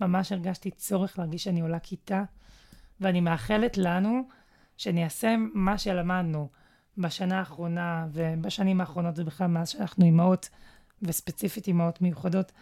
ממש 0.00 0.32
הרגשתי 0.32 0.70
צורך 0.70 1.18
להרגיש 1.18 1.44
שאני 1.44 1.60
עולה 1.60 1.78
כיתה, 1.78 2.22
ואני 3.00 3.20
מאחלת 3.20 3.78
לנו 3.78 4.22
שניישם 4.76 5.48
מה 5.54 5.78
שלמדנו 5.78 6.48
בשנה 6.98 7.38
האחרונה 7.38 8.06
ובשנים 8.12 8.80
האחרונות, 8.80 9.18
ובכלל 9.18 9.46
מאז 9.46 9.68
שאנחנו 9.68 10.04
אימהות, 10.04 10.48
וספציפית 11.02 11.66
אימהות 11.66 12.02
מיוחדות. 12.02 12.52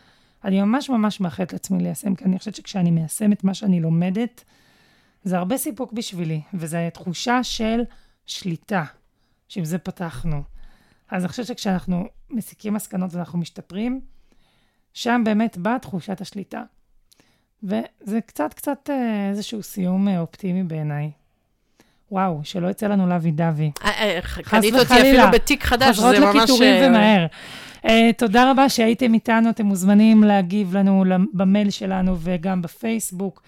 אני 0.45 0.63
ממש 0.63 0.91
ממש 0.91 1.21
מאחלת 1.21 1.53
לעצמי 1.53 1.83
ליישם, 1.83 2.15
כי 2.15 2.25
אני 2.25 2.39
חושבת 2.39 2.55
שכשאני 2.55 2.91
מיישמת 2.91 3.45
מה 3.45 3.55
שאני 3.55 3.81
לומדת, 3.81 4.45
זה 5.25 5.39
הרבה 5.39 5.57
סיפוק 5.57 5.93
בשבילי, 5.93 6.41
וזו 6.55 6.79
תחושה 6.95 7.45
של 7.45 7.81
שליטה, 8.27 8.85
שעם 9.49 9.65
זה 9.65 9.79
פתחנו. 9.79 10.43
אז 11.11 11.23
אני 11.23 11.29
חושבת 11.29 11.47
שכשאנחנו 11.47 12.05
מסיקים 12.31 12.75
מסקנות 12.75 13.15
ואנחנו 13.15 13.39
משתפרים, 13.39 14.01
שם 14.95 15.23
באמת 15.25 15.59
באה 15.59 15.79
תחושת 15.79 16.21
השליטה. 16.21 16.63
וזה 17.63 18.21
קצת 18.27 18.55
קצת 18.55 18.91
אה, 18.91 19.29
איזשהו 19.31 19.63
סיום 19.63 20.09
אה, 20.09 20.21
אופטימי 20.21 20.63
בעיניי. 20.63 21.11
וואו, 22.11 22.41
שלא 22.45 22.69
יצא 22.69 22.87
לנו 22.87 23.07
לוי 23.07 23.31
דווי. 23.31 23.71
אה, 23.85 24.21
קנית 24.45 24.75
אותי. 24.75 24.95
אפילו 24.95 25.23
בתיק 25.33 25.65
חדש, 25.65 25.99
זה 25.99 26.21
ממש... 26.21 26.37
לקיטורים 26.37 26.75
אה, 26.75 26.89
ומהר. 26.89 27.27
Uh, 27.87 27.91
תודה 28.17 28.51
רבה 28.51 28.69
שהייתם 28.69 29.15
איתנו, 29.15 29.51
אתם 29.51 29.67
מוזמנים 29.67 30.25
להגיב 30.25 30.77
לנו 30.77 31.05
במייל 31.33 31.71
שלנו 31.71 32.17
וגם 32.21 32.63
בפייסבוק. 32.63 33.43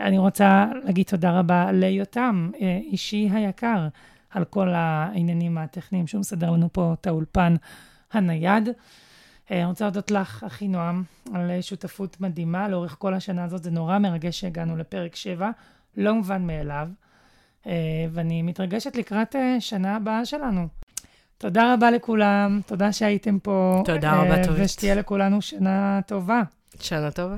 אני 0.00 0.18
רוצה 0.18 0.66
להגיד 0.84 1.06
תודה 1.06 1.38
רבה 1.38 1.72
ליותם, 1.72 2.50
אישי 2.90 3.28
היקר, 3.32 3.88
על 4.32 4.44
כל 4.44 4.68
העניינים 4.74 5.58
הטכניים 5.58 6.06
שהוא 6.06 6.20
מסדר 6.20 6.50
לנו 6.50 6.68
פה 6.72 6.94
את 7.00 7.06
האולפן 7.06 7.56
הנייד. 8.12 8.68
אני 9.50 9.64
רוצה 9.64 9.84
להודות 9.84 10.10
לך, 10.10 10.44
אחי 10.46 10.68
נועם, 10.68 11.02
על 11.34 11.50
שותפות 11.60 12.20
מדהימה 12.20 12.68
לאורך 12.68 12.96
כל 12.98 13.14
השנה 13.14 13.44
הזאת. 13.44 13.62
זה 13.62 13.70
נורא 13.70 13.98
מרגש 13.98 14.40
שהגענו 14.40 14.76
לפרק 14.76 15.16
7, 15.16 15.50
לא 15.96 16.14
מובן 16.14 16.46
מאליו. 16.46 16.88
ואני 18.12 18.42
מתרגשת 18.42 18.96
לקראת 18.96 19.36
שנה 19.60 19.96
הבאה 19.96 20.26
שלנו. 20.26 20.68
תודה 21.38 21.74
רבה 21.74 21.90
לכולם, 21.90 22.60
תודה 22.66 22.92
שהייתם 22.92 23.38
פה. 23.38 23.82
תודה 23.84 24.12
רבה, 24.12 24.44
טובית. 24.44 24.64
ושתהיה 24.64 24.94
לכולנו 24.94 25.42
שנה 25.42 26.00
טובה. 26.06 26.42
שנה 26.80 27.10
טובה. 27.10 27.36